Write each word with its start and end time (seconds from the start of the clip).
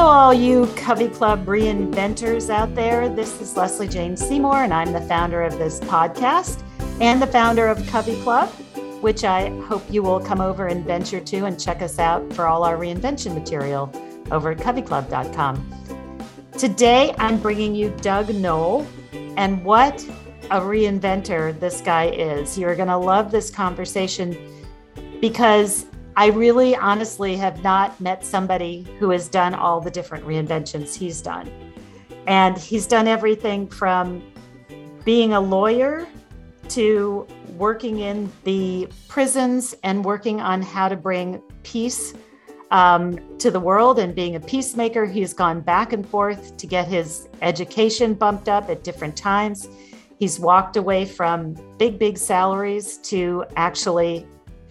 Hello, 0.00 0.12
all 0.12 0.32
you 0.32 0.66
Covey 0.76 1.08
Club 1.08 1.44
reinventors 1.44 2.48
out 2.48 2.74
there. 2.74 3.10
This 3.10 3.38
is 3.38 3.54
Leslie 3.54 3.86
Jane 3.86 4.16
Seymour, 4.16 4.62
and 4.64 4.72
I'm 4.72 4.94
the 4.94 5.00
founder 5.02 5.42
of 5.42 5.58
this 5.58 5.78
podcast 5.80 6.64
and 7.02 7.20
the 7.20 7.26
founder 7.26 7.66
of 7.66 7.86
Covey 7.86 8.18
Club, 8.22 8.48
which 9.02 9.24
I 9.24 9.50
hope 9.66 9.82
you 9.90 10.02
will 10.02 10.18
come 10.18 10.40
over 10.40 10.68
and 10.68 10.86
venture 10.86 11.20
to 11.20 11.44
and 11.44 11.60
check 11.60 11.82
us 11.82 11.98
out 11.98 12.32
for 12.32 12.46
all 12.46 12.64
our 12.64 12.78
reinvention 12.78 13.34
material 13.34 13.92
over 14.30 14.52
at 14.52 14.56
coveyclub.com. 14.56 15.68
Today, 16.56 17.14
I'm 17.18 17.38
bringing 17.38 17.74
you 17.74 17.94
Doug 18.00 18.34
Noll, 18.34 18.86
and 19.36 19.62
what 19.62 20.02
a 20.44 20.62
reinventor 20.62 21.60
this 21.60 21.82
guy 21.82 22.06
is. 22.06 22.56
You're 22.56 22.74
going 22.74 22.88
to 22.88 22.96
love 22.96 23.30
this 23.30 23.50
conversation 23.50 24.34
because 25.20 25.84
I 26.16 26.26
really 26.28 26.76
honestly 26.76 27.36
have 27.36 27.62
not 27.62 28.00
met 28.00 28.24
somebody 28.24 28.82
who 28.98 29.10
has 29.10 29.28
done 29.28 29.54
all 29.54 29.80
the 29.80 29.90
different 29.90 30.24
reinventions 30.26 30.94
he's 30.94 31.22
done. 31.22 31.50
And 32.26 32.58
he's 32.58 32.86
done 32.86 33.08
everything 33.08 33.68
from 33.68 34.22
being 35.04 35.32
a 35.32 35.40
lawyer 35.40 36.06
to 36.70 37.26
working 37.56 38.00
in 38.00 38.30
the 38.44 38.88
prisons 39.08 39.74
and 39.82 40.04
working 40.04 40.40
on 40.40 40.62
how 40.62 40.88
to 40.88 40.96
bring 40.96 41.42
peace 41.62 42.14
um, 42.70 43.18
to 43.38 43.50
the 43.50 43.58
world 43.58 43.98
and 43.98 44.14
being 44.14 44.36
a 44.36 44.40
peacemaker. 44.40 45.04
He's 45.04 45.34
gone 45.34 45.60
back 45.60 45.92
and 45.92 46.08
forth 46.08 46.56
to 46.56 46.66
get 46.66 46.86
his 46.86 47.28
education 47.42 48.14
bumped 48.14 48.48
up 48.48 48.68
at 48.68 48.84
different 48.84 49.16
times. 49.16 49.68
He's 50.18 50.38
walked 50.38 50.76
away 50.76 51.04
from 51.06 51.54
big, 51.78 51.98
big 51.98 52.18
salaries 52.18 52.98
to 52.98 53.44
actually 53.56 54.26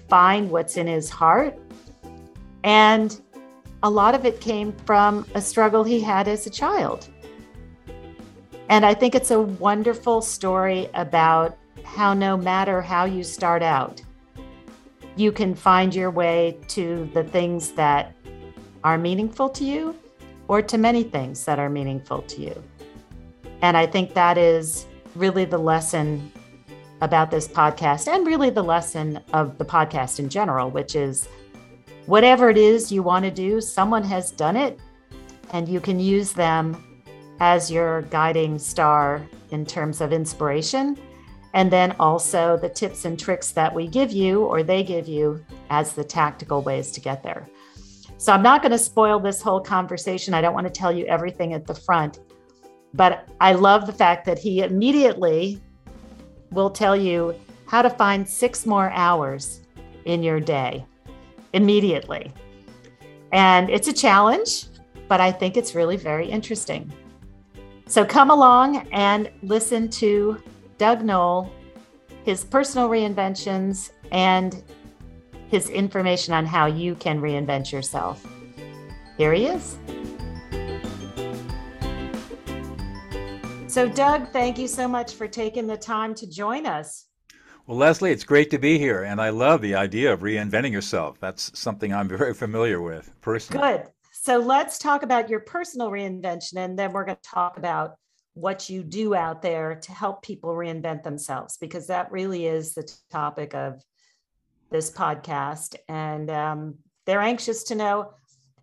find 0.09 0.49
what's 0.49 0.77
in 0.77 0.87
his 0.87 1.09
heart. 1.09 1.57
And 2.63 3.19
a 3.83 3.89
lot 3.89 4.15
of 4.15 4.25
it 4.25 4.41
came 4.41 4.73
from 4.85 5.25
a 5.35 5.41
struggle 5.41 5.83
he 5.83 6.01
had 6.01 6.27
as 6.27 6.45
a 6.45 6.49
child. 6.49 7.07
And 8.67 8.85
I 8.85 8.93
think 8.93 9.15
it's 9.15 9.31
a 9.31 9.39
wonderful 9.39 10.21
story 10.21 10.89
about 10.93 11.57
how 11.83 12.13
no 12.13 12.37
matter 12.37 12.81
how 12.81 13.05
you 13.05 13.23
start 13.23 13.63
out, 13.63 14.01
you 15.15 15.31
can 15.31 15.55
find 15.55 15.93
your 15.93 16.11
way 16.11 16.57
to 16.67 17.09
the 17.13 17.23
things 17.23 17.71
that 17.71 18.13
are 18.83 18.97
meaningful 18.97 19.49
to 19.49 19.65
you 19.65 19.95
or 20.47 20.61
to 20.61 20.77
many 20.77 21.03
things 21.03 21.45
that 21.45 21.59
are 21.59 21.69
meaningful 21.69 22.21
to 22.23 22.41
you. 22.41 22.63
And 23.61 23.75
I 23.75 23.85
think 23.85 24.13
that 24.13 24.37
is 24.37 24.85
really 25.15 25.45
the 25.45 25.57
lesson 25.57 26.31
about 27.01 27.31
this 27.31 27.47
podcast 27.47 28.07
and 28.07 28.27
really 28.27 28.49
the 28.49 28.63
lesson 28.63 29.19
of 29.33 29.57
the 29.57 29.65
podcast 29.65 30.19
in 30.19 30.29
general, 30.29 30.69
which 30.69 30.95
is 30.95 31.27
whatever 32.05 32.49
it 32.49 32.57
is 32.57 32.91
you 32.91 33.03
want 33.03 33.23
to 33.25 33.31
do, 33.31 33.61
someone 33.61 34.03
has 34.03 34.31
done 34.31 34.57
it, 34.57 34.79
and 35.51 35.67
you 35.69 35.79
can 35.79 35.99
use 35.99 36.33
them 36.33 36.83
as 37.39 37.71
your 37.71 38.01
guiding 38.03 38.59
star 38.59 39.21
in 39.51 39.65
terms 39.65 40.01
of 40.01 40.11
inspiration. 40.11 40.97
And 41.53 41.71
then 41.71 41.95
also 41.99 42.57
the 42.57 42.69
tips 42.69 43.05
and 43.05 43.19
tricks 43.19 43.51
that 43.51 43.73
we 43.73 43.87
give 43.87 44.11
you 44.11 44.43
or 44.43 44.61
they 44.61 44.83
give 44.83 45.07
you 45.07 45.43
as 45.69 45.93
the 45.93 46.03
tactical 46.03 46.61
ways 46.61 46.91
to 46.91 46.99
get 46.99 47.23
there. 47.23 47.47
So 48.17 48.33
I'm 48.33 48.43
not 48.43 48.61
going 48.61 48.73
to 48.73 48.77
spoil 48.77 49.19
this 49.19 49.41
whole 49.41 49.61
conversation. 49.61 50.33
I 50.33 50.41
don't 50.41 50.53
want 50.53 50.67
to 50.67 50.73
tell 50.73 50.91
you 50.91 51.05
everything 51.05 51.53
at 51.53 51.65
the 51.65 51.73
front, 51.73 52.19
but 52.93 53.29
I 53.39 53.53
love 53.53 53.87
the 53.87 53.93
fact 53.93 54.25
that 54.25 54.37
he 54.37 54.61
immediately 54.61 55.61
will 56.51 56.69
tell 56.69 56.95
you 56.95 57.35
how 57.67 57.81
to 57.81 57.89
find 57.89 58.27
six 58.27 58.65
more 58.65 58.89
hours 58.91 59.61
in 60.05 60.23
your 60.23 60.39
day 60.39 60.85
immediately. 61.53 62.31
And 63.31 63.69
it's 63.69 63.87
a 63.87 63.93
challenge, 63.93 64.65
but 65.07 65.21
I 65.21 65.31
think 65.31 65.57
it's 65.57 65.75
really 65.75 65.97
very 65.97 66.27
interesting. 66.27 66.91
So 67.87 68.05
come 68.05 68.29
along 68.29 68.87
and 68.91 69.29
listen 69.41 69.89
to 69.91 70.41
Doug 70.77 71.03
Noll, 71.03 71.51
his 72.23 72.43
personal 72.43 72.89
reinventions, 72.89 73.91
and 74.11 74.63
his 75.49 75.69
information 75.69 76.33
on 76.33 76.45
how 76.45 76.67
you 76.67 76.95
can 76.95 77.19
reinvent 77.21 77.71
yourself. 77.71 78.25
Here 79.17 79.33
he 79.33 79.47
is. 79.47 79.77
So, 83.79 83.87
Doug, 83.87 84.27
thank 84.33 84.59
you 84.59 84.67
so 84.67 84.89
much 84.89 85.13
for 85.13 85.25
taking 85.25 85.65
the 85.65 85.77
time 85.77 86.13
to 86.15 86.29
join 86.29 86.65
us. 86.65 87.05
Well, 87.65 87.77
Leslie, 87.77 88.11
it's 88.11 88.25
great 88.25 88.51
to 88.51 88.59
be 88.59 88.77
here, 88.77 89.03
and 89.03 89.21
I 89.21 89.29
love 89.29 89.61
the 89.61 89.73
idea 89.75 90.11
of 90.11 90.19
reinventing 90.19 90.73
yourself. 90.73 91.17
That's 91.21 91.57
something 91.57 91.93
I'm 91.93 92.09
very 92.17 92.33
familiar 92.33 92.81
with 92.81 93.09
personally. 93.21 93.77
Good. 93.77 93.87
So, 94.11 94.37
let's 94.37 94.79
talk 94.79 95.03
about 95.03 95.29
your 95.29 95.39
personal 95.39 95.91
reinvention, 95.91 96.57
and 96.57 96.77
then 96.77 96.91
we're 96.91 97.05
going 97.05 97.19
to 97.23 97.29
talk 97.29 97.57
about 97.57 97.95
what 98.33 98.69
you 98.69 98.83
do 98.83 99.15
out 99.15 99.41
there 99.41 99.75
to 99.75 99.91
help 99.93 100.23
people 100.23 100.49
reinvent 100.49 101.03
themselves, 101.03 101.55
because 101.55 101.87
that 101.87 102.11
really 102.11 102.47
is 102.47 102.73
the 102.73 102.93
topic 103.09 103.55
of 103.55 103.81
this 104.71 104.91
podcast. 104.91 105.77
And 105.87 106.29
um, 106.29 106.79
they're 107.05 107.21
anxious 107.21 107.63
to 107.63 107.75
know 107.75 108.11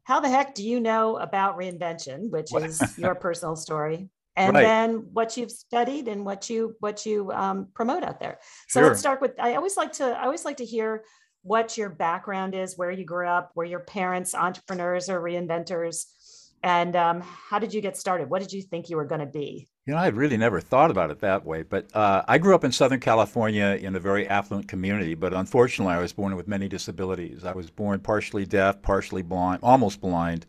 how 0.05 0.21
the 0.21 0.29
heck 0.29 0.55
do 0.55 0.63
you 0.63 0.79
know 0.79 1.17
about 1.17 1.57
reinvention, 1.57 2.29
which 2.29 2.55
is 2.55 2.83
your 2.99 3.15
personal 3.15 3.57
story 3.57 4.11
and 4.37 4.55
right. 4.55 4.63
then 4.63 5.07
what 5.13 5.37
you've 5.37 5.51
studied 5.51 6.09
and 6.09 6.25
what 6.25 6.49
you 6.49 6.77
what 6.81 7.07
you 7.07 7.31
um, 7.33 7.69
promote 7.75 8.03
out 8.03 8.21
there 8.21 8.39
so 8.69 8.81
sure. 8.81 8.89
let's 8.89 9.01
start 9.01 9.21
with 9.21 9.33
i 9.41 9.55
always 9.55 9.77
like 9.77 9.93
to 9.93 10.05
i 10.05 10.25
always 10.25 10.45
like 10.45 10.59
to 10.59 10.65
hear 10.65 11.05
what 11.43 11.77
your 11.77 11.89
background 11.89 12.55
is 12.55 12.77
where 12.77 12.91
you 12.91 13.05
grew 13.05 13.27
up 13.27 13.53
were 13.55 13.65
your 13.65 13.81
parents 13.81 14.35
entrepreneurs 14.35 15.09
or 15.09 15.21
reinventors 15.21 16.05
and 16.63 16.97
um, 16.97 17.21
how 17.21 17.59
did 17.59 17.73
you 17.73 17.81
get 17.81 17.97
started 17.97 18.29
what 18.29 18.43
did 18.43 18.53
you 18.53 18.63
think 18.63 18.89
you 18.89 18.97
were 18.97 19.05
going 19.05 19.21
to 19.21 19.27
be 19.27 19.69
you 19.87 19.95
know, 19.95 20.01
I'd 20.01 20.17
really 20.17 20.37
never 20.37 20.61
thought 20.61 20.91
about 20.91 21.13
it 21.13 21.21
that 21.21 21.45
way. 21.45 21.63
But 21.63 21.95
uh, 21.95 22.25
I 22.27 22.39
grew 22.39 22.57
up 22.57 22.65
in 22.65 22.73
Southern 22.73 22.99
California 22.99 23.79
in 23.81 23.95
a 23.95 24.01
very 24.01 24.27
affluent 24.27 24.67
community. 24.67 25.15
But 25.15 25.33
unfortunately, 25.33 25.95
I 25.95 26.01
was 26.01 26.13
born 26.13 26.35
with 26.35 26.49
many 26.49 26.67
disabilities. 26.69 27.45
I 27.45 27.53
was 27.53 27.71
born 27.71 28.01
partially 28.01 28.45
deaf, 28.45 28.83
partially 28.83 29.23
blind, 29.23 29.61
almost 29.63 30.01
blind, 30.01 30.45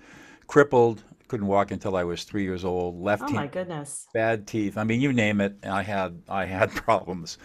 crippled, 0.48 1.04
couldn't 1.28 1.48
walk 1.48 1.72
until 1.72 1.96
I 1.96 2.04
was 2.04 2.24
three 2.24 2.44
years 2.44 2.64
old. 2.66 3.02
Left. 3.02 3.24
Oh 3.26 3.32
my 3.32 3.48
goodness. 3.48 4.08
Bad 4.14 4.48
teeth. 4.48 4.78
I 4.78 4.84
mean, 4.84 5.02
you 5.02 5.14
name 5.14 5.42
it. 5.42 5.58
I 5.64 5.84
had 5.84 6.22
I 6.30 6.46
had 6.46 6.72
problems, 6.76 7.38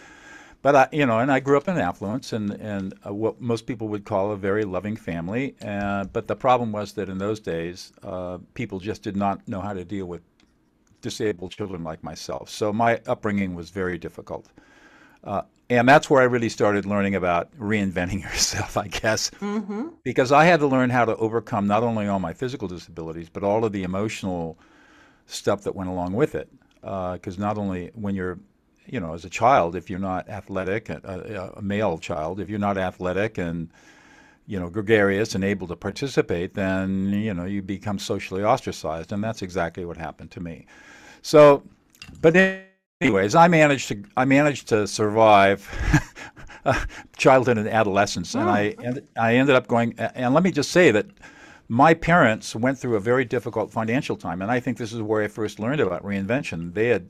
but 0.61 0.75
I, 0.75 0.87
you 0.91 1.05
know, 1.05 1.19
and 1.19 1.31
I 1.31 1.39
grew 1.39 1.57
up 1.57 1.67
in 1.67 1.77
affluence 1.77 2.33
and 2.33 2.51
and 2.51 2.93
uh, 3.05 3.13
what 3.13 3.41
most 3.41 3.65
people 3.65 3.87
would 3.89 4.05
call 4.05 4.31
a 4.31 4.37
very 4.37 4.65
loving 4.65 4.95
family. 4.95 5.55
Uh, 5.61 6.05
but 6.05 6.27
the 6.27 6.35
problem 6.35 6.71
was 6.71 6.93
that 6.93 7.09
in 7.09 7.17
those 7.17 7.39
days, 7.39 7.93
uh, 8.03 8.37
people 8.53 8.79
just 8.79 9.03
did 9.03 9.15
not 9.15 9.47
know 9.47 9.61
how 9.61 9.73
to 9.73 9.85
deal 9.85 10.05
with 10.05 10.21
disabled 11.01 11.51
children 11.51 11.83
like 11.83 12.03
myself. 12.03 12.49
So 12.49 12.73
my 12.73 13.01
upbringing 13.07 13.55
was 13.55 13.69
very 13.69 13.97
difficult. 13.97 14.47
Uh, 15.23 15.43
and 15.69 15.87
that's 15.87 16.09
where 16.09 16.21
I 16.21 16.25
really 16.25 16.49
started 16.49 16.85
learning 16.85 17.15
about 17.15 17.55
reinventing 17.57 18.21
yourself, 18.29 18.77
I 18.77 18.87
guess, 18.87 19.29
mm-hmm. 19.41 19.89
because 20.03 20.31
I 20.31 20.45
had 20.45 20.59
to 20.59 20.67
learn 20.67 20.89
how 20.89 21.05
to 21.05 21.15
overcome 21.15 21.67
not 21.67 21.83
only 21.83 22.07
all 22.07 22.19
my 22.19 22.33
physical 22.33 22.67
disabilities, 22.67 23.29
but 23.29 23.43
all 23.43 23.65
of 23.65 23.71
the 23.71 23.83
emotional 23.83 24.57
stuff 25.25 25.63
that 25.63 25.75
went 25.75 25.89
along 25.89 26.13
with 26.13 26.35
it. 26.35 26.49
Because 26.81 27.37
uh, 27.37 27.41
not 27.41 27.57
only 27.57 27.91
when 27.95 28.13
you're, 28.13 28.39
you 28.85 28.99
know, 28.99 29.13
as 29.13 29.23
a 29.23 29.29
child, 29.29 29.75
if 29.75 29.89
you're 29.89 29.99
not 29.99 30.27
athletic, 30.27 30.89
a, 30.89 31.53
a 31.55 31.61
male 31.61 31.97
child, 31.97 32.41
if 32.41 32.49
you're 32.49 32.59
not 32.59 32.77
athletic 32.77 33.37
and 33.37 33.69
you 34.45 34.59
know, 34.59 34.69
gregarious 34.69 35.35
and 35.35 35.43
able 35.43 35.67
to 35.67 35.75
participate, 35.75 36.53
then 36.53 37.09
you 37.13 37.33
know 37.33 37.45
you 37.45 37.61
become 37.61 37.97
socially 37.97 38.43
ostracized, 38.43 39.13
and 39.13 39.23
that's 39.23 39.41
exactly 39.41 39.85
what 39.85 39.95
happened 39.97 40.31
to 40.31 40.41
me. 40.41 40.65
So, 41.21 41.63
but. 42.21 42.35
Anyways, 43.01 43.35
I 43.35 43.47
managed 43.47 43.87
to 43.89 44.03
I 44.17 44.25
managed 44.25 44.67
to 44.69 44.87
survive 44.87 45.67
childhood 47.17 47.57
and 47.57 47.67
adolescence, 47.67 48.35
and 48.35 48.49
I 48.49 48.75
oh. 48.79 48.83
and 48.83 49.07
I 49.17 49.35
ended 49.35 49.55
up 49.55 49.67
going. 49.67 49.93
And 49.97 50.33
let 50.33 50.43
me 50.43 50.51
just 50.51 50.71
say 50.71 50.91
that 50.91 51.07
my 51.69 51.93
parents 51.93 52.55
went 52.55 52.77
through 52.77 52.95
a 52.95 52.99
very 52.99 53.25
difficult 53.25 53.71
financial 53.71 54.15
time, 54.15 54.41
and 54.41 54.51
I 54.51 54.59
think 54.59 54.77
this 54.77 54.93
is 54.93 55.01
where 55.01 55.23
I 55.23 55.27
first 55.27 55.59
learned 55.59 55.81
about 55.81 56.03
reinvention. 56.03 56.73
They 56.73 56.87
had 56.87 57.09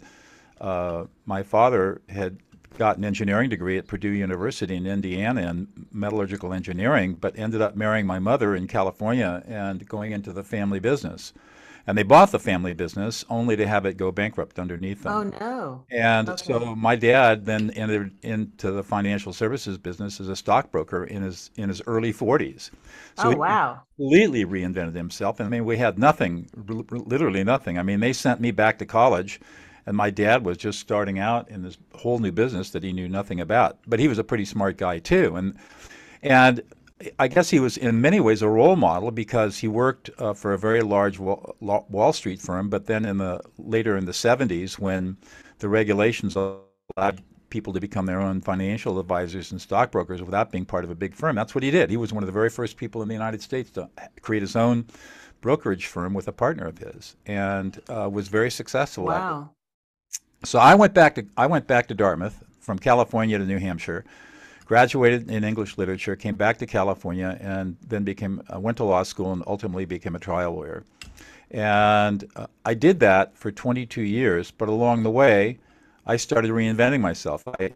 uh, 0.62 1.06
my 1.26 1.44
father 1.44 2.02
had 2.10 2.38
got 2.78 2.98
an 2.98 3.06
engineering 3.06 3.50
degree 3.50 3.78
at 3.78 3.86
Purdue 3.86 4.10
University 4.10 4.76
in 4.76 4.88
Indiana 4.88 5.42
in 5.42 5.68
metallurgical 5.92 6.54
engineering, 6.54 7.14
but 7.14 7.38
ended 7.38 7.62
up 7.62 7.76
marrying 7.76 8.08
my 8.08 8.18
mother 8.18 8.56
in 8.56 8.68
California 8.68 9.44
and 9.46 9.88
going 9.88 10.12
into 10.12 10.34
the 10.34 10.44
family 10.44 10.80
business. 10.80 11.34
And 11.86 11.98
they 11.98 12.04
bought 12.04 12.32
the 12.32 12.40
family 12.40 12.74
business 12.74 13.26
only 13.30 13.58
to 13.58 13.68
have 13.68 13.86
it 13.86 13.98
go 13.98 14.10
bankrupt 14.10 14.58
underneath 14.58 15.04
them. 15.04 15.14
Oh, 15.14 15.24
no. 15.24 15.84
And 15.92 16.30
okay. 16.30 16.46
so 16.46 16.76
my 16.76 16.96
dad 16.96 17.46
then 17.46 17.72
entered 17.72 18.14
into 18.24 18.72
the 18.72 18.84
financial 18.84 19.34
services 19.34 19.78
business 19.78 20.22
as 20.22 20.30
a 20.30 20.36
stockbroker 20.36 21.04
in 21.04 21.24
his 21.24 21.52
in 21.58 21.68
his 21.68 21.82
early 21.86 22.14
40s. 22.14 22.70
So 23.18 23.34
oh, 23.34 23.36
wow. 23.36 23.82
completely 23.98 24.46
reinvented 24.46 24.96
himself. 24.96 25.42
I 25.42 25.50
mean, 25.50 25.66
we 25.66 25.78
had 25.78 26.00
nothing, 26.00 26.50
literally 26.90 27.44
nothing. 27.44 27.78
I 27.78 27.84
mean, 27.84 28.00
they 28.00 28.14
sent 28.14 28.40
me 28.40 28.52
back 28.52 28.80
to 28.80 28.86
college 28.86 29.42
and 29.86 29.98
my 29.98 30.10
dad 30.10 30.46
was 30.46 30.58
just 30.58 30.80
starting 30.80 31.20
out 31.20 31.50
in 31.50 31.62
this 31.64 31.78
whole 31.96 32.20
new 32.20 32.32
business 32.32 32.70
that 32.72 32.84
he 32.84 32.94
knew 32.94 33.10
nothing 33.10 33.40
about. 33.40 33.80
But 33.86 34.00
he 34.00 34.08
was 34.08 34.18
a 34.18 34.24
pretty 34.24 34.46
smart 34.46 34.78
guy 34.78 35.00
too. 35.00 35.36
And 35.36 35.58
and 36.22 36.62
I 37.20 37.28
guess 37.28 37.50
he 37.50 37.60
was 37.60 37.78
in 37.78 38.02
many 38.02 38.20
ways 38.20 38.42
a 38.42 38.48
role 38.48 38.76
model 38.76 39.12
because 39.12 39.58
he 39.58 39.68
worked 39.68 40.10
uh, 40.18 40.34
for 40.34 40.54
a 40.54 40.58
very 40.58 40.82
large 40.82 41.20
Wall, 41.20 41.56
Wall 41.60 42.14
Street 42.14 42.40
firm, 42.40 42.70
but 42.70 42.86
then 42.86 43.06
in 43.06 43.18
the 43.18 43.42
later 43.58 43.98
in 43.98 44.06
the 44.06 44.12
70s, 44.12 44.80
when 44.80 45.18
the 45.60 45.70
regulations 45.70 46.36
allowed 46.36 47.22
people 47.50 47.74
to 47.74 47.80
become 47.80 48.06
their 48.06 48.22
own 48.22 48.42
financial 48.42 49.00
advisors 49.00 49.52
and 49.52 49.62
stockbrokers 49.62 50.22
without 50.22 50.52
being 50.52 50.66
part 50.66 50.84
of 50.84 50.92
a 50.92 50.96
big 50.96 51.14
firm, 51.14 51.36
that's 51.36 51.54
what 51.54 51.64
he 51.64 51.72
did. 51.72 51.90
He 51.90 51.98
was 51.98 52.14
one 52.14 52.24
of 52.24 52.28
the 52.28 52.34
very 52.34 52.50
first 52.50 52.78
people 52.78 53.02
in 53.02 53.08
the 53.08 53.14
United 53.14 53.42
States 53.42 53.70
to 53.72 53.90
create 54.22 54.42
his 54.42 54.56
own 54.56 54.86
brokerage 55.42 55.88
firm 55.88 56.14
with 56.14 56.28
a 56.28 56.32
partner 56.32 56.66
of 56.66 56.78
his, 56.78 57.16
and 57.26 57.82
uh, 57.90 58.10
was 58.12 58.28
very 58.28 58.50
successful. 58.50 59.06
Wow. 59.06 59.52
So 60.46 60.60
I 60.60 60.76
went 60.76 60.94
back 60.94 61.16
to 61.16 61.26
I 61.38 61.48
went 61.48 61.68
back 61.68 61.88
to 61.88 61.94
Dartmouth 61.94 62.44
from 62.60 62.80
California 62.80 63.38
to 63.38 63.46
New 63.46 63.60
Hampshire 63.60 64.06
graduated 64.66 65.30
in 65.30 65.44
English 65.44 65.78
literature, 65.78 66.16
came 66.16 66.36
back 66.36 66.58
to 66.58 66.66
California, 66.66 67.38
and 67.42 67.78
then 67.88 68.04
became 68.04 68.42
uh, 68.54 68.60
went 68.60 68.78
to 68.78 68.84
law 68.84 69.04
school 69.04 69.34
and 69.34 69.44
ultimately 69.48 69.86
became 69.86 70.16
a 70.16 70.20
trial 70.20 70.54
lawyer. 70.54 70.84
And 71.52 72.28
uh, 72.36 72.48
I 72.66 72.74
did 72.74 73.00
that 73.02 73.38
for 73.38 73.52
22 73.52 74.02
years, 74.02 74.52
but 74.52 74.70
along 74.70 75.04
the 75.04 75.12
way, 75.12 75.60
I 76.06 76.18
started 76.18 76.52
reinventing 76.52 77.00
myself. 77.00 77.44
I, 77.48 77.72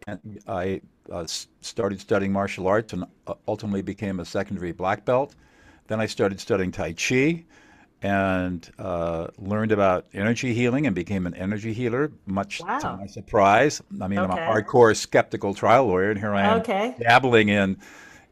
I 0.46 0.80
uh, 1.10 1.26
started 1.60 2.00
studying 2.00 2.32
martial 2.32 2.66
arts 2.66 2.92
and 2.92 3.04
uh, 3.26 3.34
ultimately 3.46 3.82
became 3.82 4.20
a 4.20 4.24
secondary 4.24 4.72
black 4.72 5.04
belt. 5.04 5.34
Then 5.86 6.00
I 6.00 6.06
started 6.06 6.40
studying 6.40 6.72
Tai 6.72 6.92
Chi 6.92 7.44
and 8.02 8.70
uh, 8.78 9.28
learned 9.38 9.72
about 9.72 10.06
energy 10.12 10.54
healing 10.54 10.86
and 10.86 10.94
became 10.94 11.26
an 11.26 11.34
energy 11.34 11.72
healer, 11.72 12.12
much 12.26 12.60
wow. 12.60 12.78
to 12.78 12.96
my 12.96 13.06
surprise. 13.06 13.82
I 14.00 14.06
mean, 14.06 14.18
okay. 14.18 14.30
I'm 14.32 14.38
a 14.38 14.62
hardcore 14.62 14.96
skeptical 14.96 15.54
trial 15.54 15.86
lawyer, 15.86 16.10
and 16.10 16.18
here 16.18 16.34
I 16.34 16.42
am 16.42 16.60
okay. 16.60 16.94
dabbling 17.00 17.48
in 17.48 17.76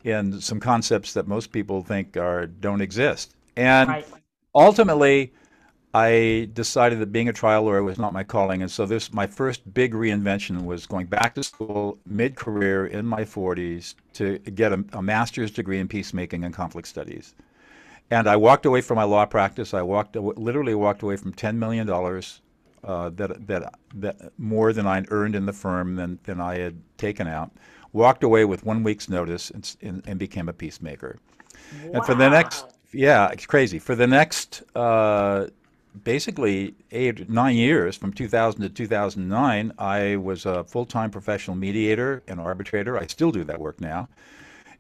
in 0.05 0.41
some 0.41 0.61
concepts 0.61 1.15
that 1.15 1.27
most 1.27 1.51
people 1.51 1.83
think 1.83 2.17
are 2.17 2.47
don't 2.47 2.81
exist. 2.81 3.35
And 3.57 3.89
right. 3.89 4.07
ultimately, 4.55 5.33
I 5.93 6.49
decided 6.53 7.01
that 7.01 7.11
being 7.11 7.29
a 7.29 7.33
trial 7.33 7.63
lawyer 7.63 7.83
was 7.83 7.99
not 7.99 8.13
my 8.13 8.23
calling, 8.23 8.63
and 8.63 8.71
so 8.71 8.87
this 8.87 9.13
my 9.13 9.27
first 9.27 9.73
big 9.75 9.95
reinvention 9.95 10.65
was 10.65 10.87
going 10.87 11.07
back 11.07 11.35
to 11.35 11.43
school 11.43 11.99
mid-career 12.07 12.87
in 12.87 13.05
my 13.05 13.23
40s 13.23 13.95
to 14.13 14.39
get 14.39 14.73
a, 14.73 14.85
a 14.93 15.03
master's 15.03 15.51
degree 15.51 15.81
in 15.81 15.89
peacemaking 15.89 16.45
and 16.45 16.55
conflict 16.55 16.87
studies. 16.87 17.35
And 18.11 18.29
I 18.29 18.37
walked 18.37 18.67
away 18.67 18.81
from 18.81 18.97
my 18.97 19.05
law 19.05 19.27
practice. 19.27 19.75
I 19.75 19.83
walked 19.83 20.17
literally 20.17 20.75
walked 20.75 21.03
away 21.03 21.17
from 21.17 21.33
ten 21.33 21.59
million 21.59 21.87
dollars 21.87 22.41
uh, 22.85 23.11
that 23.11 23.47
that 23.47 23.75
that 23.95 24.33
more 24.39 24.73
than 24.73 24.87
I 24.87 25.05
earned 25.11 25.35
in 25.35 25.47
the 25.47 25.53
firm 25.53 25.97
than 25.97 26.19
than 26.25 26.41
I 26.41 26.59
had 26.59 26.81
taken 26.99 27.27
out. 27.27 27.51
Walked 27.93 28.23
away 28.23 28.45
with 28.45 28.65
one 28.65 28.83
week's 28.83 29.09
notice 29.09 29.51
and, 29.51 29.77
and, 29.81 30.03
and 30.07 30.19
became 30.19 30.49
a 30.49 30.53
peacemaker. 30.53 31.19
Wow. 31.85 31.91
And 31.95 32.05
for 32.05 32.15
the 32.15 32.29
next, 32.29 32.67
yeah, 32.93 33.29
it's 33.29 33.47
crazy. 33.47 33.79
For 33.79 33.95
the 33.95 34.07
next, 34.07 34.63
uh, 34.75 35.47
basically 36.05 36.75
eight 36.91 37.29
nine 37.29 37.57
years, 37.57 37.97
from 37.97 38.13
2000 38.13 38.61
to 38.63 38.69
2009, 38.69 39.73
I 39.79 40.17
was 40.17 40.45
a 40.47 40.63
full-time 40.65 41.11
professional 41.11 41.57
mediator 41.57 42.23
and 42.29 42.39
arbitrator. 42.39 42.99
I 42.99 43.07
still 43.07 43.33
do 43.33 43.45
that 43.45 43.59
work 43.59 43.81
now 43.81 44.09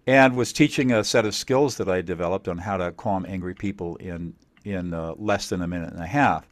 and 0.06 0.36
was 0.36 0.52
teaching 0.52 0.92
a 0.92 1.02
set 1.02 1.24
of 1.24 1.34
skills 1.34 1.76
that 1.76 1.88
I 1.88 2.00
developed 2.00 2.48
on 2.48 2.58
how 2.58 2.76
to 2.76 2.92
calm 2.92 3.26
angry 3.28 3.54
people 3.54 3.96
in 3.96 4.34
in 4.64 4.92
uh, 4.92 5.14
less 5.16 5.48
than 5.48 5.62
a 5.62 5.66
minute 5.66 5.92
and 5.92 6.02
a 6.02 6.06
half. 6.06 6.48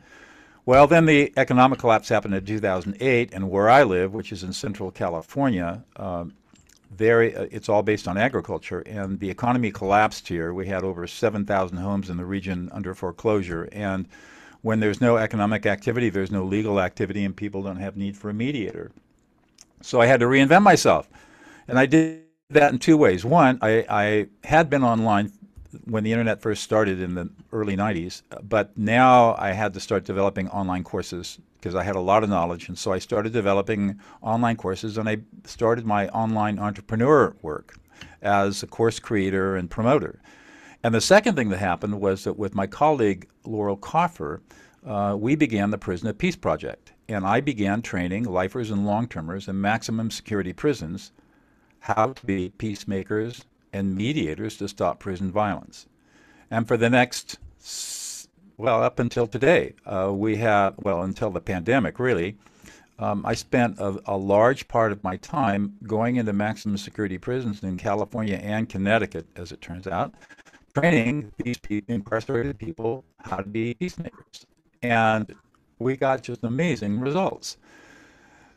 Well, 0.66 0.86
then 0.86 1.04
the 1.04 1.32
economic 1.36 1.80
collapse 1.80 2.08
happened 2.08 2.34
in 2.34 2.44
2008, 2.44 3.34
and 3.34 3.50
where 3.50 3.68
I 3.68 3.82
live, 3.82 4.14
which 4.14 4.32
is 4.32 4.44
in 4.44 4.52
Central 4.52 4.90
California, 4.90 5.84
um, 5.96 6.32
uh, 6.92 7.04
it's 7.50 7.68
all 7.68 7.82
based 7.82 8.06
on 8.06 8.16
agriculture, 8.16 8.80
and 8.86 9.18
the 9.18 9.28
economy 9.28 9.72
collapsed 9.72 10.28
here. 10.28 10.54
We 10.54 10.68
had 10.68 10.84
over 10.84 11.06
7,000 11.08 11.76
homes 11.76 12.08
in 12.08 12.16
the 12.16 12.24
region 12.24 12.70
under 12.72 12.94
foreclosure, 12.94 13.68
and 13.72 14.08
when 14.62 14.80
there's 14.80 15.00
no 15.00 15.16
economic 15.16 15.66
activity, 15.66 16.08
there's 16.08 16.30
no 16.30 16.44
legal 16.44 16.80
activity, 16.80 17.24
and 17.24 17.36
people 17.36 17.62
don't 17.62 17.76
have 17.76 17.96
need 17.96 18.16
for 18.16 18.30
a 18.30 18.34
mediator. 18.34 18.92
So 19.82 20.00
I 20.00 20.06
had 20.06 20.20
to 20.20 20.26
reinvent 20.26 20.62
myself, 20.62 21.10
and 21.68 21.78
I 21.78 21.86
did 21.86 22.23
that 22.50 22.72
in 22.72 22.78
two 22.78 22.96
ways. 22.96 23.24
One, 23.24 23.58
I, 23.62 23.84
I 23.88 24.26
had 24.46 24.68
been 24.68 24.84
online 24.84 25.32
when 25.84 26.04
the 26.04 26.12
internet 26.12 26.40
first 26.40 26.62
started 26.62 27.00
in 27.00 27.14
the 27.14 27.30
early 27.52 27.76
90s, 27.76 28.22
but 28.42 28.76
now 28.76 29.34
I 29.38 29.52
had 29.52 29.74
to 29.74 29.80
start 29.80 30.04
developing 30.04 30.48
online 30.48 30.84
courses 30.84 31.38
because 31.56 31.74
I 31.74 31.82
had 31.82 31.96
a 31.96 32.00
lot 32.00 32.22
of 32.22 32.28
knowledge. 32.28 32.68
And 32.68 32.78
so 32.78 32.92
I 32.92 32.98
started 32.98 33.32
developing 33.32 33.98
online 34.20 34.56
courses 34.56 34.98
and 34.98 35.08
I 35.08 35.18
started 35.44 35.86
my 35.86 36.08
online 36.08 36.58
entrepreneur 36.58 37.34
work 37.42 37.76
as 38.22 38.62
a 38.62 38.66
course 38.66 38.98
creator 38.98 39.56
and 39.56 39.70
promoter. 39.70 40.20
And 40.82 40.94
the 40.94 41.00
second 41.00 41.34
thing 41.36 41.48
that 41.48 41.58
happened 41.58 42.00
was 42.00 42.24
that 42.24 42.38
with 42.38 42.54
my 42.54 42.66
colleague 42.66 43.26
Laurel 43.44 43.78
Kaufer, 43.78 44.40
uh, 44.86 45.16
we 45.18 45.34
began 45.34 45.70
the 45.70 45.78
Prison 45.78 46.08
of 46.08 46.18
Peace 46.18 46.36
Project. 46.36 46.92
And 47.08 47.26
I 47.26 47.40
began 47.40 47.80
training 47.80 48.24
lifers 48.24 48.70
and 48.70 48.86
long 48.86 49.08
termers 49.08 49.48
in 49.48 49.60
maximum 49.60 50.10
security 50.10 50.52
prisons 50.52 51.10
how 51.84 52.14
to 52.14 52.24
be 52.24 52.48
peacemakers 52.48 53.44
and 53.74 53.94
mediators 53.94 54.56
to 54.56 54.66
stop 54.66 54.98
prison 54.98 55.30
violence. 55.30 55.86
And 56.50 56.66
for 56.66 56.78
the 56.78 56.88
next, 56.88 57.38
well, 58.56 58.82
up 58.82 58.98
until 58.98 59.26
today, 59.26 59.74
uh, 59.84 60.10
we 60.10 60.36
have, 60.36 60.74
well, 60.78 61.02
until 61.02 61.30
the 61.30 61.42
pandemic, 61.42 61.98
really, 61.98 62.38
um, 62.98 63.26
I 63.26 63.34
spent 63.34 63.78
a, 63.78 64.00
a, 64.06 64.16
large 64.16 64.66
part 64.66 64.92
of 64.92 65.04
my 65.04 65.18
time 65.18 65.74
going 65.82 66.16
into 66.16 66.32
maximum 66.32 66.78
security 66.78 67.18
prisons 67.18 67.62
in 67.62 67.76
California 67.76 68.36
and 68.36 68.66
Connecticut, 68.66 69.26
as 69.36 69.52
it 69.52 69.60
turns 69.60 69.86
out, 69.86 70.14
training 70.72 71.32
these 71.36 71.58
incarcerated 71.88 72.58
people 72.58 73.04
how 73.18 73.36
to 73.36 73.48
be 73.48 73.74
peacemakers. 73.74 74.46
And 74.82 75.34
we 75.78 75.98
got 75.98 76.22
just 76.22 76.44
amazing 76.44 76.98
results. 76.98 77.58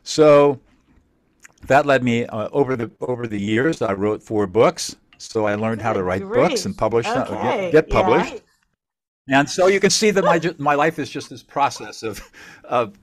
So 0.02 0.60
that 1.66 1.86
led 1.86 2.02
me 2.04 2.26
uh, 2.26 2.48
over 2.52 2.76
the 2.76 2.90
over 3.00 3.26
the 3.26 3.40
years. 3.40 3.82
I 3.82 3.92
wrote 3.92 4.22
four 4.22 4.46
books, 4.46 4.96
so 5.18 5.46
I 5.46 5.54
learned 5.54 5.82
how 5.82 5.92
to 5.92 6.02
write 6.02 6.22
Great. 6.22 6.50
books 6.50 6.66
and 6.66 6.76
publish 6.76 7.06
okay. 7.06 7.18
them, 7.18 7.42
get, 7.42 7.72
get 7.72 7.90
published. 7.90 8.34
Yeah. 8.34 9.40
And 9.40 9.50
so 9.50 9.66
you 9.66 9.80
can 9.80 9.90
see 9.90 10.10
that 10.10 10.24
my 10.24 10.40
my 10.58 10.74
life 10.74 10.98
is 10.98 11.10
just 11.10 11.30
this 11.30 11.42
process 11.42 12.02
of 12.02 12.20
of 12.64 12.98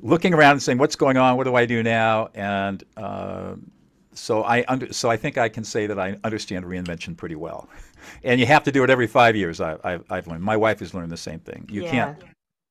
looking 0.00 0.34
around 0.34 0.52
and 0.52 0.62
saying, 0.62 0.78
"What's 0.78 0.96
going 0.96 1.16
on? 1.16 1.36
What 1.36 1.44
do 1.44 1.54
I 1.54 1.66
do 1.66 1.82
now?" 1.82 2.28
And 2.34 2.84
uh, 2.96 3.54
so 4.12 4.42
I 4.44 4.64
under, 4.68 4.92
so 4.92 5.10
I 5.10 5.16
think 5.16 5.38
I 5.38 5.48
can 5.48 5.64
say 5.64 5.86
that 5.86 5.98
I 5.98 6.18
understand 6.24 6.64
reinvention 6.64 7.16
pretty 7.16 7.36
well. 7.36 7.68
And 8.24 8.40
you 8.40 8.46
have 8.46 8.64
to 8.64 8.72
do 8.72 8.82
it 8.82 8.90
every 8.90 9.06
five 9.06 9.36
years. 9.36 9.60
I, 9.60 9.76
I, 9.84 10.00
I've 10.10 10.26
learned. 10.26 10.42
My 10.42 10.56
wife 10.56 10.80
has 10.80 10.94
learned 10.94 11.12
the 11.12 11.16
same 11.16 11.38
thing. 11.40 11.68
You 11.70 11.84
yeah. 11.84 11.90
can't. 11.90 12.24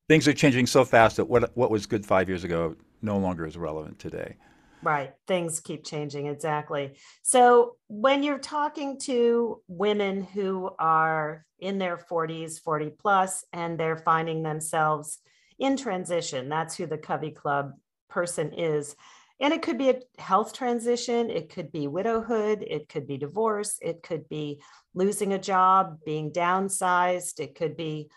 Things 0.07 0.27
are 0.27 0.33
changing 0.33 0.67
so 0.67 0.83
fast 0.83 1.17
that 1.17 1.25
what 1.25 1.55
what 1.55 1.71
was 1.71 1.85
good 1.85 2.05
five 2.05 2.27
years 2.27 2.43
ago 2.43 2.75
no 3.01 3.17
longer 3.17 3.45
is 3.45 3.57
relevant 3.57 3.99
today. 3.99 4.35
Right. 4.81 5.11
Things 5.27 5.59
keep 5.59 5.83
changing. 5.83 6.27
Exactly. 6.27 6.95
So, 7.21 7.75
when 7.87 8.23
you're 8.23 8.39
talking 8.39 8.97
to 9.01 9.61
women 9.67 10.23
who 10.23 10.71
are 10.79 11.45
in 11.59 11.77
their 11.77 11.97
40s, 11.97 12.61
40 12.61 12.91
plus, 12.97 13.43
and 13.51 13.77
they're 13.77 13.97
finding 13.97 14.41
themselves 14.41 15.19
in 15.57 15.75
transition, 15.75 16.47
that's 16.47 16.77
who 16.77 16.85
the 16.85 16.97
Covey 16.97 17.31
Club 17.31 17.73
person 18.09 18.53
is. 18.53 18.95
And 19.41 19.53
it 19.53 19.61
could 19.61 19.77
be 19.77 19.89
a 19.89 19.99
health 20.17 20.53
transition, 20.53 21.29
it 21.29 21.49
could 21.49 21.71
be 21.71 21.87
widowhood, 21.87 22.61
it 22.61 22.89
could 22.89 23.07
be 23.07 23.17
divorce, 23.17 23.77
it 23.81 24.03
could 24.03 24.27
be 24.29 24.61
losing 24.93 25.33
a 25.33 25.39
job, 25.39 25.99
being 26.05 26.31
downsized, 26.31 27.39
it 27.39 27.55
could 27.55 27.77
be 27.77 28.09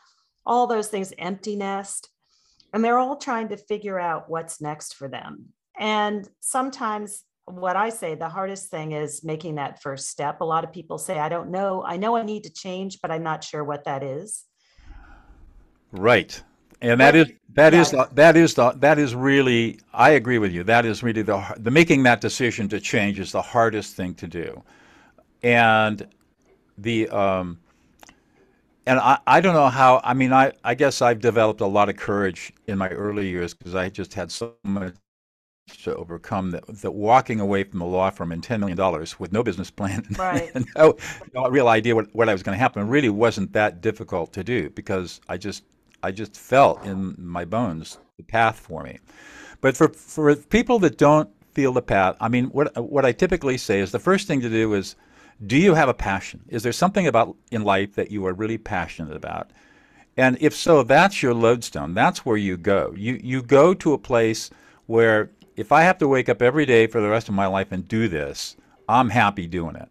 all 0.44 0.66
those 0.66 0.88
things, 0.88 1.12
empty 1.18 1.54
nest. 1.54 2.08
And 2.72 2.84
they're 2.84 2.98
all 2.98 3.16
trying 3.16 3.48
to 3.50 3.56
figure 3.56 4.00
out 4.00 4.30
what's 4.30 4.60
next 4.60 4.94
for 4.94 5.08
them. 5.08 5.52
And 5.78 6.28
sometimes 6.40 7.24
what 7.46 7.76
I 7.76 7.88
say, 7.88 8.14
the 8.14 8.28
hardest 8.28 8.70
thing 8.70 8.92
is 8.92 9.24
making 9.24 9.56
that 9.56 9.82
first 9.82 10.08
step. 10.08 10.40
A 10.40 10.44
lot 10.44 10.64
of 10.64 10.72
people 10.72 10.98
say, 10.98 11.18
I 11.18 11.28
don't 11.28 11.50
know. 11.50 11.82
I 11.84 11.96
know 11.96 12.16
I 12.16 12.22
need 12.22 12.44
to 12.44 12.50
change, 12.52 13.00
but 13.00 13.10
I'm 13.10 13.22
not 13.22 13.42
sure 13.42 13.64
what 13.64 13.84
that 13.84 14.02
is. 14.02 14.44
Right. 15.90 16.40
And 16.80 17.00
that 17.00 17.14
is 17.14 17.30
that 17.54 17.74
is 17.74 17.92
the, 17.92 18.08
that 18.14 18.36
is 18.36 18.54
the 18.54 18.72
that 18.72 18.98
is 18.98 19.14
really 19.14 19.78
I 19.92 20.10
agree 20.10 20.38
with 20.38 20.52
you. 20.52 20.64
That 20.64 20.84
is 20.84 21.02
really 21.02 21.22
the 21.22 21.40
the 21.58 21.70
making 21.70 22.02
that 22.04 22.20
decision 22.20 22.68
to 22.70 22.80
change 22.80 23.20
is 23.20 23.30
the 23.30 23.42
hardest 23.42 23.94
thing 23.94 24.14
to 24.14 24.26
do, 24.26 24.62
and 25.44 26.04
the 26.76 27.08
um, 27.10 27.60
and 28.84 28.98
I, 28.98 29.18
I 29.28 29.40
don't 29.40 29.54
know 29.54 29.68
how 29.68 30.00
I 30.02 30.12
mean 30.12 30.32
I, 30.32 30.52
I 30.64 30.74
guess 30.74 31.00
I've 31.02 31.20
developed 31.20 31.60
a 31.60 31.66
lot 31.66 31.88
of 31.88 31.96
courage 31.96 32.52
in 32.66 32.78
my 32.78 32.88
early 32.88 33.28
years 33.28 33.54
because 33.54 33.76
I 33.76 33.88
just 33.88 34.12
had 34.14 34.32
so 34.32 34.54
much 34.64 34.94
to 35.78 35.94
overcome 35.96 36.50
that, 36.52 36.66
that 36.66 36.92
walking 36.92 37.40
away 37.40 37.64
from 37.64 37.78
the 37.78 37.84
law 37.84 38.10
firm 38.10 38.32
and 38.32 38.42
$10 38.42 38.60
million 38.60 39.06
with 39.18 39.32
no 39.32 39.42
business 39.42 39.70
plan 39.70 40.06
right. 40.18 40.50
and 40.54 40.66
no, 40.76 40.96
no, 41.34 41.48
real 41.48 41.68
idea 41.68 41.94
what, 41.94 42.14
what 42.14 42.28
I 42.28 42.32
was 42.32 42.42
going 42.42 42.56
to 42.56 42.60
happen 42.60 42.88
really 42.88 43.08
wasn't 43.08 43.52
that 43.52 43.80
difficult 43.80 44.32
to 44.34 44.44
do 44.44 44.70
because 44.70 45.20
I 45.28 45.36
just 45.36 45.64
I 46.02 46.10
just 46.10 46.36
felt 46.36 46.84
in 46.84 47.14
my 47.16 47.44
bones 47.44 47.98
the 48.16 48.24
path 48.24 48.58
for 48.58 48.82
me. 48.82 48.98
But 49.60 49.76
for, 49.76 49.88
for 49.88 50.34
people 50.34 50.80
that 50.80 50.98
don't 50.98 51.30
feel 51.52 51.72
the 51.72 51.82
path, 51.82 52.16
I 52.20 52.28
mean, 52.28 52.46
what, 52.46 52.76
what 52.76 53.04
I 53.04 53.12
typically 53.12 53.56
say 53.56 53.78
is 53.78 53.92
the 53.92 54.00
first 54.00 54.26
thing 54.26 54.40
to 54.40 54.50
do 54.50 54.74
is 54.74 54.96
do 55.46 55.56
you 55.56 55.74
have 55.74 55.88
a 55.88 55.94
passion? 55.94 56.44
Is 56.48 56.62
there 56.62 56.72
something 56.72 57.06
about 57.06 57.36
in 57.50 57.62
life 57.62 57.94
that 57.94 58.10
you 58.10 58.26
are 58.26 58.32
really 58.32 58.58
passionate 58.58 59.16
about? 59.16 59.50
And 60.16 60.36
if 60.40 60.54
so, 60.54 60.82
that's 60.82 61.22
your 61.22 61.34
lodestone. 61.34 61.94
That's 61.94 62.24
where 62.24 62.36
you 62.36 62.56
go. 62.56 62.92
You 62.96 63.18
you 63.22 63.42
go 63.42 63.72
to 63.74 63.92
a 63.94 63.98
place 63.98 64.50
where 64.86 65.30
if 65.56 65.72
I 65.72 65.82
have 65.82 65.98
to 65.98 66.08
wake 66.08 66.28
up 66.28 66.42
every 66.42 66.66
day 66.66 66.86
for 66.86 67.00
the 67.00 67.08
rest 67.08 67.28
of 67.28 67.34
my 67.34 67.46
life 67.46 67.72
and 67.72 67.86
do 67.86 68.08
this, 68.08 68.56
I'm 68.88 69.10
happy 69.10 69.46
doing 69.46 69.76
it. 69.76 69.88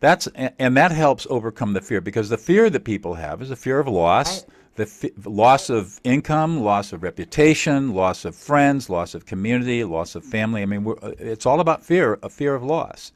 That's 0.00 0.28
and 0.36 0.76
that 0.76 0.92
helps 0.92 1.26
overcome 1.28 1.72
the 1.72 1.80
fear 1.80 2.00
because 2.00 2.28
the 2.28 2.38
fear 2.38 2.70
that 2.70 2.84
people 2.84 3.14
have 3.14 3.42
is 3.42 3.50
a 3.50 3.56
fear 3.56 3.80
of 3.80 3.88
loss, 3.88 4.46
the 4.76 4.84
f- 4.84 5.26
loss 5.26 5.70
of 5.70 6.00
income, 6.04 6.60
loss 6.60 6.92
of 6.92 7.02
reputation, 7.02 7.92
loss 7.94 8.24
of 8.24 8.36
friends, 8.36 8.88
loss 8.88 9.14
of 9.14 9.26
community, 9.26 9.82
loss 9.82 10.14
of 10.14 10.24
family. 10.24 10.62
I 10.62 10.66
mean, 10.66 10.86
uh, 10.86 11.12
it's 11.18 11.46
all 11.46 11.58
about 11.58 11.84
fear, 11.84 12.18
a 12.22 12.28
fear 12.28 12.54
of 12.54 12.62
loss, 12.62 13.12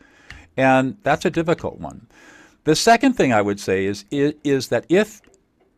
and 0.56 0.96
that's 1.04 1.24
a 1.24 1.30
difficult 1.30 1.78
one. 1.78 2.08
The 2.64 2.74
second 2.74 3.12
thing 3.14 3.32
I 3.32 3.42
would 3.42 3.60
say 3.60 3.86
is, 3.86 4.04
is, 4.10 4.34
is 4.42 4.68
that 4.68 4.84
if 4.88 5.22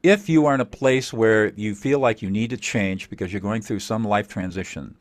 if 0.02 0.28
you 0.28 0.46
are 0.46 0.54
in 0.54 0.60
a 0.60 0.66
place 0.66 1.12
where 1.12 1.52
you 1.54 1.74
feel 1.74 1.98
like 1.98 2.22
you 2.22 2.30
need 2.30 2.50
to 2.50 2.58
change 2.58 3.10
because 3.10 3.32
you're 3.32 3.40
going 3.40 3.62
through 3.62 3.80
some 3.80 4.04
life 4.04 4.28
transition, 4.28 4.94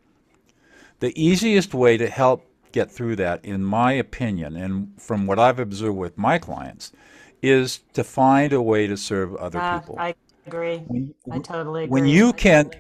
the 1.03 1.21
easiest 1.21 1.73
way 1.73 1.97
to 1.97 2.07
help 2.07 2.45
get 2.71 2.89
through 2.89 3.17
that, 3.17 3.43
in 3.43 3.61
my 3.61 3.91
opinion, 3.91 4.55
and 4.55 4.89
from 4.97 5.27
what 5.27 5.37
I've 5.37 5.59
observed 5.59 5.97
with 5.97 6.17
my 6.17 6.39
clients, 6.39 6.93
is 7.41 7.81
to 7.91 8.05
find 8.05 8.53
a 8.53 8.61
way 8.61 8.87
to 8.87 8.95
serve 8.95 9.35
other 9.35 9.59
uh, 9.59 9.79
people. 9.79 9.97
I 9.99 10.15
agree. 10.47 10.77
When, 10.87 11.13
I 11.29 11.39
totally 11.39 11.83
agree. 11.83 11.91
When 11.91 12.05
you 12.05 12.31
can, 12.31 12.71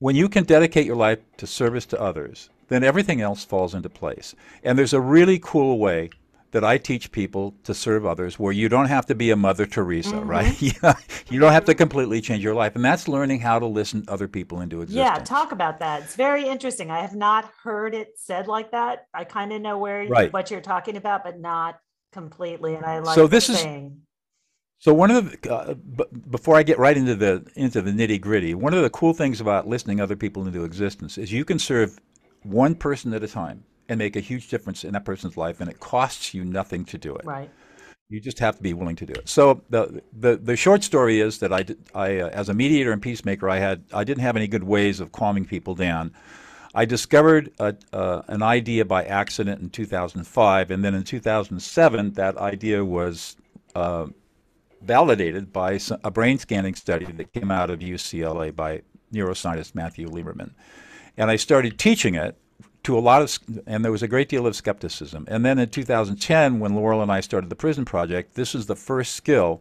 when 0.00 0.16
you 0.16 0.28
can 0.28 0.42
dedicate 0.42 0.86
your 0.86 0.96
life 0.96 1.20
to 1.36 1.46
service 1.46 1.86
to 1.86 2.00
others, 2.00 2.50
then 2.66 2.82
everything 2.82 3.20
else 3.20 3.44
falls 3.44 3.76
into 3.76 3.88
place. 3.88 4.34
And 4.64 4.76
there's 4.76 4.92
a 4.92 5.00
really 5.00 5.38
cool 5.38 5.78
way 5.78 6.10
that 6.50 6.64
I 6.64 6.78
teach 6.78 7.12
people 7.12 7.54
to 7.64 7.74
serve 7.74 8.06
others 8.06 8.38
where 8.38 8.52
you 8.52 8.68
don't 8.68 8.86
have 8.86 9.06
to 9.06 9.14
be 9.14 9.30
a 9.30 9.36
Mother 9.36 9.66
Teresa, 9.66 10.12
mm-hmm. 10.12 10.30
right? 10.30 10.62
you 11.30 11.40
don't 11.40 11.52
have 11.52 11.66
to 11.66 11.74
completely 11.74 12.20
change 12.20 12.42
your 12.42 12.54
life. 12.54 12.74
And 12.74 12.84
that's 12.84 13.06
learning 13.06 13.40
how 13.40 13.58
to 13.58 13.66
listen 13.66 14.06
to 14.06 14.12
other 14.12 14.28
people 14.28 14.60
into 14.60 14.80
existence. 14.80 15.04
Yeah, 15.04 15.22
talk 15.24 15.52
about 15.52 15.78
that. 15.80 16.02
It's 16.02 16.14
very 16.14 16.46
interesting. 16.46 16.90
I 16.90 17.00
have 17.00 17.14
not 17.14 17.50
heard 17.62 17.94
it 17.94 18.12
said 18.16 18.48
like 18.48 18.70
that. 18.70 19.06
I 19.12 19.24
kind 19.24 19.52
of 19.52 19.60
know 19.60 19.78
where 19.78 20.06
right. 20.08 20.32
what 20.32 20.50
you're 20.50 20.60
talking 20.60 20.96
about, 20.96 21.22
but 21.24 21.38
not 21.38 21.78
completely. 22.12 22.74
And 22.74 22.84
I 22.84 23.00
like 23.00 23.14
so 23.14 23.26
this 23.26 23.48
is 23.48 23.60
saying. 23.60 24.00
So 24.80 24.94
one 24.94 25.10
of 25.10 25.42
the 25.42 25.52
uh, 25.52 25.74
b- 25.74 26.04
before 26.30 26.56
I 26.56 26.62
get 26.62 26.78
right 26.78 26.96
into 26.96 27.16
the 27.16 27.44
into 27.56 27.82
the 27.82 27.90
nitty 27.90 28.20
gritty, 28.20 28.54
one 28.54 28.74
of 28.74 28.82
the 28.82 28.90
cool 28.90 29.12
things 29.12 29.40
about 29.40 29.66
listening 29.66 30.00
other 30.00 30.16
people 30.16 30.46
into 30.46 30.64
existence 30.64 31.18
is 31.18 31.32
you 31.32 31.44
can 31.44 31.58
serve 31.58 31.98
one 32.44 32.74
person 32.74 33.12
at 33.12 33.24
a 33.24 33.28
time 33.28 33.64
and 33.88 33.98
make 33.98 34.16
a 34.16 34.20
huge 34.20 34.48
difference 34.48 34.84
in 34.84 34.92
that 34.92 35.04
person's 35.04 35.36
life, 35.36 35.60
and 35.60 35.70
it 35.70 35.80
costs 35.80 36.34
you 36.34 36.44
nothing 36.44 36.84
to 36.86 36.98
do 36.98 37.14
it. 37.14 37.24
Right. 37.24 37.50
You 38.10 38.20
just 38.20 38.38
have 38.38 38.56
to 38.56 38.62
be 38.62 38.72
willing 38.72 38.96
to 38.96 39.06
do 39.06 39.12
it. 39.12 39.28
So 39.28 39.62
the 39.70 40.02
the, 40.12 40.36
the 40.36 40.56
short 40.56 40.82
story 40.82 41.20
is 41.20 41.38
that 41.38 41.52
I, 41.52 41.64
I 41.94 42.20
uh, 42.20 42.28
as 42.28 42.48
a 42.48 42.54
mediator 42.54 42.92
and 42.92 43.02
peacemaker, 43.02 43.48
I 43.48 43.58
had 43.58 43.84
I 43.92 44.04
didn't 44.04 44.22
have 44.22 44.36
any 44.36 44.48
good 44.48 44.64
ways 44.64 45.00
of 45.00 45.12
calming 45.12 45.44
people 45.44 45.74
down. 45.74 46.12
I 46.74 46.84
discovered 46.84 47.50
a, 47.58 47.74
uh, 47.92 48.22
an 48.28 48.42
idea 48.42 48.84
by 48.84 49.04
accident 49.04 49.60
in 49.60 49.70
2005, 49.70 50.70
and 50.70 50.84
then 50.84 50.94
in 50.94 51.02
2007, 51.02 52.12
that 52.12 52.36
idea 52.36 52.84
was 52.84 53.36
uh, 53.74 54.06
validated 54.82 55.52
by 55.52 55.80
a 56.04 56.10
brain 56.10 56.38
scanning 56.38 56.74
study 56.74 57.06
that 57.06 57.32
came 57.32 57.50
out 57.50 57.70
of 57.70 57.80
UCLA 57.80 58.54
by 58.54 58.82
neuroscientist 59.12 59.74
Matthew 59.74 60.08
Lieberman. 60.08 60.52
And 61.16 61.30
I 61.30 61.36
started 61.36 61.78
teaching 61.78 62.14
it 62.14 62.36
to 62.88 62.96
a 62.96 63.00
lot 63.00 63.20
of, 63.20 63.38
and 63.66 63.84
there 63.84 63.92
was 63.92 64.02
a 64.02 64.08
great 64.08 64.30
deal 64.30 64.46
of 64.46 64.56
skepticism. 64.56 65.26
And 65.28 65.44
then 65.44 65.58
in 65.58 65.68
2010, 65.68 66.58
when 66.58 66.74
Laurel 66.74 67.02
and 67.02 67.12
I 67.12 67.20
started 67.20 67.50
the 67.50 67.56
prison 67.56 67.84
project, 67.84 68.34
this 68.34 68.54
is 68.54 68.64
the 68.64 68.74
first 68.74 69.14
skill, 69.14 69.60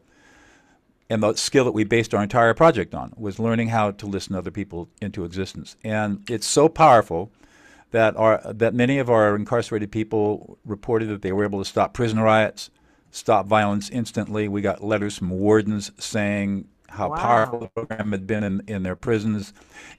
and 1.10 1.22
the 1.22 1.36
skill 1.36 1.66
that 1.66 1.74
we 1.74 1.84
based 1.84 2.14
our 2.14 2.24
entire 2.24 2.54
project 2.54 2.96
on 2.96 3.12
was 3.18 3.38
learning 3.38 3.68
how 3.68 3.92
to 3.92 4.06
listen 4.06 4.32
to 4.32 4.40
other 4.40 4.50
people 4.50 4.88
into 5.02 5.26
existence. 5.26 5.76
And 5.84 6.24
it's 6.30 6.48
so 6.48 6.70
powerful 6.70 7.30
that 7.92 8.16
our 8.16 8.42
that 8.46 8.74
many 8.74 8.98
of 8.98 9.10
our 9.10 9.36
incarcerated 9.36 9.92
people 9.92 10.58
reported 10.64 11.10
that 11.10 11.22
they 11.22 11.34
were 11.34 11.44
able 11.44 11.60
to 11.60 11.66
stop 11.66 11.94
prison 11.94 12.22
riots, 12.22 12.70
stop 13.12 13.46
violence 13.46 13.90
instantly. 13.90 14.48
We 14.48 14.62
got 14.62 14.82
letters 14.82 15.18
from 15.18 15.32
wardens 15.32 15.92
saying 15.98 16.70
how 16.88 17.10
wow. 17.10 17.16
powerful 17.18 17.60
the 17.60 17.68
program 17.68 18.14
had 18.14 18.26
been 18.26 18.46
in, 18.46 18.64
in 18.68 18.84
their 18.84 18.96
prisons, 18.96 19.52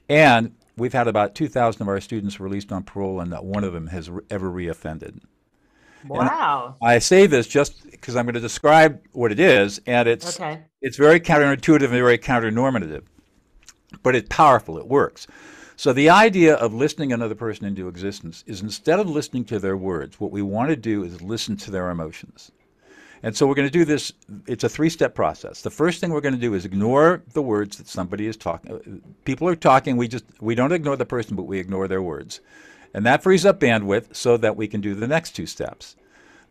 and 0.09 0.55
we've 0.79 0.93
had 0.93 1.07
about 1.07 1.35
2,000 1.35 1.81
of 1.81 1.87
our 1.87 1.99
students 1.99 2.39
released 2.39 2.71
on 2.71 2.83
parole, 2.83 3.19
and 3.19 3.29
not 3.29 3.45
one 3.45 3.63
of 3.63 3.73
them 3.73 3.87
has 3.87 4.09
re- 4.09 4.23
ever 4.29 4.49
reoffended. 4.49 5.19
Wow. 6.07 6.77
And 6.81 6.89
I 6.89 6.99
say 6.99 7.27
this 7.27 7.47
just 7.47 7.89
because 7.89 8.15
I'm 8.15 8.25
going 8.25 8.35
to 8.35 8.39
describe 8.39 9.01
what 9.11 9.31
it 9.31 9.39
is, 9.39 9.81
and 9.85 10.07
it's 10.07 10.39
okay. 10.39 10.61
it's 10.81 10.97
very 10.97 11.19
counterintuitive 11.19 11.83
and 11.83 11.91
very 11.91 12.17
counternormative, 12.17 13.03
but 14.01 14.15
it's 14.15 14.27
powerful. 14.29 14.77
It 14.77 14.87
works. 14.87 15.27
So 15.75 15.93
the 15.93 16.09
idea 16.09 16.55
of 16.55 16.73
listening 16.73 17.13
another 17.13 17.35
person 17.35 17.65
into 17.65 17.87
existence 17.87 18.43
is 18.45 18.61
instead 18.61 18.99
of 18.99 19.09
listening 19.09 19.45
to 19.45 19.59
their 19.59 19.77
words, 19.77 20.19
what 20.19 20.31
we 20.31 20.41
want 20.41 20.69
to 20.69 20.75
do 20.75 21.03
is 21.03 21.21
listen 21.21 21.55
to 21.57 21.71
their 21.71 21.89
emotions. 21.89 22.51
And 23.21 23.35
so 23.35 23.45
we're 23.45 23.55
going 23.55 23.67
to 23.67 23.71
do 23.71 23.85
this. 23.85 24.13
It's 24.47 24.63
a 24.63 24.69
three 24.69 24.89
step 24.89 25.13
process. 25.15 25.61
The 25.61 25.69
first 25.69 25.99
thing 25.99 26.11
we're 26.11 26.21
going 26.21 26.35
to 26.35 26.39
do 26.39 26.53
is 26.53 26.65
ignore 26.65 27.23
the 27.33 27.41
words 27.41 27.77
that 27.77 27.87
somebody 27.87 28.27
is 28.27 28.37
talking. 28.37 28.71
Uh, 28.71 29.09
people 29.25 29.47
are 29.47 29.55
talking. 29.55 29.97
We 29.97 30.07
just 30.07 30.25
we 30.39 30.55
don't 30.55 30.71
ignore 30.71 30.95
the 30.95 31.05
person, 31.05 31.35
but 31.35 31.43
we 31.43 31.59
ignore 31.59 31.87
their 31.87 32.01
words, 32.01 32.41
and 32.93 33.05
that 33.05 33.23
frees 33.23 33.45
up 33.45 33.59
bandwidth 33.59 34.15
so 34.15 34.37
that 34.37 34.55
we 34.55 34.67
can 34.67 34.81
do 34.81 34.95
the 34.95 35.07
next 35.07 35.31
two 35.31 35.45
steps. 35.45 35.95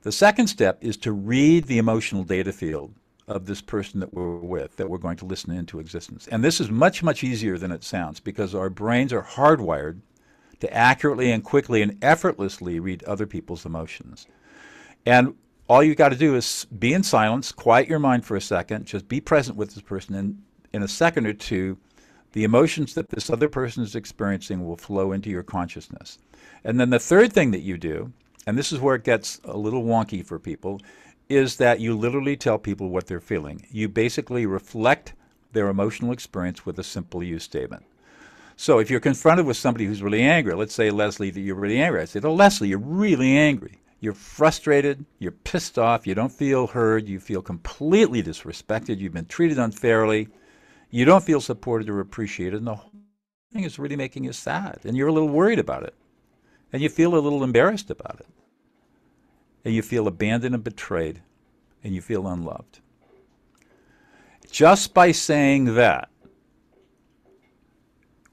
The 0.02 0.12
second 0.12 0.46
step 0.46 0.78
is 0.80 0.96
to 0.98 1.12
read 1.12 1.64
the 1.64 1.78
emotional 1.78 2.22
data 2.22 2.52
field 2.52 2.94
of 3.26 3.46
this 3.46 3.60
person 3.60 4.00
that 4.00 4.14
we're 4.14 4.38
with, 4.38 4.76
that 4.76 4.88
we're 4.88 4.98
going 4.98 5.16
to 5.18 5.26
listen 5.26 5.52
into 5.52 5.80
existence. 5.80 6.28
And 6.28 6.42
this 6.42 6.60
is 6.60 6.70
much 6.70 7.02
much 7.02 7.24
easier 7.24 7.58
than 7.58 7.72
it 7.72 7.84
sounds 7.84 8.20
because 8.20 8.54
our 8.54 8.70
brains 8.70 9.12
are 9.12 9.22
hardwired 9.22 10.00
to 10.60 10.72
accurately 10.74 11.30
and 11.30 11.44
quickly 11.44 11.82
and 11.82 12.02
effortlessly 12.02 12.80
read 12.80 13.04
other 13.04 13.26
people's 13.26 13.64
emotions. 13.64 14.26
And 15.06 15.34
all 15.68 15.82
you 15.82 15.94
got 15.94 16.08
to 16.08 16.16
do 16.16 16.34
is 16.34 16.66
be 16.78 16.94
in 16.94 17.02
silence, 17.02 17.52
quiet 17.52 17.88
your 17.88 17.98
mind 17.98 18.24
for 18.24 18.36
a 18.36 18.40
second, 18.40 18.86
just 18.86 19.06
be 19.06 19.20
present 19.20 19.56
with 19.56 19.74
this 19.74 19.82
person, 19.82 20.14
and 20.14 20.42
in 20.72 20.82
a 20.82 20.88
second 20.88 21.26
or 21.26 21.34
two, 21.34 21.78
the 22.32 22.44
emotions 22.44 22.94
that 22.94 23.10
this 23.10 23.30
other 23.30 23.48
person 23.48 23.82
is 23.82 23.94
experiencing 23.94 24.64
will 24.64 24.76
flow 24.76 25.12
into 25.12 25.30
your 25.30 25.42
consciousness. 25.42 26.18
And 26.64 26.80
then 26.80 26.90
the 26.90 26.98
third 26.98 27.32
thing 27.32 27.50
that 27.50 27.60
you 27.60 27.78
do, 27.78 28.12
and 28.46 28.56
this 28.56 28.72
is 28.72 28.80
where 28.80 28.94
it 28.94 29.04
gets 29.04 29.40
a 29.44 29.56
little 29.56 29.82
wonky 29.82 30.24
for 30.24 30.38
people, 30.38 30.80
is 31.28 31.56
that 31.56 31.80
you 31.80 31.96
literally 31.96 32.36
tell 32.36 32.58
people 32.58 32.88
what 32.88 33.06
they're 33.06 33.20
feeling. 33.20 33.66
You 33.70 33.88
basically 33.88 34.46
reflect 34.46 35.12
their 35.52 35.68
emotional 35.68 36.12
experience 36.12 36.64
with 36.64 36.78
a 36.78 36.84
simple 36.84 37.22
you 37.22 37.38
statement. 37.38 37.84
So 38.56 38.78
if 38.78 38.90
you're 38.90 39.00
confronted 39.00 39.46
with 39.46 39.56
somebody 39.56 39.84
who's 39.84 40.02
really 40.02 40.22
angry, 40.22 40.54
let's 40.54 40.74
say 40.74 40.90
Leslie 40.90 41.30
that 41.30 41.40
you're 41.40 41.54
really 41.54 41.80
angry, 41.80 42.02
I 42.02 42.06
say, 42.06 42.20
"Oh, 42.22 42.34
Leslie, 42.34 42.68
you're 42.68 42.78
really 42.78 43.36
angry." 43.36 43.78
You're 44.00 44.14
frustrated, 44.14 45.04
you're 45.18 45.32
pissed 45.32 45.78
off, 45.78 46.06
you 46.06 46.14
don't 46.14 46.32
feel 46.32 46.68
heard, 46.68 47.08
you 47.08 47.18
feel 47.18 47.42
completely 47.42 48.22
disrespected, 48.22 48.98
you've 48.98 49.12
been 49.12 49.26
treated 49.26 49.58
unfairly, 49.58 50.28
you 50.90 51.04
don't 51.04 51.24
feel 51.24 51.40
supported 51.40 51.88
or 51.88 52.00
appreciated, 52.00 52.58
and 52.58 52.66
the 52.66 52.76
whole 52.76 52.92
thing 53.52 53.64
is 53.64 53.78
really 53.78 53.96
making 53.96 54.24
you 54.24 54.32
sad, 54.32 54.78
and 54.84 54.96
you're 54.96 55.08
a 55.08 55.12
little 55.12 55.28
worried 55.28 55.58
about 55.58 55.82
it, 55.82 55.94
and 56.72 56.80
you 56.80 56.88
feel 56.88 57.14
a 57.14 57.18
little 57.18 57.42
embarrassed 57.42 57.90
about 57.90 58.20
it, 58.20 58.28
and 59.64 59.74
you 59.74 59.82
feel 59.82 60.06
abandoned 60.06 60.54
and 60.54 60.62
betrayed, 60.62 61.20
and 61.82 61.92
you 61.92 62.00
feel 62.00 62.28
unloved. 62.28 62.78
Just 64.48 64.94
by 64.94 65.10
saying 65.12 65.74
that, 65.74 66.08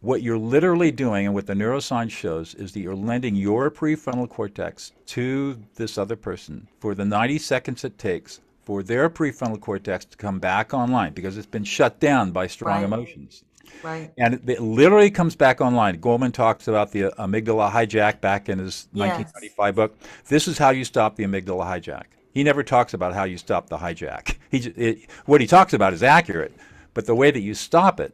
what 0.06 0.22
you're 0.22 0.38
literally 0.38 0.92
doing 0.92 1.26
and 1.26 1.34
what 1.34 1.48
the 1.48 1.54
neuroscience 1.54 2.12
shows 2.12 2.54
is 2.54 2.72
that 2.72 2.80
you're 2.80 2.96
lending 2.96 3.36
your 3.36 3.72
prefrontal 3.72 4.30
cortex 4.30 4.92
to 5.08 5.60
this 5.76 5.98
other 5.98 6.16
person 6.16 6.68
for 6.80 6.94
the 6.94 7.04
90 7.04 7.40
seconds 7.40 7.84
it 7.84 7.98
takes 7.98 8.40
for 8.64 8.84
their 8.84 9.10
prefrontal 9.10 9.60
cortex 9.60 10.06
to 10.06 10.16
come 10.16 10.38
back 10.40 10.76
online 10.76 11.14
because 11.14 11.38
it's 11.38 11.48
been 11.48 11.64
shut 11.64 12.00
down 12.00 12.32
by 12.32 12.46
strong 12.46 12.78
right. 12.78 12.84
emotions. 12.84 13.44
Right. 13.82 14.12
And 14.18 14.36
it, 14.36 14.50
it, 14.50 14.62
literally 14.62 15.10
comes 15.10 15.36
back 15.36 15.60
online. 15.60 16.00
Goleman 16.00 16.32
talks 16.32 16.68
about 16.68 16.92
the 16.92 17.12
amygdala 17.18 17.72
hijack 17.72 18.22
back 18.22 18.48
in 18.48 18.60
his 18.60 18.88
yes. 18.94 19.10
1995 19.10 19.76
book. 19.76 19.98
This 20.28 20.48
is 20.48 20.60
how 20.60 20.70
you 20.70 20.86
stop 20.86 21.16
the 21.16 21.24
amygdala 21.24 21.66
hijack. 21.66 22.06
He 22.32 22.44
never 22.44 22.62
talks 22.64 22.94
about 22.94 23.14
how 23.14 23.24
you 23.24 23.38
stop 23.38 23.70
the 23.70 23.78
hijack. 23.78 24.36
He, 24.52 24.60
it, 24.60 25.10
what 25.26 25.42
he 25.42 25.48
talks 25.48 25.74
about 25.74 25.94
is 25.94 26.02
accurate, 26.02 26.54
but 26.94 27.08
the 27.08 27.16
way 27.16 27.32
that 27.32 27.42
you 27.42 27.54
stop 27.54 28.00
it 28.00 28.14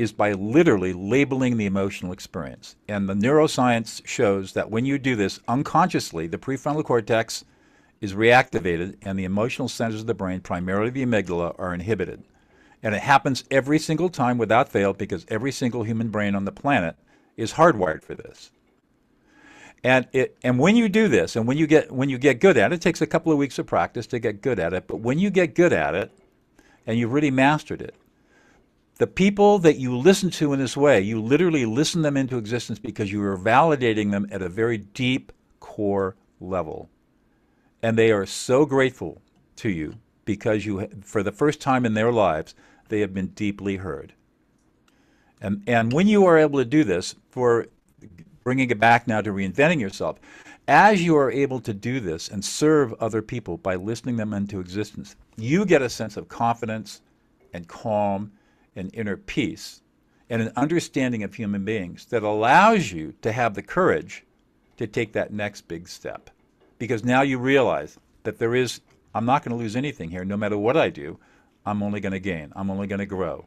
is 0.00 0.12
by 0.12 0.32
literally 0.32 0.94
labeling 0.94 1.58
the 1.58 1.66
emotional 1.66 2.12
experience. 2.12 2.74
And 2.88 3.06
the 3.06 3.14
neuroscience 3.14 4.00
shows 4.06 4.54
that 4.54 4.70
when 4.70 4.86
you 4.86 4.98
do 4.98 5.14
this 5.14 5.40
unconsciously, 5.46 6.26
the 6.26 6.38
prefrontal 6.38 6.84
cortex 6.84 7.44
is 8.00 8.14
reactivated 8.14 8.96
and 9.02 9.18
the 9.18 9.24
emotional 9.24 9.68
centers 9.68 10.00
of 10.00 10.06
the 10.06 10.14
brain, 10.14 10.40
primarily 10.40 10.88
the 10.88 11.04
amygdala, 11.04 11.54
are 11.58 11.74
inhibited. 11.74 12.24
And 12.82 12.94
it 12.94 13.02
happens 13.02 13.44
every 13.50 13.78
single 13.78 14.08
time 14.08 14.38
without 14.38 14.70
fail 14.70 14.94
because 14.94 15.26
every 15.28 15.52
single 15.52 15.82
human 15.82 16.08
brain 16.08 16.34
on 16.34 16.46
the 16.46 16.52
planet 16.52 16.96
is 17.36 17.52
hardwired 17.52 18.02
for 18.02 18.14
this. 18.14 18.52
And 19.84 20.08
it 20.12 20.38
and 20.42 20.58
when 20.58 20.76
you 20.76 20.88
do 20.88 21.08
this, 21.08 21.36
and 21.36 21.46
when 21.46 21.58
you 21.58 21.66
get 21.66 21.92
when 21.92 22.08
you 22.08 22.16
get 22.16 22.40
good 22.40 22.56
at 22.56 22.72
it, 22.72 22.76
it 22.76 22.80
takes 22.80 23.02
a 23.02 23.06
couple 23.06 23.32
of 23.32 23.38
weeks 23.38 23.58
of 23.58 23.66
practice 23.66 24.06
to 24.08 24.18
get 24.18 24.40
good 24.40 24.58
at 24.58 24.72
it. 24.72 24.86
But 24.86 25.00
when 25.00 25.18
you 25.18 25.28
get 25.30 25.54
good 25.54 25.72
at 25.72 25.94
it, 25.94 26.10
and 26.86 26.98
you've 26.98 27.12
really 27.12 27.30
mastered 27.30 27.82
it, 27.82 27.94
the 29.00 29.06
people 29.06 29.58
that 29.60 29.78
you 29.78 29.96
listen 29.96 30.28
to 30.28 30.52
in 30.52 30.58
this 30.58 30.76
way, 30.76 31.00
you 31.00 31.22
literally 31.22 31.64
listen 31.64 32.02
them 32.02 32.18
into 32.18 32.36
existence 32.36 32.78
because 32.78 33.10
you 33.10 33.22
are 33.22 33.38
validating 33.38 34.10
them 34.10 34.28
at 34.30 34.42
a 34.42 34.48
very 34.50 34.76
deep 34.76 35.32
core 35.58 36.16
level, 36.38 36.90
and 37.82 37.96
they 37.96 38.12
are 38.12 38.26
so 38.26 38.66
grateful 38.66 39.22
to 39.56 39.70
you 39.70 39.94
because 40.26 40.66
you, 40.66 40.86
for 41.02 41.22
the 41.22 41.32
first 41.32 41.62
time 41.62 41.86
in 41.86 41.94
their 41.94 42.12
lives, 42.12 42.54
they 42.90 43.00
have 43.00 43.14
been 43.14 43.28
deeply 43.28 43.76
heard. 43.76 44.12
And 45.40 45.62
and 45.66 45.94
when 45.94 46.06
you 46.06 46.26
are 46.26 46.36
able 46.36 46.58
to 46.58 46.64
do 46.66 46.84
this 46.84 47.14
for 47.30 47.68
bringing 48.44 48.70
it 48.70 48.78
back 48.78 49.08
now 49.08 49.22
to 49.22 49.32
reinventing 49.32 49.80
yourself. 49.80 50.18
As 50.68 51.02
you 51.02 51.16
are 51.16 51.30
able 51.30 51.60
to 51.60 51.72
do 51.72 52.00
this 52.00 52.28
and 52.28 52.44
serve 52.44 52.92
other 53.00 53.22
people 53.22 53.56
by 53.56 53.76
listening 53.76 54.16
them 54.16 54.34
into 54.34 54.60
existence, 54.60 55.16
you 55.36 55.64
get 55.64 55.80
a 55.80 55.88
sense 55.88 56.18
of 56.18 56.28
confidence 56.28 57.00
and 57.54 57.66
calm 57.66 58.32
and 58.76 58.90
inner 58.94 59.16
peace 59.16 59.82
and 60.28 60.40
an 60.42 60.52
understanding 60.56 61.22
of 61.22 61.34
human 61.34 61.64
beings 61.64 62.06
that 62.06 62.22
allows 62.22 62.92
you 62.92 63.14
to 63.22 63.32
have 63.32 63.54
the 63.54 63.62
courage 63.62 64.24
to 64.76 64.86
take 64.86 65.12
that 65.12 65.32
next 65.32 65.68
big 65.68 65.88
step. 65.88 66.30
Because 66.78 67.04
now 67.04 67.22
you 67.22 67.38
realize 67.38 67.98
that 68.22 68.38
there 68.38 68.54
is, 68.54 68.80
I'm 69.14 69.26
not 69.26 69.44
going 69.44 69.56
to 69.56 69.62
lose 69.62 69.76
anything 69.76 70.10
here. 70.10 70.24
No 70.24 70.36
matter 70.36 70.56
what 70.56 70.76
I 70.76 70.88
do, 70.88 71.18
I'm 71.66 71.82
only 71.82 72.00
going 72.00 72.12
to 72.12 72.20
gain. 72.20 72.52
I'm 72.56 72.70
only 72.70 72.86
going 72.86 73.00
to 73.00 73.06
grow 73.06 73.44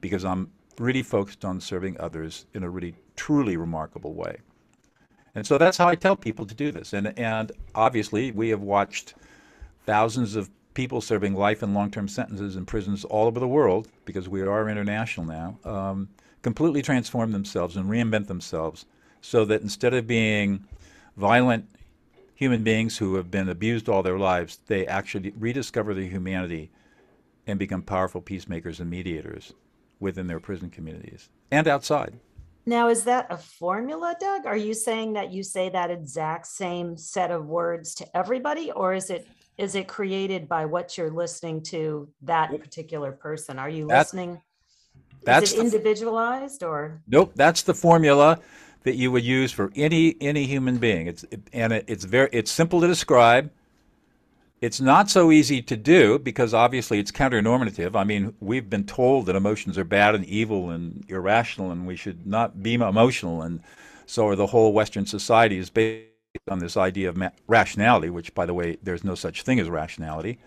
because 0.00 0.24
I'm 0.24 0.50
really 0.78 1.02
focused 1.02 1.44
on 1.44 1.60
serving 1.60 1.98
others 2.00 2.46
in 2.52 2.64
a 2.64 2.68
really 2.68 2.94
truly 3.16 3.56
remarkable 3.56 4.12
way. 4.12 4.38
And 5.34 5.46
so 5.46 5.58
that's 5.58 5.76
how 5.76 5.88
I 5.88 5.94
tell 5.94 6.16
people 6.16 6.46
to 6.46 6.54
do 6.54 6.70
this. 6.70 6.92
And 6.92 7.18
and 7.18 7.52
obviously 7.74 8.30
we 8.30 8.50
have 8.50 8.60
watched 8.60 9.14
thousands 9.86 10.36
of 10.36 10.50
people 10.74 11.00
serving 11.00 11.34
life 11.34 11.62
and 11.62 11.72
long-term 11.72 12.08
sentences 12.08 12.56
in 12.56 12.66
prisons 12.66 13.04
all 13.04 13.26
over 13.26 13.40
the 13.40 13.48
world 13.48 13.88
because 14.04 14.28
we 14.28 14.42
are 14.42 14.68
international 14.68 15.26
now. 15.26 15.58
Um, 15.64 16.08
completely 16.42 16.82
transform 16.82 17.32
themselves 17.32 17.76
and 17.76 17.88
reinvent 17.88 18.26
themselves 18.26 18.84
so 19.20 19.44
that 19.46 19.62
instead 19.62 19.94
of 19.94 20.06
being 20.06 20.64
violent 21.16 21.66
human 22.34 22.62
beings 22.62 22.98
who 22.98 23.14
have 23.14 23.30
been 23.30 23.48
abused 23.48 23.88
all 23.88 24.02
their 24.02 24.18
lives, 24.18 24.58
they 24.66 24.86
actually 24.86 25.32
rediscover 25.38 25.94
their 25.94 26.04
humanity 26.04 26.70
and 27.46 27.58
become 27.58 27.82
powerful 27.82 28.20
peacemakers 28.20 28.80
and 28.80 28.90
mediators 28.90 29.54
within 30.00 30.26
their 30.26 30.40
prison 30.40 30.68
communities 30.68 31.28
and 31.50 31.68
outside. 31.68 32.14
Now, 32.66 32.88
is 32.88 33.04
that 33.04 33.26
a 33.30 33.36
formula, 33.36 34.16
Doug? 34.18 34.46
Are 34.46 34.56
you 34.56 34.72
saying 34.74 35.12
that 35.12 35.30
you 35.30 35.42
say 35.42 35.68
that 35.68 35.90
exact 35.90 36.46
same 36.46 36.96
set 36.96 37.30
of 37.30 37.46
words 37.46 37.94
to 37.96 38.16
everybody, 38.16 38.70
or 38.70 38.94
is 38.94 39.10
it 39.10 39.28
is 39.56 39.74
it 39.74 39.86
created 39.86 40.48
by 40.48 40.64
what 40.64 40.98
you're 40.98 41.10
listening 41.10 41.62
to 41.62 42.08
that 42.22 42.50
particular 42.60 43.12
person? 43.12 43.58
Are 43.58 43.68
you 43.68 43.86
that's, 43.86 44.12
listening? 44.12 44.42
That's 45.22 45.52
is 45.52 45.58
it 45.58 45.64
individualized 45.64 46.62
or? 46.62 47.02
Nope, 47.06 47.32
that's 47.34 47.62
the 47.62 47.74
formula 47.74 48.40
that 48.82 48.96
you 48.96 49.10
would 49.12 49.24
use 49.24 49.52
for 49.52 49.70
any 49.74 50.16
any 50.20 50.44
human 50.44 50.78
being. 50.78 51.06
It's 51.06 51.24
it, 51.30 51.40
and 51.52 51.72
it, 51.72 51.84
it's 51.86 52.04
very 52.04 52.28
it's 52.32 52.50
simple 52.50 52.80
to 52.80 52.86
describe. 52.86 53.50
It's 54.60 54.80
not 54.80 55.10
so 55.10 55.30
easy 55.30 55.60
to 55.60 55.76
do 55.76 56.18
because 56.18 56.54
obviously 56.54 56.98
it's 56.98 57.10
counter-normative. 57.10 57.94
I 57.94 58.04
mean, 58.04 58.34
we've 58.40 58.70
been 58.70 58.84
told 58.84 59.26
that 59.26 59.36
emotions 59.36 59.76
are 59.76 59.84
bad 59.84 60.14
and 60.14 60.24
evil 60.24 60.70
and 60.70 61.04
irrational, 61.08 61.70
and 61.70 61.86
we 61.86 61.96
should 61.96 62.26
not 62.26 62.62
be 62.62 62.74
emotional. 62.74 63.42
And 63.42 63.60
so 64.06 64.26
are 64.26 64.36
the 64.36 64.46
whole 64.46 64.72
Western 64.72 65.04
society 65.04 65.58
is 65.58 65.68
based 65.68 66.13
on 66.48 66.58
this 66.58 66.76
idea 66.76 67.08
of 67.08 67.22
rationality, 67.46 68.10
which, 68.10 68.34
by 68.34 68.46
the 68.46 68.54
way, 68.54 68.76
there's 68.82 69.04
no 69.04 69.14
such 69.14 69.42
thing 69.42 69.60
as 69.60 69.68
rationality. 69.70 70.38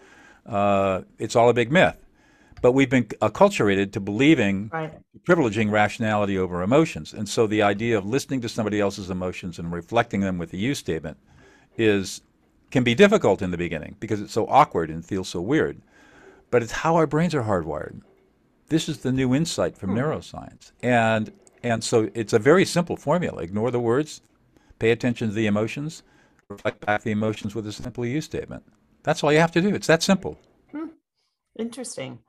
Uh, 0.45 1.02
it's 1.17 1.36
all 1.36 1.50
a 1.50 1.54
big 1.54 1.71
myth. 1.71 2.04
But 2.62 2.71
we've 2.71 2.89
been 2.89 3.06
acculturated 3.06 3.91
to 3.93 4.00
believing, 4.00 4.69
right. 4.73 4.93
privileging 5.28 5.71
rationality 5.71 6.38
over 6.38 6.63
emotions. 6.63 7.13
And 7.13 7.30
so 7.30 7.45
the 7.45 7.62
idea 7.62 7.97
of 7.97 8.06
listening 8.06 8.41
to 8.41 8.50
somebody 8.50 8.80
else's 8.80 9.10
emotions 9.10 9.60
and 9.60 9.71
reflecting 9.71 10.21
them 10.21 10.38
with 10.38 10.54
a 10.54 10.58
you 10.58 10.73
statement 10.73 11.17
is 11.78 12.21
can 12.71 12.84
be 12.84 12.95
difficult 12.95 13.41
in 13.41 13.52
the 13.52 13.58
beginning 13.58 13.95
because 14.00 14.19
it's 14.19 14.34
so 14.34 14.45
awkward 14.47 14.89
and 14.89 15.06
feels 15.06 15.30
so 15.30 15.39
weird. 15.39 15.80
But 16.50 16.63
it's 16.63 16.71
how 16.71 16.95
our 16.95 17.08
brains 17.08 17.36
are 17.36 17.43
hardwired. 17.43 18.02
This 18.69 18.89
is 18.89 19.00
the 19.00 19.12
new 19.12 19.36
insight 19.36 19.78
from 19.78 19.91
hmm. 19.91 20.00
neuroscience. 20.00 20.71
And 20.82 21.32
and 21.63 21.84
so 21.84 22.10
it's 22.13 22.34
a 22.34 22.39
very 22.39 22.65
simple 22.65 22.97
formula. 22.97 23.43
Ignore 23.43 23.71
the 23.71 23.80
words, 23.80 24.21
pay 24.80 24.92
attention 24.92 25.30
to 25.30 25.34
the 25.34 25.48
emotions, 25.48 26.04
reflect 26.50 26.86
back 26.86 27.04
the 27.04 27.12
emotions 27.12 27.56
with 27.56 27.68
a 27.68 27.72
simple 27.72 28.06
you 28.06 28.22
statement. 28.22 28.63
That's 29.04 29.24
all 29.24 29.32
you 29.32 29.40
have 29.40 29.52
to 29.54 29.62
do. 29.62 29.74
It's 29.74 29.88
that 29.88 30.04
simple. 30.04 30.40
Hmm. 30.72 30.88
Interesting. 31.58 32.20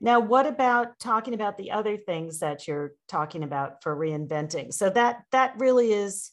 Now, 0.00 0.20
what 0.20 0.46
about 0.46 0.98
talking 0.98 1.34
about 1.34 1.56
the 1.56 1.70
other 1.70 1.96
things 1.96 2.40
that 2.40 2.68
you're 2.68 2.92
talking 3.08 3.42
about 3.42 3.82
for 3.82 3.96
reinventing? 3.96 4.72
So 4.72 4.90
that 4.90 5.24
that 5.32 5.54
really 5.58 5.92
is 5.92 6.32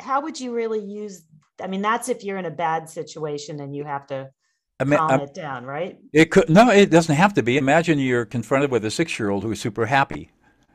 how 0.00 0.20
would 0.22 0.40
you 0.40 0.54
really 0.54 0.80
use 0.80 1.24
I 1.62 1.66
mean, 1.66 1.82
that's 1.82 2.08
if 2.08 2.24
you're 2.24 2.38
in 2.38 2.46
a 2.46 2.50
bad 2.50 2.88
situation 2.88 3.60
and 3.60 3.76
you 3.76 3.84
have 3.84 4.06
to 4.08 4.30
I 4.78 4.84
mean, 4.84 4.98
calm 4.98 5.10
I'm, 5.10 5.20
it 5.20 5.34
down, 5.34 5.66
right? 5.66 5.98
It 6.12 6.30
could 6.30 6.48
no, 6.48 6.70
it 6.70 6.90
doesn't 6.90 7.14
have 7.14 7.34
to 7.34 7.42
be. 7.42 7.58
Imagine 7.58 7.98
you're 7.98 8.24
confronted 8.24 8.70
with 8.70 8.84
a 8.84 8.90
six-year-old 8.90 9.42
who 9.42 9.52
is 9.52 9.60
super 9.60 9.86
happy. 9.86 10.30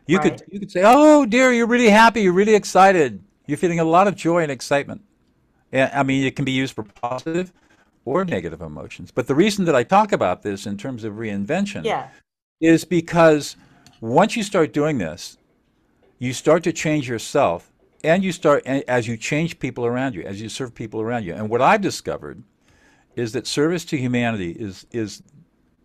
You 0.07 0.19
right. 0.19 0.37
could 0.37 0.43
you 0.47 0.59
could 0.59 0.71
say, 0.71 0.83
"Oh 0.85 1.25
dear, 1.25 1.51
you're 1.51 1.67
really 1.67 1.89
happy. 1.89 2.21
You're 2.21 2.33
really 2.33 2.53
excited. 2.53 3.24
You're 3.47 3.57
feeling 3.57 3.79
a 3.79 3.85
lot 3.85 4.07
of 4.07 4.15
joy 4.15 4.43
and 4.43 4.51
excitement." 4.51 5.01
I 5.73 6.03
mean, 6.03 6.23
it 6.23 6.35
can 6.35 6.45
be 6.45 6.51
used 6.51 6.73
for 6.73 6.83
positive 6.83 7.51
or 8.05 8.23
negative 8.23 8.61
emotions. 8.61 9.11
But 9.11 9.27
the 9.27 9.35
reason 9.35 9.65
that 9.65 9.75
I 9.75 9.83
talk 9.83 10.11
about 10.11 10.43
this 10.43 10.65
in 10.65 10.77
terms 10.77 11.03
of 11.03 11.15
reinvention 11.15 11.83
yeah. 11.83 12.09
is 12.61 12.85
because 12.85 13.57
once 13.99 14.37
you 14.37 14.43
start 14.43 14.71
doing 14.71 14.99
this, 14.99 15.37
you 16.19 16.31
start 16.31 16.63
to 16.63 16.71
change 16.71 17.09
yourself 17.09 17.71
and 18.03 18.23
you 18.23 18.31
start 18.31 18.65
as 18.65 19.07
you 19.07 19.17
change 19.17 19.59
people 19.59 19.85
around 19.85 20.13
you, 20.13 20.21
as 20.21 20.41
you 20.41 20.47
serve 20.47 20.73
people 20.75 21.01
around 21.01 21.25
you. 21.25 21.33
And 21.33 21.49
what 21.49 21.61
I've 21.61 21.81
discovered 21.81 22.43
is 23.15 23.33
that 23.33 23.47
service 23.47 23.83
to 23.85 23.97
humanity 23.97 24.51
is 24.51 24.85
is 24.91 25.23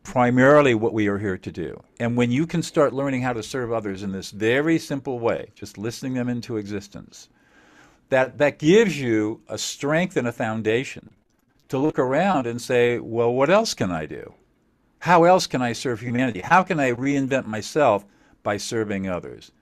primarily 0.03 0.75
what 0.75 0.92
we 0.92 1.09
are 1.09 1.18
here 1.18 1.38
to 1.38 1.53
do. 1.53 1.83
And 1.99 2.16
when 2.16 2.31
you 2.31 2.46
can 2.46 2.62
start 2.62 2.92
learning 2.92 3.23
how 3.23 3.33
to 3.33 3.42
serve 3.42 3.73
others 3.73 4.03
in 4.03 4.12
this 4.12 4.31
very 4.31 4.79
simple 4.79 5.18
way, 5.18 5.51
just 5.55 5.79
listening 5.79 6.14
them 6.14 6.29
into 6.29 6.57
existence, 6.57 7.29
that 8.11 8.38
that 8.38 8.59
gives 8.59 9.01
you 9.01 9.40
a 9.49 9.57
strength 9.57 10.16
and 10.16 10.29
a 10.29 10.33
foundation 10.33 11.11
to 11.68 11.79
look 11.79 11.99
around 11.99 12.46
and 12.46 12.61
say, 12.61 12.99
well, 12.99 13.33
what 13.33 13.49
else 13.49 13.75
can 13.75 13.90
I 13.90 14.07
do? 14.07 14.35
How 14.99 15.25
else 15.25 15.46
can 15.46 15.62
I 15.62 15.73
serve 15.73 16.01
humanity? 16.01 16.40
How 16.40 16.62
can 16.62 16.79
I 16.79 16.92
reinvent 16.92 17.46
myself 17.46 18.05
by 18.42 18.59
serving 18.59 19.09
others? 19.09 19.53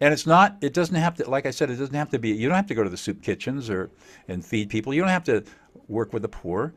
And 0.00 0.12
it's 0.12 0.26
not, 0.26 0.56
it 0.60 0.74
doesn't 0.74 0.94
have 0.94 1.16
to, 1.16 1.30
like 1.30 1.46
I 1.46 1.50
said, 1.50 1.70
it 1.70 1.76
doesn't 1.76 1.94
have 1.94 2.10
to 2.10 2.18
be, 2.18 2.30
you 2.30 2.48
don't 2.48 2.56
have 2.56 2.66
to 2.66 2.74
go 2.74 2.84
to 2.84 2.90
the 2.90 2.96
soup 2.96 3.22
kitchens 3.22 3.70
or 3.70 3.90
and 4.28 4.44
feed 4.44 4.68
people. 4.68 4.92
You 4.92 5.00
don't 5.00 5.10
have 5.10 5.24
to 5.24 5.44
work 5.88 6.12
with 6.12 6.22
the 6.22 6.28
poor. 6.28 6.74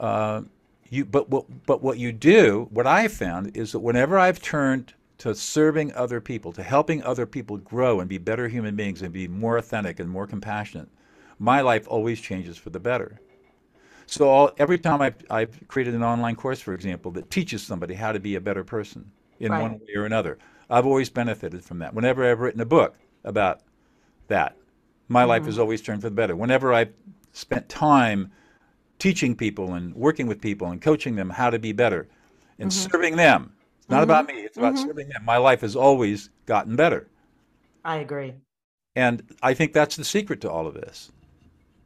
Uh, 0.00 0.42
you, 0.90 1.04
but, 1.04 1.28
what, 1.28 1.44
but 1.66 1.82
what 1.82 1.98
you 1.98 2.12
do, 2.12 2.68
what 2.70 2.86
I've 2.86 3.12
found 3.12 3.56
is 3.56 3.72
that 3.72 3.80
whenever 3.80 4.18
I've 4.18 4.40
turned 4.40 4.94
to 5.18 5.34
serving 5.34 5.92
other 5.94 6.20
people, 6.20 6.52
to 6.52 6.62
helping 6.62 7.02
other 7.02 7.26
people 7.26 7.56
grow 7.58 8.00
and 8.00 8.08
be 8.08 8.18
better 8.18 8.48
human 8.48 8.76
beings 8.76 9.02
and 9.02 9.12
be 9.12 9.26
more 9.26 9.58
authentic 9.58 9.98
and 10.00 10.08
more 10.08 10.26
compassionate, 10.26 10.88
my 11.38 11.60
life 11.60 11.86
always 11.88 12.20
changes 12.20 12.56
for 12.56 12.70
the 12.70 12.80
better. 12.80 13.20
So 14.06 14.28
all, 14.28 14.50
every 14.58 14.78
time 14.78 15.02
I've, 15.02 15.16
I've 15.28 15.68
created 15.68 15.94
an 15.94 16.02
online 16.02 16.36
course, 16.36 16.60
for 16.60 16.72
example, 16.72 17.10
that 17.12 17.30
teaches 17.30 17.62
somebody 17.62 17.94
how 17.94 18.12
to 18.12 18.20
be 18.20 18.36
a 18.36 18.40
better 18.40 18.64
person 18.64 19.10
in 19.40 19.52
right. 19.52 19.60
one 19.60 19.72
way 19.72 19.94
or 19.96 20.06
another, 20.06 20.38
I've 20.70 20.86
always 20.86 21.10
benefited 21.10 21.64
from 21.64 21.78
that. 21.80 21.92
Whenever 21.94 22.28
I've 22.28 22.40
written 22.40 22.60
a 22.60 22.66
book 22.66 22.96
about 23.24 23.60
that, 24.28 24.56
my 25.08 25.22
mm-hmm. 25.22 25.28
life 25.30 25.44
has 25.46 25.58
always 25.58 25.82
turned 25.82 26.00
for 26.00 26.08
the 26.08 26.14
better. 26.14 26.36
Whenever 26.36 26.72
I've 26.72 26.92
spent 27.32 27.68
time 27.68 28.30
teaching 28.98 29.34
people 29.34 29.74
and 29.74 29.94
working 29.94 30.26
with 30.26 30.40
people 30.40 30.68
and 30.68 30.80
coaching 30.80 31.16
them 31.16 31.30
how 31.30 31.50
to 31.50 31.58
be 31.58 31.72
better 31.72 32.08
and 32.58 32.70
mm-hmm. 32.70 32.90
serving 32.90 33.16
them, 33.16 33.52
it's 33.88 33.92
not 33.92 34.02
mm-hmm. 34.02 34.10
about 34.10 34.26
me, 34.26 34.42
it's 34.42 34.58
about 34.58 34.74
mm-hmm. 34.74 34.86
serving 34.86 35.08
them. 35.08 35.24
My 35.24 35.38
life 35.38 35.62
has 35.62 35.74
always 35.74 36.28
gotten 36.44 36.76
better. 36.76 37.08
I 37.82 37.96
agree. 37.96 38.34
And 38.94 39.22
I 39.42 39.54
think 39.54 39.72
that's 39.72 39.96
the 39.96 40.04
secret 40.04 40.42
to 40.42 40.50
all 40.50 40.66
of 40.66 40.74
this. 40.74 41.10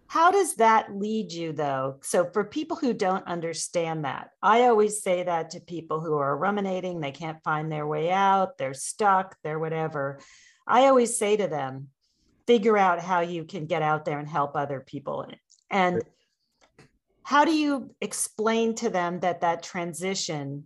How 0.09 0.33
does 0.33 0.57
that 0.57 0.93
lead 0.93 1.33
you, 1.33 1.53
though? 1.53 1.99
So, 2.03 2.25
for 2.25 2.43
people 2.43 2.77
who 2.77 2.93
don't 2.93 3.25
understand 3.29 4.05
that, 4.05 4.31
I 4.43 4.65
always 4.65 5.01
say 5.01 5.23
that 5.23 5.51
to 5.51 5.61
people 5.61 6.01
who 6.01 6.19
are 6.19 6.37
ruminating, 6.37 7.01
they 7.01 7.13
can't 7.13 7.43
find 7.45 7.71
their 7.71 7.87
way 7.87 8.11
out, 8.11 8.59
they're 8.59 8.75
stuck, 8.75 9.37
they're 9.45 9.61
whatever. 9.61 10.19
I 10.67 10.87
always 10.87 11.17
say 11.17 11.37
to 11.37 11.47
them, 11.47 11.87
figure 12.49 12.77
out 12.77 12.99
how 12.99 13.21
you 13.21 13.45
can 13.45 13.67
get 13.67 13.83
out 13.83 14.05
there 14.05 14.19
and 14.19 14.29
help 14.29 14.57
other 14.57 14.81
people. 14.81 15.25
And 15.71 16.03
how 17.23 17.45
do 17.45 17.53
you 17.53 17.95
explain 18.01 18.75
to 18.77 18.91
them 18.91 19.21
that 19.21 19.43
that 19.43 19.63
transition, 19.63 20.65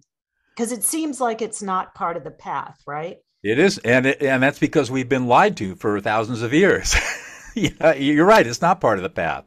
because 0.57 0.73
it 0.73 0.83
seems 0.83 1.21
like 1.21 1.43
it's 1.43 1.63
not 1.63 1.95
part 1.95 2.17
of 2.17 2.25
the 2.25 2.31
path, 2.31 2.81
right? 2.87 3.19
It 3.43 3.59
is. 3.59 3.79
And, 3.79 4.07
it, 4.07 4.23
and 4.23 4.43
that's 4.43 4.59
because 4.59 4.91
we've 4.91 5.09
been 5.09 5.27
lied 5.27 5.57
to 5.59 5.75
for 5.77 6.01
thousands 6.01 6.41
of 6.41 6.55
years. 6.55 6.97
yeah, 7.55 7.93
you're 7.95 8.25
right. 8.25 8.47
It's 8.47 8.63
not 8.63 8.81
part 8.81 8.99
of 8.99 9.03
the 9.03 9.11
path. 9.11 9.45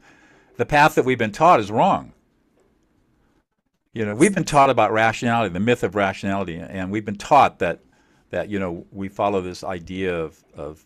The 0.58 0.68
path 0.68 0.96
that 0.96 1.06
we've 1.06 1.18
been 1.18 1.32
taught 1.32 1.60
is 1.60 1.72
wrong. 1.72 2.14
You 3.94 4.06
know, 4.06 4.14
we've 4.14 4.36
been 4.36 4.44
taught 4.44 4.70
about 4.70 4.94
rationality, 4.94 5.52
the 5.52 5.60
myth 5.60 5.84
of 5.84 5.96
rationality, 5.96 6.58
and 6.58 6.92
we've 6.92 7.06
been 7.06 7.18
taught 7.18 7.60
that 7.60 7.80
that 8.30 8.50
you 8.50 8.60
know 8.60 8.86
we 8.92 9.10
follow 9.10 9.42
this 9.42 9.64
idea 9.64 10.16
of, 10.16 10.44
of 10.54 10.86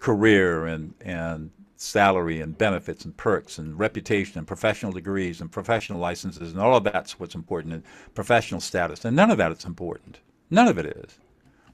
career 0.00 0.64
and 0.64 0.94
and 1.02 1.50
salary 1.84 2.40
and 2.40 2.56
benefits 2.56 3.04
and 3.04 3.16
perks 3.16 3.58
and 3.58 3.78
reputation 3.78 4.38
and 4.38 4.46
professional 4.46 4.92
degrees 4.92 5.40
and 5.40 5.52
professional 5.52 5.98
licenses 5.98 6.52
and 6.52 6.60
all 6.60 6.76
of 6.76 6.84
that's 6.84 7.18
what's 7.20 7.34
important 7.34 7.74
and 7.74 7.82
professional 8.14 8.60
status 8.60 9.04
and 9.04 9.14
none 9.14 9.30
of 9.30 9.38
that 9.38 9.52
is 9.52 9.64
important 9.64 10.20
none 10.50 10.66
of 10.66 10.78
it 10.78 10.86
is 10.86 11.18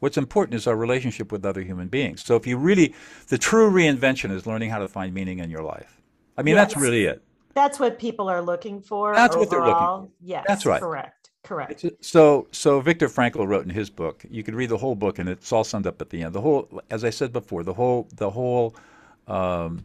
what's 0.00 0.16
important 0.16 0.54
is 0.54 0.66
our 0.66 0.76
relationship 0.76 1.30
with 1.30 1.44
other 1.46 1.62
human 1.62 1.88
beings 1.88 2.24
so 2.24 2.36
if 2.36 2.46
you 2.46 2.56
really 2.56 2.94
the 3.28 3.38
true 3.38 3.70
reinvention 3.70 4.30
is 4.30 4.46
learning 4.46 4.70
how 4.70 4.78
to 4.78 4.88
find 4.88 5.14
meaning 5.14 5.38
in 5.38 5.50
your 5.50 5.62
life 5.62 6.00
i 6.36 6.42
mean 6.42 6.54
yes. 6.54 6.68
that's 6.68 6.80
really 6.80 7.04
it 7.04 7.22
that's 7.54 7.78
what 7.78 7.98
people 7.98 8.28
are 8.28 8.42
looking 8.42 8.80
for 8.80 9.14
that's 9.14 9.34
overall. 9.34 9.40
what 9.40 9.50
they're 9.50 9.60
looking 9.60 10.08
for 10.08 10.08
yes 10.20 10.44
that's 10.46 10.66
right 10.66 10.80
correct 10.80 11.20
Correct. 11.42 11.86
So, 12.00 12.48
so 12.52 12.80
Viktor 12.80 13.08
Frankl 13.08 13.46
wrote 13.48 13.64
in 13.64 13.70
his 13.70 13.88
book. 13.88 14.24
You 14.30 14.42
could 14.42 14.54
read 14.54 14.68
the 14.68 14.76
whole 14.76 14.94
book, 14.94 15.18
and 15.18 15.28
it's 15.28 15.50
all 15.52 15.64
summed 15.64 15.86
up 15.86 16.00
at 16.02 16.10
the 16.10 16.22
end. 16.22 16.34
The 16.34 16.40
whole, 16.40 16.68
as 16.90 17.02
I 17.02 17.10
said 17.10 17.32
before, 17.32 17.62
the 17.62 17.72
whole, 17.72 18.08
the 18.14 18.28
whole 18.28 18.74
um, 19.26 19.84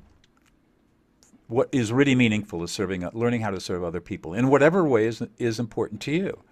what 1.48 1.70
is 1.72 1.92
really 1.92 2.16
meaningful 2.16 2.64
is 2.64 2.72
serving, 2.72 3.08
learning 3.14 3.42
how 3.42 3.52
to 3.52 3.60
serve 3.60 3.84
other 3.84 4.02
people 4.02 4.34
in 4.34 4.50
whatever 4.50 4.84
way 4.84 5.06
is, 5.06 5.22
is 5.38 5.60
important 5.60 6.02
to 6.02 6.12
you. 6.12 6.44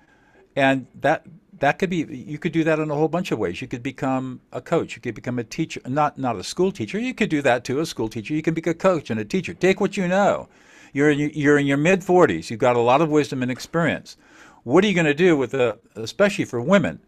And 0.55 0.87
that 1.01 1.25
that 1.59 1.79
could 1.79 1.89
be 1.89 1.97
you 1.97 2.37
could 2.37 2.51
do 2.51 2.63
that 2.63 2.79
in 2.79 2.91
a 2.91 2.95
whole 2.95 3.07
bunch 3.07 3.31
of 3.31 3.39
ways. 3.39 3.61
You 3.61 3.67
could 3.67 3.81
become 3.81 4.41
a 4.51 4.61
coach. 4.61 4.95
You 4.95 5.01
could 5.01 5.15
become 5.15 5.39
a 5.39 5.43
teacher, 5.43 5.81
not 5.87 6.17
not 6.17 6.35
a 6.35 6.43
school 6.43 6.71
teacher. 6.71 6.99
You 6.99 7.13
could 7.13 7.29
do 7.29 7.41
that 7.41 7.63
too, 7.63 7.79
a 7.79 7.85
school 7.85 8.07
teacher. 8.07 8.33
You 8.33 8.41
can 8.41 8.53
be 8.53 8.61
a 8.69 8.73
coach 8.73 9.09
and 9.09 9.19
a 9.19 9.25
teacher. 9.25 9.53
Take 9.53 9.81
what 9.81 9.97
you 9.97 10.07
know. 10.07 10.47
You're 10.93 11.09
in, 11.09 11.31
you're 11.33 11.57
in 11.57 11.65
your 11.65 11.77
mid 11.77 12.01
40s. 12.01 12.51
You've 12.51 12.59
got 12.59 12.75
a 12.75 12.79
lot 12.79 13.01
of 13.01 13.09
wisdom 13.09 13.41
and 13.41 13.51
experience. 13.51 14.15
What 14.63 14.83
are 14.83 14.87
you 14.87 14.93
going 14.93 15.05
to 15.05 15.13
do 15.13 15.35
with 15.35 15.51
the, 15.51 15.79
especially 15.95 16.45
for 16.45 16.61
women? 16.61 16.99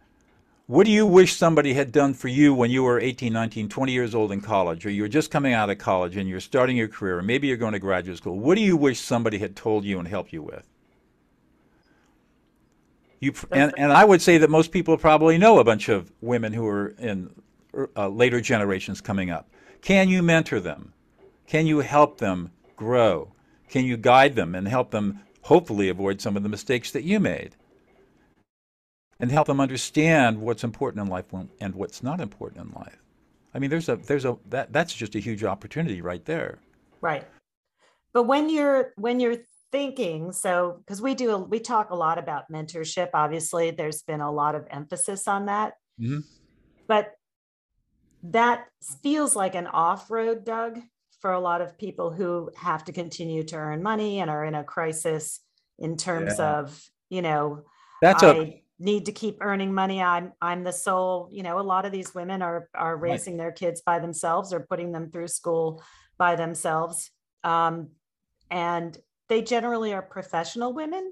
What 0.67 0.85
do 0.85 0.91
you 0.91 1.05
wish 1.05 1.35
somebody 1.35 1.75
had 1.75 1.91
done 1.91 2.15
for 2.15 2.27
you 2.27 2.53
when 2.53 2.71
you 2.71 2.81
were 2.81 2.99
18, 2.99 3.31
19, 3.31 3.69
20 3.69 3.91
years 3.91 4.15
old 4.15 4.31
in 4.31 4.41
college, 4.41 4.83
or 4.85 4.89
you 4.89 5.03
were 5.03 5.07
just 5.07 5.29
coming 5.29 5.53
out 5.53 5.69
of 5.69 5.77
college 5.77 6.17
and 6.17 6.27
you're 6.27 6.39
starting 6.39 6.75
your 6.75 6.87
career, 6.87 7.19
or 7.19 7.21
maybe 7.21 7.47
you're 7.47 7.57
going 7.57 7.73
to 7.73 7.79
graduate 7.79 8.17
school? 8.17 8.39
What 8.39 8.55
do 8.55 8.61
you 8.61 8.75
wish 8.75 8.99
somebody 8.99 9.37
had 9.37 9.55
told 9.55 9.85
you 9.85 9.99
and 9.99 10.07
helped 10.07 10.33
you 10.33 10.41
with? 10.41 10.67
You, 13.19 13.33
and, 13.51 13.73
and 13.77 13.93
I 13.93 14.05
would 14.05 14.23
say 14.23 14.39
that 14.39 14.49
most 14.49 14.71
people 14.71 14.97
probably 14.97 15.37
know 15.37 15.59
a 15.59 15.63
bunch 15.63 15.87
of 15.87 16.11
women 16.19 16.51
who 16.51 16.67
are 16.67 16.89
in 16.97 17.29
uh, 17.95 18.09
later 18.09 18.41
generations 18.41 19.01
coming 19.01 19.29
up. 19.29 19.47
Can 19.81 20.09
you 20.09 20.23
mentor 20.23 20.59
them? 20.59 20.93
Can 21.45 21.67
you 21.67 21.79
help 21.79 22.17
them 22.17 22.51
grow? 22.75 23.33
Can 23.69 23.85
you 23.85 23.97
guide 23.97 24.35
them 24.35 24.55
and 24.55 24.67
help 24.67 24.89
them 24.89 25.21
hopefully 25.41 25.89
avoid 25.89 26.21
some 26.21 26.35
of 26.35 26.41
the 26.41 26.49
mistakes 26.49 26.91
that 26.91 27.03
you 27.03 27.19
made? 27.19 27.55
And 29.19 29.31
help 29.31 29.47
them 29.47 29.59
understand 29.59 30.39
what's 30.39 30.63
important 30.63 31.03
in 31.03 31.09
life 31.09 31.25
and 31.59 31.75
what's 31.75 32.03
not 32.03 32.19
important 32.19 32.67
in 32.67 32.73
life. 32.73 33.01
I 33.53 33.59
mean, 33.59 33.69
there's 33.69 33.87
a 33.87 33.95
there's 33.95 34.25
a 34.25 34.37
that 34.49 34.73
that's 34.73 34.93
just 34.93 35.15
a 35.15 35.19
huge 35.19 35.43
opportunity 35.43 36.01
right 36.01 36.23
there. 36.25 36.59
Right. 37.01 37.25
But 38.13 38.23
when 38.23 38.49
you're 38.49 38.93
when 38.97 39.19
you're 39.19 39.37
thinking, 39.71 40.31
so 40.31 40.77
because 40.79 41.01
we 41.01 41.15
do 41.15 41.37
we 41.37 41.59
talk 41.59 41.89
a 41.89 41.95
lot 41.95 42.17
about 42.17 42.51
mentorship. 42.51 43.09
Obviously, 43.13 43.71
there's 43.71 44.01
been 44.03 44.21
a 44.21 44.31
lot 44.31 44.55
of 44.55 44.67
emphasis 44.69 45.27
on 45.27 45.45
that. 45.47 45.73
Mm-hmm. 45.99 46.19
But 46.87 47.13
that 48.23 48.67
feels 49.03 49.35
like 49.35 49.55
an 49.55 49.67
off-road, 49.67 50.45
Doug, 50.45 50.79
for 51.19 51.31
a 51.31 51.39
lot 51.39 51.61
of 51.61 51.77
people 51.77 52.11
who 52.11 52.51
have 52.57 52.83
to 52.85 52.91
continue 52.91 53.43
to 53.43 53.55
earn 53.55 53.83
money 53.83 54.19
and 54.19 54.29
are 54.29 54.45
in 54.45 54.55
a 54.55 54.63
crisis 54.63 55.39
in 55.79 55.97
terms 55.97 56.35
yeah. 56.37 56.59
of, 56.59 56.89
you 57.09 57.21
know, 57.21 57.63
that's 58.01 58.23
I, 58.23 58.33
a 58.33 58.63
need 58.79 59.05
to 59.05 59.11
keep 59.11 59.37
earning 59.41 59.73
money. 59.73 60.01
I'm 60.01 60.33
i'm 60.41 60.63
the 60.63 60.73
sole 60.73 61.29
you 61.31 61.43
know 61.43 61.59
a 61.59 61.61
lot 61.61 61.85
of 61.85 61.91
these 61.91 62.13
women 62.13 62.41
are 62.41 62.69
are 62.75 62.97
raising 62.97 63.33
right. 63.33 63.43
their 63.43 63.51
kids 63.51 63.81
by 63.81 63.99
themselves 63.99 64.53
or 64.53 64.61
putting 64.61 64.91
them 64.91 65.09
through 65.11 65.27
school 65.27 65.83
by 66.17 66.35
themselves. 66.35 67.11
Um, 67.43 67.89
and 68.49 68.97
they 69.27 69.41
generally 69.41 69.93
are 69.93 70.01
professional 70.01 70.73
women. 70.73 71.11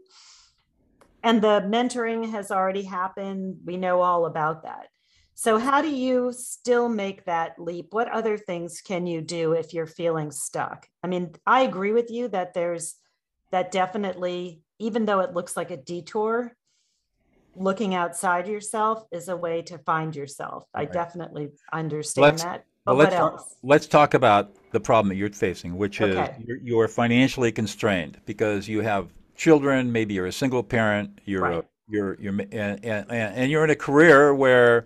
And 1.24 1.42
the 1.42 1.62
mentoring 1.66 2.30
has 2.32 2.52
already 2.52 2.84
happened. 2.84 3.58
We 3.66 3.78
know 3.78 4.02
all 4.02 4.26
about 4.26 4.64
that. 4.64 4.88
So 5.36 5.58
how 5.58 5.82
do 5.82 5.90
you 5.90 6.32
still 6.32 6.90
make 6.90 7.26
that 7.26 7.58
leap? 7.58 7.88
What 7.92 8.12
other 8.12 8.38
things 8.38 8.82
can 8.82 9.08
you 9.08 9.22
do 9.22 9.54
if 9.54 9.74
you're 9.74 9.88
feeling 9.88 10.32
stuck? 10.32 10.88
I 11.04 11.08
mean 11.08 11.34
i 11.46 11.62
agree 11.62 11.92
with 11.92 12.12
you 12.12 12.28
that 12.30 12.54
there's 12.54 12.96
that 13.52 13.72
definitely 13.72 14.62
even 14.80 15.06
though 15.06 15.22
it 15.22 15.34
looks 15.34 15.56
like 15.56 15.72
a 15.72 15.78
detour 15.78 16.56
looking 17.56 17.96
outside 17.96 18.48
yourself 18.48 19.06
is 19.12 19.30
a 19.30 19.36
way 19.36 19.62
to 19.64 19.78
find 19.80 20.16
yourself. 20.16 20.66
I 20.74 20.86
definitely 20.86 21.50
understand 21.72 22.24
let's, 22.24 22.44
that. 22.44 22.66
But 22.86 22.96
let's, 22.96 23.12
what 23.12 23.20
else? 23.20 23.56
Let's 23.64 23.88
talk 23.88 24.14
about 24.14 24.52
the 24.72 24.80
problem 24.80 25.10
that 25.10 25.16
you're 25.16 25.30
facing, 25.30 25.78
which 25.78 26.02
okay. 26.02 26.34
is 26.38 26.48
you're, 26.48 26.58
you're, 26.58 26.88
financially 26.88 27.52
constrained 27.52 28.20
because 28.26 28.68
you 28.68 28.82
have 28.82 29.10
children. 29.36 29.92
Maybe 29.92 30.14
you're 30.14 30.26
a 30.26 30.34
single 30.34 30.64
parent. 30.64 31.20
You're 31.26 31.42
right. 31.42 31.58
a, 31.58 31.66
you're 31.88 32.20
you're 32.20 32.34
and, 32.52 32.84
and, 32.84 33.10
and 33.10 33.52
you're 33.52 33.64
in 33.64 33.70
a 33.70 33.76
career 33.76 34.34
where 34.34 34.86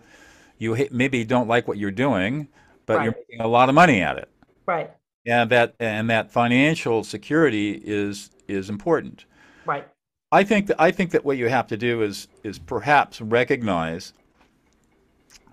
you 0.60 0.88
maybe 0.92 1.24
don't 1.24 1.48
like 1.48 1.68
what 1.68 1.78
you're 1.78 1.92
doing, 1.92 2.48
but 2.86 2.98
right. 2.98 3.04
you're 3.06 3.16
making 3.16 3.42
a 3.42 3.48
lot 3.48 3.70
of 3.70 3.76
money 3.76 4.02
at 4.02 4.18
it. 4.18 4.30
Right. 4.66 4.92
And 5.26 5.50
that 5.50 5.76
and 5.80 6.10
that 6.10 6.32
financial 6.32 7.04
security 7.04 7.82
is 7.84 8.30
is 8.48 8.70
important. 8.70 9.26
Right. 9.66 9.88
I 10.32 10.44
think 10.44 10.68
that 10.68 10.80
I 10.80 10.92
think 10.92 11.12
that 11.12 11.24
what 11.24 11.38
you 11.38 11.48
have 11.48 11.68
to 11.68 11.78
do 11.78 12.02
is 12.02 12.28
is 12.44 12.60
perhaps 12.60 13.22
recognize 13.22 14.14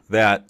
that 0.08 0.46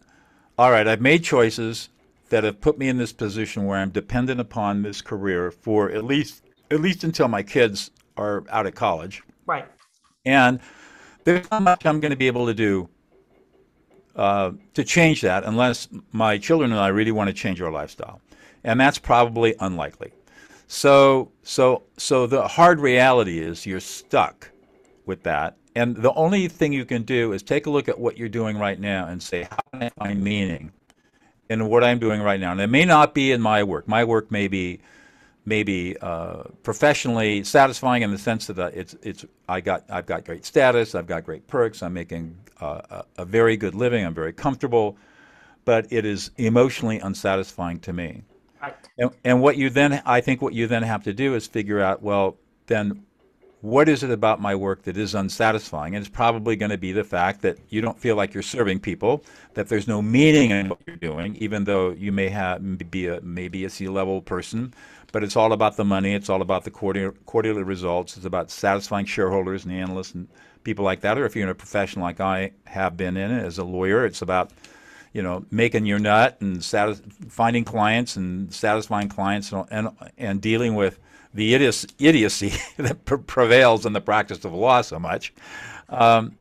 all 0.56 0.70
right, 0.70 0.86
I've 0.86 1.00
made 1.00 1.24
choices 1.24 1.88
that 2.28 2.44
have 2.44 2.60
put 2.60 2.78
me 2.78 2.88
in 2.88 2.96
this 2.96 3.12
position 3.12 3.66
where 3.66 3.78
I'm 3.78 3.90
dependent 3.90 4.40
upon 4.40 4.82
this 4.82 5.02
career 5.02 5.50
for 5.50 5.90
at 5.90 6.04
least 6.04 6.42
at 6.70 6.80
least 6.80 7.04
until 7.04 7.28
my 7.28 7.42
kids 7.42 7.90
are 8.16 8.44
out 8.48 8.66
of 8.66 8.74
college. 8.74 9.22
Right. 9.46 9.66
And 10.24 10.60
there's 11.24 11.50
not 11.50 11.62
much 11.62 11.84
I'm 11.84 12.00
going 12.00 12.10
to 12.10 12.16
be 12.16 12.26
able 12.26 12.46
to 12.46 12.54
do 12.54 12.88
uh, 14.16 14.52
to 14.74 14.84
change 14.84 15.20
that 15.22 15.44
unless 15.44 15.88
my 16.12 16.38
children 16.38 16.72
and 16.72 16.80
I 16.80 16.88
really 16.88 17.12
want 17.12 17.28
to 17.28 17.34
change 17.34 17.60
our 17.60 17.70
lifestyle. 17.70 18.20
And 18.62 18.80
that's 18.80 18.98
probably 18.98 19.54
unlikely. 19.60 20.12
So 20.74 21.30
so 21.44 21.84
so 21.96 22.26
the 22.26 22.48
hard 22.48 22.80
reality 22.80 23.38
is 23.38 23.64
you're 23.64 23.78
stuck 23.78 24.50
with 25.06 25.22
that. 25.22 25.56
And 25.76 25.94
the 25.94 26.12
only 26.14 26.48
thing 26.48 26.72
you 26.72 26.84
can 26.84 27.02
do 27.02 27.32
is 27.32 27.44
take 27.44 27.66
a 27.66 27.70
look 27.70 27.88
at 27.88 27.96
what 27.96 28.18
you're 28.18 28.28
doing 28.28 28.58
right 28.58 28.78
now 28.78 29.06
and 29.06 29.22
say, 29.22 29.44
how 29.44 29.58
can 29.72 29.84
I 29.84 29.90
find 29.90 30.22
meaning 30.22 30.72
in 31.48 31.68
what 31.68 31.84
I'm 31.84 32.00
doing 32.00 32.20
right 32.20 32.40
now? 32.40 32.50
And 32.50 32.60
it 32.60 32.66
may 32.66 32.84
not 32.84 33.14
be 33.14 33.30
in 33.30 33.40
my 33.40 33.62
work. 33.62 33.86
My 33.86 34.02
work 34.02 34.32
may 34.32 34.48
be 34.48 34.80
maybe 35.46 35.96
uh, 36.00 36.42
professionally 36.64 37.44
satisfying 37.44 38.02
in 38.02 38.10
the 38.10 38.18
sense 38.18 38.48
that 38.48 38.74
it's 38.74 38.96
it's 39.00 39.24
I 39.48 39.60
got 39.60 39.84
I've 39.88 40.06
got 40.06 40.24
great 40.24 40.44
status, 40.44 40.96
I've 40.96 41.06
got 41.06 41.24
great 41.24 41.46
perks, 41.46 41.84
I'm 41.84 41.94
making 41.94 42.36
uh, 42.60 42.80
a, 42.90 43.04
a 43.18 43.24
very 43.24 43.56
good 43.56 43.76
living, 43.76 44.04
I'm 44.04 44.14
very 44.14 44.32
comfortable, 44.32 44.96
but 45.64 45.86
it 45.92 46.04
is 46.04 46.32
emotionally 46.36 46.98
unsatisfying 46.98 47.78
to 47.80 47.92
me. 47.92 48.24
And, 48.98 49.10
and 49.24 49.40
what 49.40 49.56
you 49.56 49.70
then, 49.70 50.02
I 50.04 50.20
think, 50.20 50.42
what 50.42 50.54
you 50.54 50.66
then 50.66 50.82
have 50.82 51.04
to 51.04 51.12
do 51.12 51.34
is 51.34 51.46
figure 51.46 51.80
out, 51.80 52.02
well, 52.02 52.36
then 52.66 53.04
what 53.60 53.88
is 53.88 54.02
it 54.02 54.10
about 54.10 54.42
my 54.42 54.54
work 54.54 54.82
that 54.82 54.96
is 54.98 55.14
unsatisfying? 55.14 55.94
And 55.94 56.04
it's 56.04 56.14
probably 56.14 56.54
going 56.54 56.70
to 56.70 56.76
be 56.76 56.92
the 56.92 57.02
fact 57.02 57.40
that 57.42 57.56
you 57.70 57.80
don't 57.80 57.98
feel 57.98 58.14
like 58.14 58.34
you're 58.34 58.42
serving 58.42 58.80
people, 58.80 59.24
that 59.54 59.68
there's 59.68 59.88
no 59.88 60.02
meaning 60.02 60.50
in 60.50 60.68
what 60.68 60.80
you're 60.86 60.96
doing, 60.96 61.34
even 61.36 61.64
though 61.64 61.90
you 61.92 62.12
may 62.12 62.28
have 62.28 62.90
be 62.90 63.06
a 63.06 63.22
maybe 63.22 63.64
a 63.64 63.70
C-level 63.70 64.20
person, 64.20 64.74
but 65.12 65.24
it's 65.24 65.34
all 65.34 65.52
about 65.52 65.76
the 65.76 65.84
money. 65.84 66.12
It's 66.12 66.28
all 66.28 66.42
about 66.42 66.64
the 66.64 66.70
quarterly, 66.70 67.16
quarterly 67.24 67.62
results. 67.62 68.16
It's 68.16 68.26
about 68.26 68.50
satisfying 68.50 69.06
shareholders 69.06 69.64
and 69.64 69.72
analysts 69.72 70.12
and 70.12 70.28
people 70.64 70.84
like 70.84 71.00
that. 71.00 71.16
Or 71.16 71.24
if 71.24 71.34
you're 71.34 71.44
in 71.44 71.50
a 71.50 71.54
profession 71.54 72.02
like 72.02 72.20
I 72.20 72.52
have 72.66 72.96
been 72.96 73.16
in 73.16 73.30
as 73.30 73.56
a 73.56 73.64
lawyer, 73.64 74.04
it's 74.04 74.22
about 74.22 74.50
you 75.14 75.22
know, 75.22 75.46
making 75.50 75.86
your 75.86 76.00
nut 76.00 76.36
and 76.42 76.62
satis- 76.62 77.02
finding 77.28 77.64
clients 77.64 78.16
and 78.16 78.52
satisfying 78.52 79.08
clients 79.08 79.52
and, 79.52 79.66
and, 79.70 79.88
and 80.18 80.42
dealing 80.42 80.74
with 80.74 80.98
the 81.34 81.54
idiocy, 81.54 81.88
idiocy 82.00 82.52
that 82.78 83.04
pre- 83.06 83.18
prevails 83.18 83.86
in 83.86 83.94
the 83.94 84.02
practice 84.02 84.44
of 84.44 84.52
law 84.52 84.82
so 84.82 84.98
much. 84.98 85.32
Um, 85.88 86.36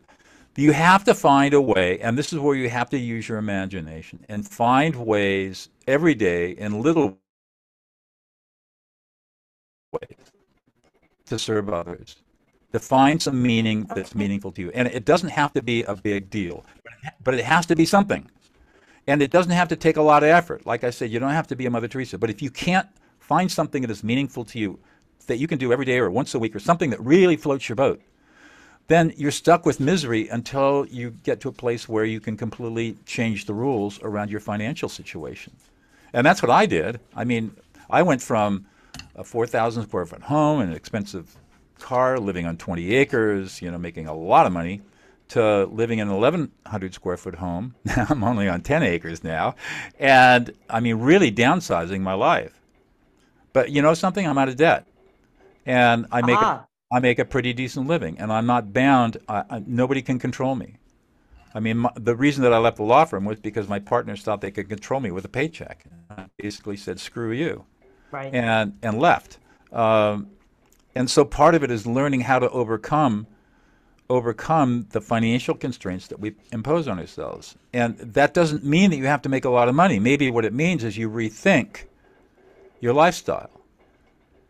you 0.58 0.74
have 0.74 1.04
to 1.06 1.16
find 1.16 1.54
a 1.54 1.62
way, 1.62 2.00
and 2.00 2.18
this 2.18 2.34
is 2.34 2.40
where 2.40 2.56
you 2.56 2.70
have 2.70 2.90
to 2.92 3.00
use 3.00 3.30
your 3.30 3.40
imagination 3.40 4.26
and 4.30 4.48
find 4.48 4.96
ways 4.96 5.70
every 5.88 6.16
day 6.16 6.52
in 6.52 6.82
little 6.82 7.18
ways 9.94 10.18
to 11.28 11.40
serve 11.40 11.70
others, 11.70 12.18
to 12.72 12.80
find 12.80 13.22
some 13.22 13.42
meaning 13.42 13.88
that's 13.96 14.16
meaningful 14.16 14.52
to 14.54 14.62
you. 14.62 14.72
And 14.74 14.88
it 14.90 15.06
doesn't 15.06 15.30
have 15.30 15.54
to 15.54 15.64
be 15.64 15.84
a 15.84 15.96
big 15.96 16.30
deal, 16.30 16.66
but 17.24 17.36
it 17.36 17.46
has 17.46 17.66
to 17.68 17.76
be 17.76 17.86
something. 17.86 18.30
And 19.08 19.22
it 19.22 19.32
doesn't 19.32 19.52
have 19.52 19.68
to 19.70 19.76
take 19.76 19.98
a 19.98 20.02
lot 20.02 20.24
of 20.24 20.30
effort. 20.30 20.66
Like 20.66 20.84
I 20.84 20.90
said, 20.90 21.12
you 21.12 21.20
don't 21.20 21.32
have 21.32 21.48
to 21.48 21.56
be 21.56 21.66
a 21.66 21.70
Mother 21.70 21.88
Teresa. 21.88 22.18
But 22.18 22.30
if 22.30 22.42
you 22.42 22.50
can't 22.50 22.88
find 23.20 23.52
something 23.52 23.82
that 23.82 23.92
is 23.92 24.04
meaningful 24.04 24.46
to 24.46 24.60
you, 24.60 24.80
that 25.28 25.38
you 25.38 25.48
can 25.48 25.58
do 25.58 25.72
every 25.72 25.86
day 25.86 26.00
or 26.00 26.10
once 26.10 26.34
a 26.36 26.40
week, 26.40 26.56
or 26.56 26.60
something 26.60 26.90
that 26.90 27.00
really 27.02 27.36
floats 27.36 27.68
your 27.68 27.76
boat, 27.76 28.02
then 28.88 29.14
you're 29.16 29.32
stuck 29.32 29.66
with 29.66 29.80
misery 29.80 30.28
until 30.28 30.86
you 30.90 31.12
get 31.24 31.40
to 31.42 31.50
a 31.50 31.52
place 31.52 31.88
where 31.88 32.04
you 32.04 32.20
can 32.20 32.36
completely 32.36 32.98
change 33.06 33.46
the 33.46 33.54
rules 33.54 34.02
around 34.04 34.30
your 34.30 34.42
financial 34.42 34.90
situation. 34.90 35.54
And 36.12 36.26
that's 36.26 36.42
what 36.42 36.52
I 36.52 36.66
did. 36.66 37.00
I 37.16 37.24
mean, 37.24 37.56
I 37.90 38.02
went 38.02 38.22
from 38.22 38.66
a 39.16 39.24
4,000 39.24 39.84
square 39.84 40.06
foot 40.06 40.22
home 40.22 40.60
and 40.60 40.70
an 40.72 40.76
expensive 40.76 41.36
car, 41.80 42.20
living 42.20 42.46
on 42.46 42.58
20 42.58 42.94
acres, 42.96 43.62
you 43.62 43.72
know, 43.72 43.78
making 43.78 44.08
a 44.08 44.14
lot 44.14 44.46
of 44.46 44.54
money, 44.54 44.82
to 45.34 45.66
living 45.66 46.00
in 46.00 46.08
an 46.08 46.16
1,100 46.16 46.94
square 46.94 47.18
foot 47.18 47.36
home. 47.36 47.76
Now 47.86 48.08
I'm 48.10 48.24
only 48.24 48.48
on 48.48 48.62
10 48.62 48.84
acres 48.84 49.24
now. 49.24 49.56
And 50.00 50.54
I 50.70 50.80
mean, 50.80 50.98
really 50.98 51.32
downsizing 51.32 52.02
my 52.02 52.14
life. 52.14 52.60
But 53.52 53.72
you 53.72 53.82
know 53.82 53.94
something? 53.94 54.26
I'm 54.26 54.38
out 54.38 54.50
of 54.50 54.58
debt. 54.58 54.88
And 55.66 56.08
I 56.12 56.22
make, 56.22 56.38
Ah, 56.38 56.66
a, 56.92 56.96
I 56.96 57.00
make 57.00 57.20
a 57.20 57.26
pretty 57.26 57.54
decent 57.54 57.88
living. 57.88 58.18
And 58.20 58.32
I'm 58.32 58.46
not 58.46 58.74
bound. 58.74 59.18
I, 59.28 59.44
I, 59.50 59.64
nobody 59.66 60.02
can 60.02 60.20
control 60.20 60.56
me. 60.56 60.78
I 61.56 61.60
mean, 61.60 61.78
my, 61.78 61.92
the 61.96 62.16
reason 62.16 62.44
that 62.44 62.54
I 62.54 62.58
left 62.58 62.78
the 62.78 62.84
law 62.84 63.06
firm 63.06 63.26
was 63.26 63.40
because 63.40 63.68
my 63.68 63.80
partners 63.80 64.24
thought 64.24 64.42
they 64.42 64.52
could 64.52 64.70
control 64.70 65.00
me 65.00 65.12
with 65.12 65.26
a 65.26 65.30
paycheck. 65.30 65.86
I 66.10 66.26
basically 66.38 66.78
said, 66.78 67.00
screw 67.00 67.32
you 67.32 67.66
right. 68.12 68.34
and 68.34 68.78
and 68.82 69.00
left. 69.00 69.40
Um, 69.72 70.30
and 70.96 71.10
so 71.10 71.26
part 71.26 71.56
of 71.56 71.64
it 71.64 71.72
is 71.72 71.86
learning 71.88 72.22
how 72.22 72.40
to 72.40 72.50
overcome 72.50 73.28
overcome 74.10 74.88
the 74.92 75.02
financial 75.02 75.56
constraints 75.56 76.08
that 76.08 76.20
we 76.20 76.34
impose 76.52 76.88
on 76.88 77.00
ourselves. 77.00 77.56
And 77.74 77.98
that 77.98 78.34
doesn't 78.34 78.64
mean 78.64 78.92
that 78.92 78.98
you 78.98 79.06
have 79.06 79.22
to 79.24 79.30
make 79.30 79.46
a 79.46 79.50
lot 79.50 79.70
of 79.70 79.76
money. 79.76 80.00
Maybe 80.00 80.30
what 80.30 80.46
it 80.46 80.54
means 80.54 80.84
is 80.84 80.98
you 80.98 81.10
rethink 81.10 81.86
your 82.80 82.94
lifestyle. 82.94 83.50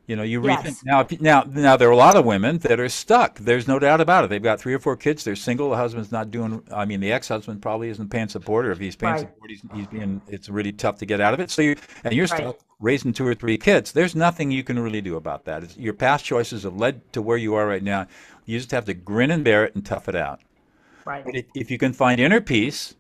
You 0.05 0.17
know, 0.17 0.23
you 0.23 0.41
rethink 0.41 0.65
Yes. 0.65 0.83
now. 0.83 1.07
Now, 1.21 1.43
now 1.49 1.77
there 1.77 1.87
are 1.87 1.91
a 1.91 1.95
lot 1.95 2.17
of 2.17 2.25
women 2.25 2.57
that 2.59 2.77
are 2.77 2.89
stuck. 2.89 3.39
There's 3.39 3.69
no 3.69 3.79
doubt 3.79 4.01
about 4.01 4.25
it. 4.25 4.29
They've 4.29 4.43
got 4.43 4.59
three 4.59 4.73
or 4.73 4.79
four 4.79 4.97
kids. 4.97 5.23
They're 5.23 5.35
single. 5.37 5.69
The 5.69 5.77
husband's 5.77 6.11
not 6.11 6.29
doing. 6.29 6.61
I 6.73 6.83
mean, 6.83 6.99
the 6.99 7.13
ex-husband 7.13 7.61
probably 7.61 7.87
isn't 7.87 8.09
paying 8.09 8.27
support, 8.27 8.65
or 8.65 8.71
if 8.71 8.79
he's 8.79 8.97
paying 8.97 9.13
Right. 9.13 9.21
support, 9.21 9.49
he's, 9.49 9.61
he's 9.73 9.87
being. 9.87 10.21
It's 10.27 10.49
really 10.49 10.73
tough 10.73 10.97
to 10.97 11.05
get 11.05 11.21
out 11.21 11.33
of 11.33 11.39
it. 11.39 11.49
So 11.51 11.61
you 11.61 11.77
and 12.03 12.13
you're 12.13 12.27
Right. 12.27 12.37
stuck 12.37 12.57
raising 12.81 13.13
two 13.13 13.25
or 13.25 13.33
three 13.33 13.57
kids. 13.57 13.93
There's 13.93 14.13
nothing 14.13 14.51
you 14.51 14.61
can 14.61 14.77
really 14.77 14.99
do 14.99 15.15
about 15.15 15.45
that. 15.45 15.63
It's, 15.63 15.77
your 15.77 15.93
past 15.93 16.25
choices 16.25 16.63
have 16.63 16.75
led 16.75 17.13
to 17.13 17.21
where 17.21 17.37
you 17.37 17.55
are 17.55 17.65
right 17.65 17.83
now. 17.83 18.07
You 18.45 18.57
just 18.57 18.71
have 18.71 18.85
to 18.85 18.93
grin 18.93 19.31
and 19.31 19.43
bear 19.43 19.65
it 19.65 19.75
and 19.75 19.85
tough 19.85 20.09
it 20.09 20.15
out. 20.15 20.41
Right. 21.05 21.25
But 21.25 21.35
if, 21.35 21.45
if 21.55 21.71
you 21.71 21.77
can 21.77 21.93
find 21.93 22.19
inner 22.19 22.41
peace 22.41 22.95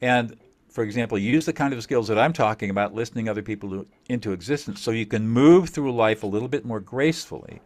and, 0.00 0.36
for 0.70 0.84
example, 0.84 1.18
use 1.18 1.46
the 1.46 1.52
kind 1.52 1.72
of 1.72 1.82
skills 1.82 2.08
that 2.08 2.18
I'm 2.18 2.32
talking 2.32 2.70
about, 2.70 2.94
listening 2.94 3.28
other 3.28 3.42
people 3.42 3.70
to, 3.70 3.86
into 4.08 4.32
existence, 4.32 4.80
so 4.80 4.90
you 4.90 5.06
can 5.06 5.28
move 5.28 5.70
through 5.70 5.92
life 5.94 6.22
a 6.22 6.26
little 6.26 6.48
bit 6.48 6.64
more 6.64 6.80
gracefully, 6.80 7.60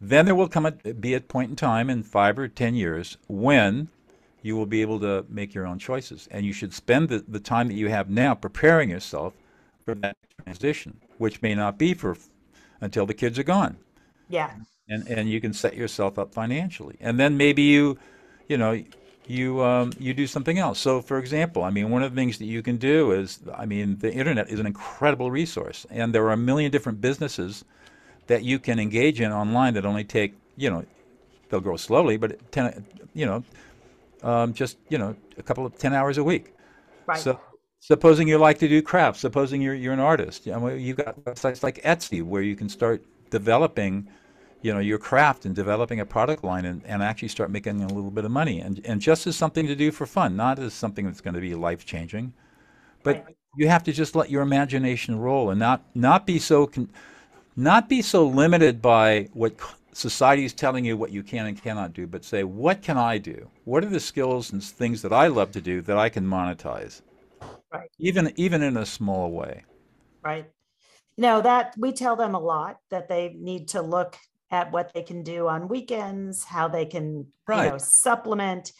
then 0.00 0.24
there 0.26 0.34
will 0.34 0.48
come 0.48 0.66
a, 0.66 0.72
be 0.72 1.14
a 1.14 1.20
point 1.20 1.50
in 1.50 1.56
time 1.56 1.90
in 1.90 2.02
five 2.02 2.38
or 2.38 2.48
ten 2.48 2.74
years 2.74 3.16
when 3.28 3.88
you 4.42 4.56
will 4.56 4.66
be 4.66 4.82
able 4.82 5.00
to 5.00 5.24
make 5.28 5.54
your 5.54 5.66
own 5.66 5.78
choices. 5.78 6.28
And 6.30 6.46
you 6.46 6.52
should 6.52 6.72
spend 6.72 7.08
the, 7.08 7.24
the 7.26 7.40
time 7.40 7.68
that 7.68 7.74
you 7.74 7.88
have 7.88 8.08
now 8.08 8.34
preparing 8.34 8.90
yourself 8.90 9.34
for 9.84 9.94
that 9.96 10.16
transition, 10.44 11.00
which 11.18 11.42
may 11.42 11.54
not 11.54 11.78
be 11.78 11.94
for 11.94 12.16
until 12.80 13.06
the 13.06 13.14
kids 13.14 13.38
are 13.38 13.44
gone 13.44 13.76
Yeah. 14.28 14.52
And 14.88 15.06
and 15.08 15.30
you 15.30 15.40
can 15.40 15.52
set 15.52 15.74
yourself 15.74 16.18
up 16.18 16.32
financially. 16.32 16.96
And 17.00 17.18
then 17.18 17.36
maybe 17.36 17.62
you 17.62 17.98
you 18.48 18.56
know 18.56 18.82
you 19.26 19.62
um, 19.62 19.92
you 19.98 20.14
do 20.14 20.26
something 20.26 20.58
else. 20.58 20.78
So 20.78 21.02
for 21.02 21.18
example 21.18 21.62
i 21.64 21.70
mean 21.70 21.90
one 21.90 22.02
of 22.02 22.14
the 22.14 22.20
things 22.20 22.38
that 22.38 22.46
you 22.46 22.62
can 22.62 22.76
do 22.76 23.12
is 23.12 23.40
i 23.56 23.66
mean 23.66 23.98
the 23.98 24.12
internet 24.12 24.48
is 24.48 24.58
an 24.60 24.66
incredible 24.66 25.30
resource 25.30 25.86
and 25.90 26.14
there 26.14 26.24
are 26.24 26.32
a 26.32 26.36
million 26.36 26.70
different 26.70 27.00
businesses 27.00 27.64
that 28.26 28.42
you 28.42 28.58
can 28.58 28.78
engage 28.78 29.20
in 29.20 29.32
online 29.32 29.74
that 29.74 29.84
only 29.84 30.04
take 30.04 30.34
you 30.56 30.70
know 30.70 30.84
they'll 31.48 31.60
grow 31.60 31.76
slowly 31.76 32.16
but 32.16 32.30
10 32.52 32.84
you 33.14 33.26
know 33.26 33.42
um, 34.22 34.52
just 34.52 34.78
you 34.88 34.98
know 34.98 35.14
a 35.36 35.42
couple 35.42 35.64
of 35.66 35.76
10 35.78 35.92
hours 35.92 36.18
a 36.18 36.24
week. 36.24 36.54
Right. 37.06 37.18
so 37.18 37.40
supposing 37.80 38.28
you 38.28 38.38
like 38.38 38.58
to 38.58 38.68
do 38.68 38.82
crafts, 38.82 39.20
supposing 39.20 39.62
you're 39.62 39.74
you're 39.74 39.92
an 39.92 40.00
artist, 40.00 40.46
you 40.46 40.52
know, 40.52 40.68
you've 40.68 40.96
got 40.96 41.18
websites 41.24 41.62
like 41.62 41.82
Etsy 41.82 42.22
where 42.22 42.42
you 42.42 42.56
can 42.56 42.68
start 42.68 43.02
developing, 43.30 44.08
you 44.62 44.72
know, 44.72 44.80
your 44.80 44.98
craft 44.98 45.44
and 45.46 45.54
developing 45.54 46.00
a 46.00 46.06
product 46.06 46.44
line 46.44 46.64
and, 46.64 46.84
and 46.84 47.02
actually 47.02 47.28
start 47.28 47.50
making 47.50 47.82
a 47.82 47.88
little 47.88 48.10
bit 48.10 48.24
of 48.24 48.30
money 48.30 48.60
and 48.60 48.80
and 48.84 49.00
just 49.00 49.26
as 49.26 49.36
something 49.36 49.66
to 49.66 49.76
do 49.76 49.90
for 49.92 50.06
fun, 50.06 50.36
not 50.36 50.58
as 50.58 50.74
something 50.74 51.04
that's 51.06 51.20
going 51.20 51.34
to 51.34 51.40
be 51.40 51.54
life 51.54 51.84
changing. 51.86 52.32
But 53.02 53.24
Right. 53.24 53.36
you 53.56 53.68
have 53.68 53.84
to 53.84 53.92
just 53.92 54.14
let 54.16 54.30
your 54.30 54.42
imagination 54.42 55.18
roll 55.18 55.50
and 55.50 55.58
not 55.58 55.82
not 55.94 56.26
be 56.26 56.38
so 56.38 56.66
con- 56.66 56.90
not 57.56 57.88
be 57.88 58.02
so 58.02 58.26
limited 58.26 58.80
by 58.82 59.28
what 59.32 59.54
society 59.92 60.44
is 60.44 60.52
telling 60.54 60.84
you 60.84 60.96
what 60.96 61.10
you 61.10 61.22
can 61.22 61.46
and 61.46 61.60
cannot 61.60 61.92
do, 61.92 62.06
but 62.06 62.24
say, 62.24 62.44
what 62.44 62.82
can 62.82 62.96
I 62.96 63.18
do? 63.18 63.50
What 63.64 63.84
are 63.84 63.88
the 63.88 64.00
skills 64.00 64.52
and 64.52 64.62
things 64.62 65.02
that 65.02 65.12
I 65.12 65.26
love 65.28 65.52
to 65.52 65.60
do 65.60 65.80
that 65.82 65.98
I 65.98 66.08
can 66.08 66.24
monetize? 66.26 67.02
Right. 67.72 67.90
even 67.98 68.32
even 68.36 68.62
in 68.62 68.76
a 68.76 68.86
small 68.86 69.30
way. 69.30 69.64
Right. 70.24 70.46
You 71.16 71.22
know, 71.22 71.40
that 71.42 71.74
we 71.78 71.92
tell 71.92 72.16
them 72.16 72.34
a 72.34 72.38
lot 72.40 72.78
that 72.90 73.08
they 73.08 73.34
need 73.38 73.68
to 73.68 73.82
look 73.82 74.16
at 74.50 74.72
what 74.72 74.92
they 74.94 75.02
can 75.02 75.22
do 75.22 75.48
on 75.48 75.68
weekends, 75.68 76.44
how 76.44 76.68
they 76.68 76.86
can, 76.86 77.26
you 77.48 77.54
know, 77.56 77.78
supplement. 77.78 78.72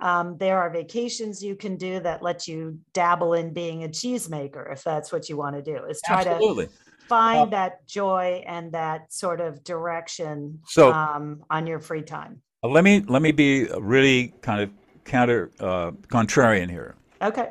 Um, 0.00 0.38
there 0.38 0.58
are 0.58 0.70
vacations 0.70 1.42
you 1.44 1.56
can 1.56 1.76
do 1.76 2.00
that 2.00 2.22
let 2.22 2.48
you 2.48 2.78
dabble 2.94 3.34
in 3.34 3.52
being 3.52 3.84
a 3.84 3.88
cheesemaker 3.88 4.72
if 4.72 4.82
that's 4.82 5.12
what 5.12 5.28
you 5.28 5.36
want 5.36 5.56
to 5.56 5.62
do, 5.62 5.84
is 5.84 6.00
try 6.06 6.24
to 6.24 6.68
find 7.06 7.40
Uh, 7.40 7.44
that 7.46 7.86
joy 7.86 8.42
and 8.46 8.72
that 8.72 9.12
sort 9.12 9.40
of 9.42 9.62
direction 9.64 10.60
So 10.66 10.92
um, 10.92 11.44
on 11.50 11.66
your 11.66 11.80
free 11.80 12.02
time. 12.02 12.40
uh, 12.64 12.68
let 12.68 12.82
me 12.84 13.04
let 13.08 13.20
me 13.20 13.32
be 13.32 13.66
really 13.78 14.32
kind 14.40 14.62
of 14.62 14.70
counter 15.04 15.50
uh, 15.60 15.90
contrarian 16.08 16.70
here. 16.70 16.94
Okay. 17.20 17.50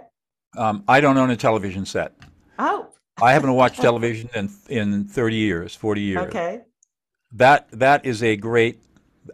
Um, 0.57 0.83
I 0.87 1.01
don't 1.01 1.17
own 1.17 1.29
a 1.29 1.35
television 1.37 1.85
set. 1.85 2.13
Oh, 2.57 2.87
I 3.21 3.33
haven't 3.33 3.53
watched 3.53 3.79
television 3.89 4.27
in 4.33 4.49
in 4.69 5.03
30 5.05 5.35
years, 5.35 5.75
40 5.75 6.01
years. 6.01 6.27
okay. 6.27 6.61
That 7.33 7.67
that 7.71 8.05
is 8.05 8.23
a 8.23 8.35
great. 8.35 8.79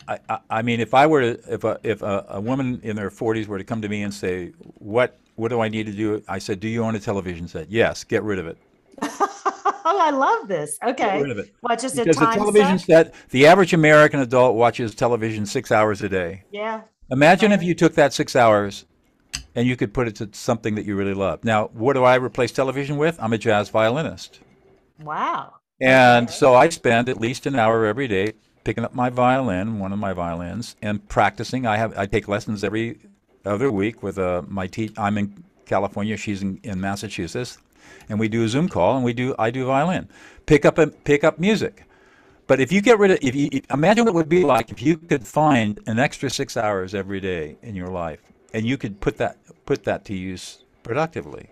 I, 0.08 0.19
I, 0.27 0.39
I 0.49 0.62
mean, 0.62 0.79
if 0.81 0.93
I 0.93 1.08
were 1.08 1.21
to, 1.36 1.53
if 1.53 1.63
a 1.63 1.79
if 1.84 2.01
a, 2.01 2.25
a 2.29 2.41
woman 2.41 2.79
in 2.84 2.95
their 2.95 3.10
40s 3.10 3.47
were 3.47 3.58
to 3.58 3.63
come 3.63 3.81
to 3.81 3.89
me 3.89 4.03
and 4.03 4.13
say, 4.13 4.51
"What 4.75 5.17
what 5.36 5.49
do 5.49 5.62
I 5.62 5.69
need 5.69 5.86
to 5.86 5.93
do?" 5.93 6.21
I 6.27 6.39
said, 6.39 6.60
"Do 6.60 6.67
you 6.67 6.84
own 6.84 6.95
a 6.95 6.99
television 6.99 7.47
set?" 7.47 7.71
Yes. 7.71 8.03
Get 8.03 8.23
rid 8.23 8.39
of 8.39 8.47
it. 8.47 8.58
oh, 9.01 9.99
I 10.01 10.10
love 10.12 10.47
this. 10.47 10.77
Get 10.79 10.89
Okay. 10.99 11.21
rid 11.21 11.31
of 11.31 11.38
it. 11.39 11.53
What, 11.62 11.79
just 11.79 11.95
a 11.97 12.03
Because 12.03 12.17
the 12.17 12.25
television 12.25 12.79
suck? 12.79 12.86
set, 12.88 13.13
the 13.29 13.47
average 13.47 13.73
American 13.73 14.19
adult 14.19 14.55
watches 14.55 14.95
television 14.95 15.45
six 15.45 15.71
hours 15.71 16.01
a 16.01 16.10
day. 16.10 16.43
Yeah. 16.51 16.81
Imagine 17.12 17.51
if 17.51 17.62
you 17.63 17.75
took 17.75 17.93
that 17.95 18.13
six 18.13 18.36
hours 18.36 18.86
and 19.53 19.67
you 19.67 19.75
could 19.75 19.93
put 19.93 20.08
it 20.08 20.15
to 20.17 20.29
something 20.34 20.75
that 20.75 20.86
you 20.86 20.95
really 20.95 21.13
love. 21.13 21.43
Now, 21.43 21.67
what 21.73 21.93
do 21.93 22.03
I 22.03 22.15
replace 22.15 22.51
television 22.51 22.97
with? 22.97 23.17
I'm 23.21 23.31
a 23.34 23.38
jazz 23.38 23.69
violinist. 23.69 24.39
Wow. 25.01 25.54
And 25.79 26.29
so 26.29 26.55
I 26.55 26.69
spend 26.69 27.09
at 27.09 27.19
least 27.19 27.45
an 27.45 27.55
hour 27.55 27.85
every 27.85 28.07
day 28.07 28.33
picking 28.63 28.83
up 28.83 28.93
my 28.93 29.09
violin, 29.09 29.79
one 29.79 29.91
of 29.91 29.99
my 29.99 30.13
violins, 30.13 30.75
and 30.81 31.07
practicing. 31.07 31.65
I 31.65 31.77
have 31.77 31.97
I 31.97 32.05
take 32.05 32.27
lessons 32.27 32.63
every 32.63 32.99
other 33.45 33.71
week 33.71 34.01
with 34.01 34.17
uh, 34.17 34.41
my 34.47 34.67
te- 34.67 34.93
I'm 34.97 35.17
in 35.17 35.43
California, 35.65 36.17
she's 36.17 36.41
in, 36.41 36.59
in 36.63 36.79
Massachusetts, 36.79 37.57
and 38.09 38.19
we 38.19 38.27
do 38.27 38.43
a 38.43 38.47
Zoom 38.47 38.69
call 38.69 38.95
and 38.95 39.03
we 39.03 39.13
do 39.13 39.35
I 39.38 39.51
do 39.51 39.65
violin. 39.65 40.07
Pick 40.45 40.65
up 40.65 40.77
a, 40.77 40.88
pick 40.88 41.23
up 41.23 41.39
music. 41.39 41.83
But 42.47 42.59
if 42.59 42.71
you 42.71 42.81
get 42.81 42.99
rid 42.99 43.11
of, 43.11 43.19
if 43.21 43.35
you 43.35 43.49
imagine 43.71 44.05
what 44.05 44.11
it 44.11 44.15
would 44.15 44.29
be 44.29 44.43
like 44.43 44.69
if 44.71 44.81
you 44.81 44.97
could 44.97 45.25
find 45.25 45.79
an 45.88 45.99
extra 45.99 46.29
six 46.29 46.55
hours 46.55 46.93
every 46.93 47.19
day 47.19 47.57
in 47.61 47.75
your 47.75 47.88
life, 47.88 48.21
and 48.53 48.65
you 48.65 48.77
could 48.77 49.01
put 49.01 49.17
that 49.17 49.38
put 49.65 49.83
that 49.85 50.05
to 50.05 50.15
use 50.15 50.63
productively. 50.83 51.49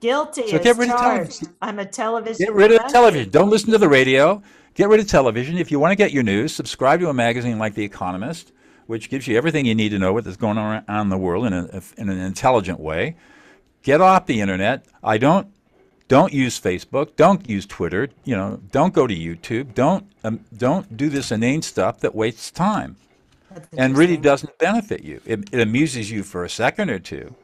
Guilty 0.00 0.48
So 0.48 0.58
get 0.58 0.76
rid 0.76 0.90
of 0.90 0.96
charged. 0.96 1.30
television. 1.40 1.56
I'm 1.60 1.78
a 1.78 1.84
television. 1.84 2.46
Get 2.46 2.54
rid 2.54 2.72
of 2.72 2.86
television. 2.88 3.30
Don't 3.30 3.50
listen 3.50 3.72
to 3.72 3.78
the 3.78 3.88
radio. 3.88 4.42
Get 4.74 4.88
rid 4.88 5.00
of 5.00 5.08
television. 5.08 5.58
If 5.58 5.70
you 5.70 5.80
want 5.80 5.92
to 5.92 5.96
get 5.96 6.12
your 6.12 6.22
news, 6.22 6.54
subscribe 6.54 7.00
to 7.00 7.08
a 7.08 7.14
magazine 7.14 7.58
like 7.58 7.74
The 7.74 7.84
Economist, 7.84 8.52
which 8.86 9.10
gives 9.10 9.26
you 9.26 9.36
everything 9.36 9.66
you 9.66 9.74
need 9.74 9.88
to 9.88 9.98
know 9.98 10.12
what 10.12 10.26
is 10.26 10.36
going 10.36 10.56
on 10.56 10.84
in 10.88 11.08
the 11.08 11.18
world 11.18 11.46
in, 11.46 11.52
a, 11.52 11.82
in 11.96 12.08
an 12.08 12.18
intelligent 12.20 12.78
way. 12.78 13.16
Get 13.82 14.00
off 14.00 14.26
the 14.26 14.40
internet. 14.40 14.86
I 15.02 15.18
don't 15.18 15.48
don't 16.08 16.32
use 16.32 16.58
Facebook. 16.58 17.16
Don't 17.16 17.48
use 17.48 17.66
Twitter. 17.66 18.08
You 18.24 18.34
know, 18.36 18.60
don't 18.70 18.94
go 18.94 19.06
to 19.06 19.14
YouTube. 19.14 19.74
Don't 19.74 20.06
um, 20.24 20.40
don't 20.56 20.96
do 20.96 21.08
this 21.08 21.30
inane 21.30 21.62
stuff 21.62 22.00
that 22.00 22.14
wastes 22.14 22.50
time 22.50 22.96
and 23.76 23.96
really 23.96 24.16
doesn't 24.16 24.56
benefit 24.58 25.02
you. 25.04 25.20
It, 25.24 25.52
it 25.52 25.60
amuses 25.60 26.10
you 26.10 26.22
for 26.22 26.44
a 26.44 26.50
second 26.50 26.90
or 26.90 26.98
two, 26.98 27.34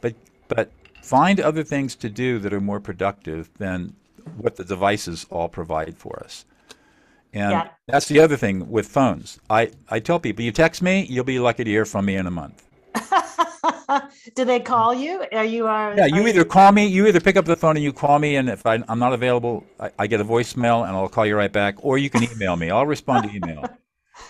but 0.00 0.14
but 0.48 0.70
find 1.06 1.40
other 1.40 1.62
things 1.62 1.94
to 1.96 2.08
do 2.10 2.38
that 2.40 2.52
are 2.52 2.60
more 2.60 2.80
productive 2.80 3.50
than 3.58 3.94
what 4.36 4.56
the 4.56 4.64
devices 4.64 5.26
all 5.30 5.48
provide 5.48 5.96
for 5.96 6.20
us. 6.24 6.44
And 7.32 7.52
Yeah. 7.52 7.68
that's 7.86 8.06
the 8.08 8.20
other 8.20 8.36
thing 8.36 8.70
with 8.70 8.88
phones. 8.88 9.38
I, 9.48 9.70
I 9.88 10.00
tell 10.00 10.18
people, 10.18 10.44
you 10.44 10.52
text 10.52 10.82
me, 10.82 11.06
you'll 11.08 11.24
be 11.24 11.38
lucky 11.38 11.64
to 11.64 11.70
hear 11.70 11.84
from 11.84 12.06
me 12.06 12.16
in 12.16 12.26
a 12.26 12.30
month. 12.30 12.62
Do 14.34 14.44
they 14.44 14.60
call 14.60 14.94
you? 14.94 15.24
Are 15.32 15.44
you 15.44 15.66
are? 15.66 15.94
Yeah, 15.96 16.06
you 16.06 16.24
are 16.24 16.28
either 16.28 16.44
call 16.44 16.72
me, 16.72 16.86
you 16.86 17.06
either 17.06 17.20
pick 17.20 17.36
up 17.36 17.44
the 17.44 17.56
phone 17.56 17.76
and 17.76 17.84
you 17.84 17.92
call 17.92 18.18
me, 18.18 18.36
and 18.36 18.48
if 18.48 18.66
I, 18.66 18.82
I'm 18.88 18.98
not 18.98 19.12
available, 19.12 19.64
I, 19.78 19.90
I 19.98 20.06
get 20.06 20.20
a 20.20 20.24
voicemail 20.24 20.86
and 20.86 20.96
I'll 20.96 21.08
call 21.08 21.26
you 21.26 21.36
right 21.36 21.52
back, 21.52 21.76
or 21.84 21.98
you 21.98 22.10
can 22.10 22.24
email 22.24 22.56
me. 22.56 22.70
I'll 22.70 22.86
respond 22.86 23.24
to 23.30 23.34
email. 23.36 23.64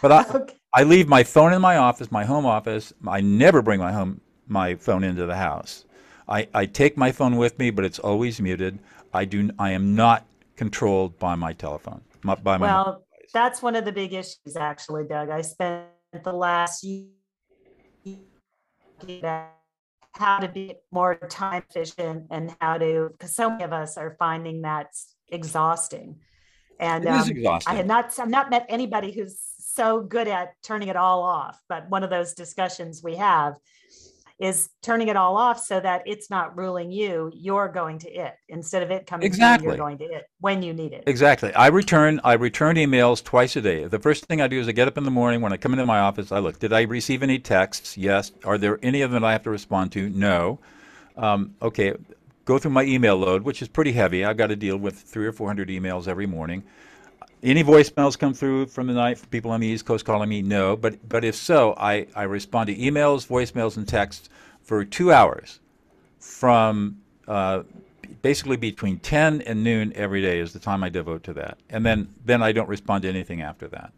But 0.02 0.12
I, 0.12 0.24
Okay. 0.34 0.54
I 0.74 0.82
leave 0.82 1.08
my 1.08 1.24
phone 1.24 1.54
in 1.54 1.62
my 1.62 1.78
office, 1.78 2.12
my 2.12 2.24
home 2.24 2.44
office. 2.44 2.92
I 3.08 3.20
never 3.22 3.62
bring 3.62 3.80
my 3.80 3.92
home 3.92 4.20
my 4.48 4.74
phone 4.74 5.04
into 5.04 5.26
the 5.26 5.36
house. 5.36 5.84
I, 6.28 6.48
I 6.52 6.66
take 6.66 6.96
my 6.96 7.12
phone 7.12 7.36
with 7.36 7.58
me, 7.58 7.70
but 7.70 7.84
it's 7.84 7.98
always 7.98 8.40
muted. 8.40 8.78
I 9.12 9.24
do 9.24 9.50
I 9.58 9.70
am 9.70 9.94
not 9.94 10.26
controlled 10.56 11.18
by 11.18 11.34
my 11.34 11.52
telephone, 11.52 12.02
my, 12.22 12.34
by 12.34 12.58
my 12.58 12.66
Well, 12.66 13.04
that's 13.32 13.62
one 13.62 13.76
of 13.76 13.84
the 13.84 13.92
big 13.92 14.12
issues, 14.12 14.56
actually, 14.58 15.04
Doug. 15.06 15.30
I 15.30 15.42
spent 15.42 15.86
the 16.24 16.32
last 16.32 16.84
year 16.84 17.08
how 20.12 20.38
to 20.38 20.48
be 20.48 20.74
more 20.90 21.14
time 21.14 21.62
efficient 21.68 22.26
and 22.30 22.54
how 22.60 22.78
to, 22.78 23.10
because 23.12 23.34
so 23.34 23.50
many 23.50 23.64
of 23.64 23.72
us 23.72 23.96
are 23.96 24.16
finding 24.18 24.62
that's 24.62 25.14
exhausting. 25.28 26.16
And 26.80 27.04
It 27.04 27.14
is 27.14 27.24
um, 27.24 27.30
exhausting. 27.30 27.72
I 27.72 27.76
had 27.76 27.86
not, 27.86 28.18
I've 28.18 28.28
not 28.28 28.50
met 28.50 28.66
anybody 28.68 29.12
who's 29.12 29.38
so 29.58 30.00
good 30.00 30.28
at 30.28 30.54
turning 30.62 30.88
it 30.88 30.96
all 30.96 31.22
off. 31.22 31.60
But 31.68 31.88
one 31.90 32.02
of 32.02 32.10
those 32.10 32.34
discussions 32.34 33.02
we 33.02 33.16
have 33.16 33.56
is 34.38 34.68
turning 34.82 35.08
it 35.08 35.16
all 35.16 35.36
off 35.36 35.58
so 35.58 35.80
that 35.80 36.02
it's 36.04 36.28
not 36.28 36.56
ruling 36.56 36.90
you. 36.90 37.30
You're 37.34 37.68
going 37.68 37.98
to 38.00 38.10
it 38.10 38.34
instead 38.48 38.82
of 38.82 38.90
it 38.90 39.06
coming 39.06 39.22
to 39.22 39.26
you. 39.26 39.28
Exactly. 39.28 39.68
You're 39.68 39.76
going 39.76 39.98
to 39.98 40.04
it 40.04 40.24
when 40.40 40.62
you 40.62 40.74
need 40.74 40.92
it. 40.92 41.04
Exactly. 41.06 41.54
I 41.54 41.68
return 41.68 42.20
I 42.22 42.34
return 42.34 42.76
emails 42.76 43.24
twice 43.24 43.56
a 43.56 43.62
day. 43.62 43.84
The 43.84 43.98
first 43.98 44.26
thing 44.26 44.40
I 44.40 44.48
do 44.48 44.60
is 44.60 44.68
I 44.68 44.72
get 44.72 44.88
up 44.88 44.98
in 44.98 45.04
the 45.04 45.10
morning 45.10 45.40
when 45.40 45.52
I 45.52 45.56
come 45.56 45.72
into 45.72 45.86
my 45.86 46.00
office. 46.00 46.32
I 46.32 46.38
look. 46.40 46.58
Did 46.58 46.72
I 46.72 46.82
receive 46.82 47.22
any 47.22 47.38
texts? 47.38 47.96
Yes. 47.96 48.32
Are 48.44 48.58
there 48.58 48.78
any 48.82 49.02
of 49.02 49.10
them 49.10 49.24
I 49.24 49.32
have 49.32 49.42
to 49.44 49.50
respond 49.50 49.92
to? 49.92 50.10
No. 50.10 50.58
Um, 51.16 51.54
okay. 51.62 51.94
Go 52.44 52.58
through 52.58 52.72
my 52.72 52.84
email 52.84 53.16
load, 53.16 53.42
which 53.42 53.60
is 53.62 53.68
pretty 53.68 53.92
heavy. 53.92 54.24
I've 54.24 54.36
got 54.36 54.48
to 54.48 54.56
deal 54.56 54.76
with 54.76 54.96
three 55.00 55.26
or 55.26 55.32
four 55.32 55.48
hundred 55.48 55.68
emails 55.68 56.06
every 56.06 56.26
morning. 56.26 56.62
Any 57.42 57.62
voicemails 57.62 58.18
come 58.18 58.34
through 58.34 58.66
from 58.66 58.86
the 58.88 58.94
night 58.94 59.18
from 59.18 59.28
people 59.28 59.50
on 59.50 59.60
the 59.60 59.66
East 59.66 59.84
Coast 59.86 60.04
calling 60.04 60.28
me? 60.28 60.42
No. 60.42 60.76
But 60.76 61.08
but 61.08 61.24
if 61.24 61.34
so, 61.36 61.74
I, 61.78 62.06
I 62.14 62.24
respond 62.24 62.68
to 62.68 62.76
emails, 62.76 63.26
voicemails, 63.26 63.76
and 63.76 63.86
texts 63.86 64.28
for 64.62 64.84
two 64.84 65.12
hours 65.12 65.60
from 66.18 66.98
uh, 67.28 67.62
basically 68.22 68.56
between 68.56 68.98
10 68.98 69.42
and 69.42 69.62
noon 69.62 69.92
every 69.94 70.22
day 70.22 70.40
is 70.40 70.52
the 70.52 70.58
time 70.58 70.82
I 70.84 70.88
devote 70.88 71.22
to 71.24 71.34
that. 71.34 71.58
And 71.70 71.86
then 71.86 72.08
then 72.24 72.42
I 72.42 72.52
don't 72.52 72.68
respond 72.68 73.02
to 73.02 73.08
anything 73.08 73.42
after 73.42 73.68
that. 73.68 73.92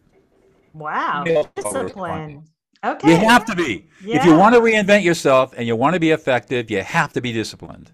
Wow, 0.74 1.24
Yeah, 1.26 1.42
discipline. 1.56 2.44
Okay. 2.84 3.10
You 3.10 3.16
have 3.16 3.44
to 3.46 3.56
be. 3.56 3.88
If 4.00 4.24
you 4.24 4.36
want 4.36 4.54
to 4.54 4.60
reinvent 4.60 5.02
yourself 5.04 5.52
and 5.56 5.66
you 5.66 5.74
want 5.76 5.94
to 5.94 6.00
be 6.00 6.10
effective, 6.10 6.70
you 6.70 6.82
have 6.82 7.12
to 7.14 7.20
be 7.20 7.32
disciplined. 7.32 7.90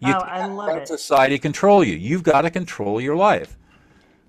You 0.00 0.14
Oh, 0.14 0.20
I 0.24 0.38
can't 0.40 0.54
love 0.54 0.68
let 0.68 0.82
it. 0.82 0.88
society 0.88 1.38
control 1.38 1.84
you. 1.84 1.94
You've 1.96 2.22
got 2.24 2.42
to 2.42 2.50
control 2.50 3.00
your 3.00 3.16
life. 3.16 3.56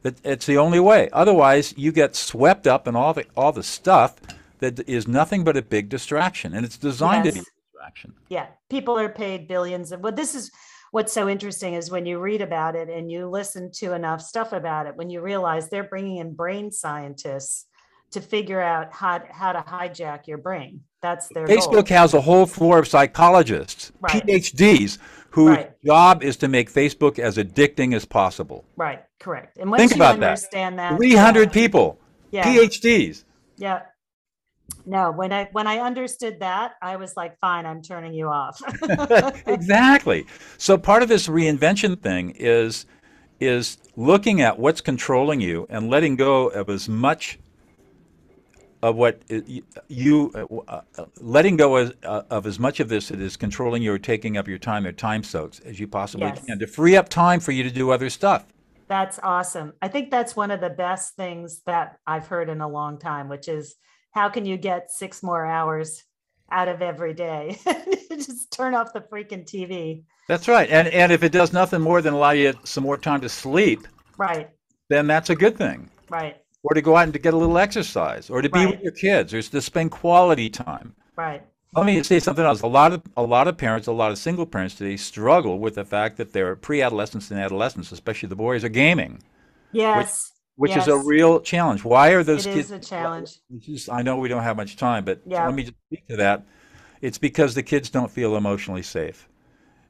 That 0.08 0.26
it's 0.26 0.46
the 0.46 0.58
only 0.58 0.80
way. 0.80 1.10
Otherwise, 1.12 1.74
you 1.76 1.92
get 1.92 2.16
swept 2.16 2.66
up 2.66 2.88
in 2.88 2.96
all 2.96 3.14
the 3.14 3.26
all 3.36 3.52
the 3.52 3.64
stuff 3.64 4.16
that 4.60 4.88
is 4.88 5.06
nothing 5.06 5.44
but 5.44 5.58
a 5.58 5.62
big 5.62 5.90
distraction, 5.90 6.54
and 6.54 6.66
it's 6.66 6.78
designed 6.78 7.26
to 7.26 7.34
be 7.34 7.40
a 7.40 7.44
distraction. 7.44 8.14
Yeah, 8.30 8.48
people 8.70 8.98
are 8.98 9.10
paid 9.10 9.50
billions 9.50 9.92
of. 9.92 10.00
Well, 10.00 10.14
this 10.14 10.34
is 10.34 10.50
what's 10.92 11.12
so 11.12 11.28
interesting 11.28 11.74
is 11.74 11.92
when 11.92 12.06
you 12.06 12.20
read 12.20 12.42
about 12.42 12.78
it 12.78 12.90
and 12.90 13.12
you 13.12 13.28
listen 13.28 13.70
to 13.80 13.94
enough 13.94 14.22
stuff 14.22 14.54
about 14.54 14.88
it, 14.88 14.96
when 14.96 15.10
you 15.10 15.20
realize 15.20 15.68
they're 15.68 15.84
bringing 15.84 16.18
in 16.18 16.34
brain 16.34 16.72
scientists 16.72 17.66
to 18.12 18.22
figure 18.22 18.62
out 18.62 18.94
how 18.94 19.22
how 19.30 19.52
to 19.52 19.60
hijack 19.60 20.26
your 20.26 20.38
brain. 20.38 20.84
That's 21.02 21.28
their 21.30 21.46
goal. 21.46 21.56
Facebook 21.58 21.88
has 21.90 22.14
a 22.14 22.22
whole 22.22 22.46
floor 22.46 22.80
of 22.80 22.88
psychologists, 22.88 23.92
Right. 24.02 24.24
PhDs, 24.26 24.98
whose 25.32 25.58
Right. 25.58 25.72
job 25.86 26.24
is 26.24 26.38
to 26.38 26.48
make 26.48 26.72
Facebook 26.72 27.20
as 27.20 27.38
addicting 27.38 27.94
as 27.96 28.06
possible. 28.06 28.66
Right, 28.76 29.04
correct. 29.20 29.58
And 29.60 29.70
once 29.70 29.82
Think 29.82 29.92
you 29.92 29.98
about 29.98 30.20
that. 30.20 30.26
understand 30.30 30.80
that, 30.80 30.98
300 30.98 31.50
yeah, 31.50 31.54
people, 31.54 32.00
yeah, 32.32 32.44
PhDs. 32.44 33.24
yeah. 33.58 33.82
No, 34.86 35.12
when 35.12 35.32
I 35.32 35.50
when 35.52 35.68
I 35.68 35.80
understood 35.80 36.40
that, 36.40 36.74
I 36.82 36.96
was 36.98 37.16
like, 37.16 37.38
fine, 37.40 37.66
I'm 37.66 37.82
turning 37.82 38.14
you 38.14 38.28
off. 38.30 38.60
exactly. 39.48 40.26
So 40.58 40.78
part 40.78 41.04
of 41.04 41.10
this 41.10 41.28
reinvention 41.28 42.02
thing 42.02 42.32
is 42.38 42.86
is 43.40 43.78
looking 43.96 44.42
at 44.42 44.58
what's 44.60 44.82
controlling 44.82 45.42
you 45.42 45.68
and 45.70 45.90
letting 45.90 46.16
go 46.16 46.48
of 46.48 46.70
as 46.70 46.90
much 46.90 47.38
of 48.88 48.96
what 48.96 49.22
you 49.90 50.32
uh, 50.34 50.82
uh, 50.98 51.06
letting 51.20 51.58
go 51.58 51.76
as, 51.76 51.92
uh, 52.04 52.24
of 52.30 52.46
as 52.46 52.58
much 52.58 52.80
of 52.80 52.88
this 52.88 53.10
that 53.10 53.20
is 53.20 53.36
controlling 53.36 53.84
you 53.84 53.94
or 53.94 54.00
taking 54.00 54.38
up 54.38 54.48
your 54.48 54.58
time 54.58 54.86
or 54.86 54.94
time 54.94 55.24
soaks 55.24 55.60
as 55.60 55.78
you 55.78 55.88
possibly 55.88 56.28
Yes. 56.28 56.46
can 56.46 56.58
to 56.60 56.68
free 56.68 56.96
up 56.96 57.10
time 57.10 57.42
for 57.42 57.52
you 57.52 57.64
to 57.64 57.70
do 57.70 57.92
other 57.92 58.10
stuff. 58.10 58.46
That's 58.88 59.20
awesome. 59.22 59.74
I 59.82 59.90
think 59.90 60.10
that's 60.10 60.38
one 60.38 60.52
of 60.52 60.62
the 60.62 60.70
best 60.70 61.16
things 61.18 61.62
that 61.66 61.98
I've 62.08 62.28
heard 62.28 62.50
in 62.50 62.62
a 62.62 62.68
long 62.68 62.98
time, 62.98 63.28
which 63.28 63.50
is 63.50 63.76
how 64.12 64.30
can 64.30 64.46
you 64.46 64.56
get 64.56 64.90
six 64.90 65.22
more 65.22 65.46
hours 65.46 66.04
out 66.50 66.70
of 66.70 66.82
every 66.82 67.14
day? 67.14 67.60
Just 68.10 68.52
turn 68.54 68.74
off 68.74 68.94
the 68.94 69.02
freaking 69.02 69.46
TV. 69.46 70.04
That's 70.30 70.48
right. 70.48 70.70
And 70.70 70.88
and 70.88 71.12
if 71.12 71.24
it 71.24 71.34
does 71.34 71.52
nothing 71.52 71.82
more 71.82 72.02
than 72.02 72.14
allow 72.14 72.32
you 72.32 72.54
some 72.64 72.84
more 72.86 72.98
time 72.98 73.20
to 73.22 73.30
sleep, 73.30 73.86
Right, 74.18 74.50
then 74.90 75.08
that's 75.08 75.30
a 75.30 75.36
good 75.36 75.58
thing. 75.58 75.90
right, 76.10 76.38
Or 76.70 76.74
to 76.74 76.82
go 76.82 76.98
out 76.98 77.04
and 77.06 77.14
to 77.14 77.20
get 77.20 77.34
a 77.34 77.38
little 77.38 77.58
exercise, 77.58 78.30
or 78.30 78.42
to 78.42 78.50
be 78.50 78.66
with 78.66 78.82
your 78.82 78.92
kids, 78.92 79.34
or 79.34 79.42
to 79.42 79.62
spend 79.62 79.92
quality 79.92 80.50
time. 80.50 80.96
right. 81.16 81.42
Let 81.76 81.86
me 81.86 82.02
say 82.04 82.20
something 82.20 82.44
else. 82.44 82.62
A 82.62 82.68
lot 82.68 82.92
of 82.94 83.02
a 83.16 83.22
lot 83.24 83.48
of 83.48 83.56
parents, 83.58 83.88
a 83.88 83.92
lot 83.92 84.12
of 84.12 84.18
single 84.18 84.46
parents 84.46 84.76
today 84.76 84.98
struggle 84.98 85.60
with 85.60 85.76
the 85.76 85.86
fact 85.86 86.18
that 86.18 86.34
their 86.34 86.56
pre-adolescents 86.56 87.30
and 87.30 87.40
adolescents, 87.40 87.92
especially 87.92 88.30
the 88.30 88.36
boys, 88.36 88.64
are 88.64 88.70
gaming, 88.70 89.22
Yes. 89.72 90.32
which 90.56 90.76
is 90.76 90.88
a 90.88 90.98
real 90.98 91.40
challenge. 91.40 91.84
Why 91.84 92.10
are 92.12 92.24
those 92.24 92.46
is 92.48 92.54
kids? 92.56 92.72
It 92.72 92.76
is 92.80 92.86
a 92.86 92.90
challenge. 92.90 93.32
Just- 93.60 93.92
I 93.92 94.02
know 94.02 94.18
we 94.18 94.28
don't 94.30 94.44
have 94.44 94.58
much 94.58 94.76
time, 94.78 95.06
but 95.06 95.22
Yeah. 95.26 95.46
let 95.46 95.54
me 95.56 95.64
just 95.64 95.76
speak 95.92 96.08
to 96.08 96.18
that. 96.18 96.46
It's 97.02 97.18
because 97.20 97.54
the 97.54 97.64
kids 97.64 97.90
don't 97.90 98.10
feel 98.10 98.36
emotionally 98.36 98.82
safe, 98.84 99.28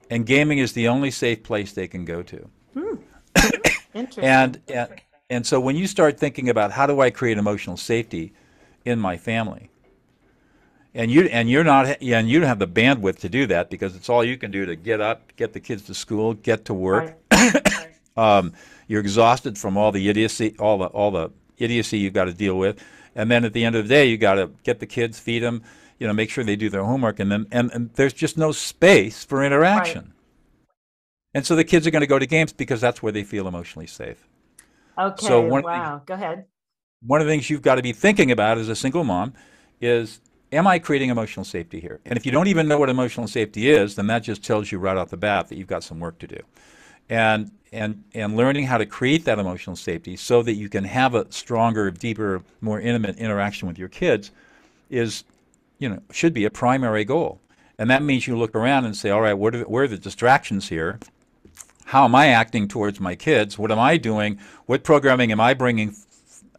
and 0.10 0.26
gaming 0.26 0.58
is 0.58 0.74
the 0.74 0.88
only 0.90 1.12
safe 1.12 1.42
place 1.44 1.72
they 1.74 1.88
can 1.88 2.04
go 2.06 2.22
to. 2.24 2.50
Hmm. 2.74 2.96
Interesting. 3.94 4.24
And, 4.26 4.62
and 4.68 4.90
and 5.30 5.46
so 5.46 5.60
when 5.60 5.76
you 5.76 5.88
start 5.88 6.20
thinking 6.20 6.50
about 6.50 6.72
how 6.72 6.86
do 6.86 7.02
I 7.02 7.10
create 7.10 7.38
emotional 7.38 7.78
safety 7.78 8.34
in 8.86 9.00
my 9.00 9.18
family, 9.18 9.70
and 10.94 11.12
you 11.12 11.24
and 11.26 11.50
you're 11.50 11.64
not 11.64 12.02
and 12.02 12.30
you 12.30 12.40
don't 12.40 12.48
have 12.48 12.60
the 12.60 12.68
bandwidth 12.68 13.20
to 13.20 13.30
do 13.30 13.46
that 13.48 13.70
because 13.70 13.96
it's 13.96 14.10
all 14.10 14.24
you 14.24 14.38
can 14.38 14.52
do 14.52 14.66
to 14.66 14.76
get 14.76 15.02
up, 15.02 15.36
get 15.36 15.54
the 15.54 15.60
kids 15.60 15.84
to 15.84 15.94
school, 15.94 16.34
get 16.34 16.66
to 16.66 16.74
work. 16.74 17.16
Right. 17.32 17.74
Um, 18.18 18.54
you're 18.88 19.02
exhausted 19.02 19.60
from 19.60 19.78
all 19.78 19.92
the 19.92 20.10
idiocy, 20.10 20.56
all 20.58 20.80
the 20.80 20.88
all 20.88 21.12
the 21.12 21.30
idiocy 21.60 22.00
you've 22.00 22.14
got 22.14 22.26
to 22.26 22.34
deal 22.34 22.58
with, 22.58 22.84
and 23.14 23.30
then 23.30 23.46
at 23.46 23.54
the 23.54 23.64
end 23.64 23.76
of 23.76 23.84
the 23.84 23.90
day, 23.90 24.08
you 24.08 24.18
got 24.18 24.36
to 24.36 24.50
get 24.64 24.80
the 24.80 24.88
kids, 24.88 25.20
feed 25.20 25.44
them, 25.44 25.62
you 26.00 26.08
know, 26.08 26.14
make 26.14 26.32
sure 26.32 26.44
they 26.44 26.56
do 26.56 26.68
their 26.68 26.84
homework, 26.84 27.20
and 27.20 27.32
then 27.32 27.46
and, 27.52 27.72
and 27.74 27.94
there's 27.94 28.14
just 28.14 28.36
no 28.36 28.52
space 28.52 29.24
for 29.24 29.44
interaction. 29.44 30.14
And 31.36 31.46
so 31.46 31.56
the 31.56 31.64
kids 31.64 31.86
are 31.86 31.92
going 31.92 32.02
to 32.02 32.08
go 32.08 32.18
to 32.18 32.26
games 32.26 32.54
because 32.54 32.82
that's 32.82 33.04
where 33.04 33.12
they 33.12 33.24
feel 33.24 33.48
emotionally 33.48 33.86
safe. 33.86 34.28
Okay. 34.98 35.26
So 35.26 35.42
one 35.42 35.60
of 35.60 35.64
the- 35.66 35.70
wow. 35.72 36.02
Go 36.06 36.14
ahead. 36.16 36.46
one 37.02 37.22
of 37.22 37.28
the 37.28 37.34
things 37.34 37.50
you've 37.50 37.62
got 37.62 37.76
to 37.76 37.84
be 37.84 37.94
thinking 37.94 38.32
about 38.32 38.58
as 38.58 38.70
a 38.70 38.76
single 38.76 39.04
mom 39.04 39.34
is 39.82 40.20
am 40.52 40.66
I 40.68 40.80
creating 40.80 41.10
emotional 41.10 41.44
safety 41.46 41.80
here? 41.80 42.00
And 42.06 42.18
if 42.18 42.26
you 42.26 42.32
don't 42.32 42.48
even 42.48 42.68
know 42.68 42.80
what 42.80 42.90
emotional 42.90 43.28
safety 43.28 43.70
is, 43.70 43.96
then 43.96 44.08
that 44.08 44.20
just 44.20 44.44
tells 44.44 44.72
you 44.72 44.80
right 44.80 44.98
off 44.98 45.10
the 45.10 45.18
bat 45.18 45.50
that 45.50 45.58
you've 45.58 45.68
got 45.68 45.84
some 45.84 46.00
work 46.00 46.18
to 46.20 46.28
do. 46.28 46.40
And 47.10 47.52
and 47.72 48.04
and 48.14 48.36
learning 48.38 48.66
how 48.66 48.78
to 48.78 48.86
create 48.86 49.26
that 49.26 49.40
emotional 49.40 49.76
safety 49.76 50.16
so 50.16 50.42
that 50.44 50.54
you 50.54 50.70
can 50.70 50.86
have 50.86 51.16
a 51.16 51.32
stronger, 51.32 51.92
deeper, 51.92 52.42
more 52.62 52.80
intimate 52.82 53.18
interaction 53.18 53.68
with 53.68 53.78
your 53.78 53.90
kids 53.90 54.32
is 54.90 55.24
you 55.80 55.90
know 55.90 56.02
should 56.12 56.34
be 56.34 56.46
a 56.46 56.50
primary 56.50 57.06
goal. 57.06 57.40
And 57.80 57.90
that 57.92 58.02
means 58.02 58.26
you 58.26 58.38
look 58.38 58.56
around 58.56 58.86
and 58.86 58.96
say, 58.98 59.10
all 59.12 59.22
right, 59.22 59.34
what 59.36 59.54
are 59.54 59.60
the, 59.60 59.66
where 59.66 59.84
are 59.84 59.88
the 59.88 59.98
distractions 60.00 60.70
here? 60.70 61.00
How 61.88 62.04
am 62.06 62.16
I 62.16 62.28
acting 62.28 62.68
towards 62.68 63.00
my 63.00 63.16
kids? 63.16 63.58
What 63.58 63.72
am 63.72 63.80
I 63.80 63.98
doing? 63.98 64.40
What 64.66 64.84
programming 64.84 65.32
am 65.32 65.40
I 65.40 65.54
bringing 65.54 65.96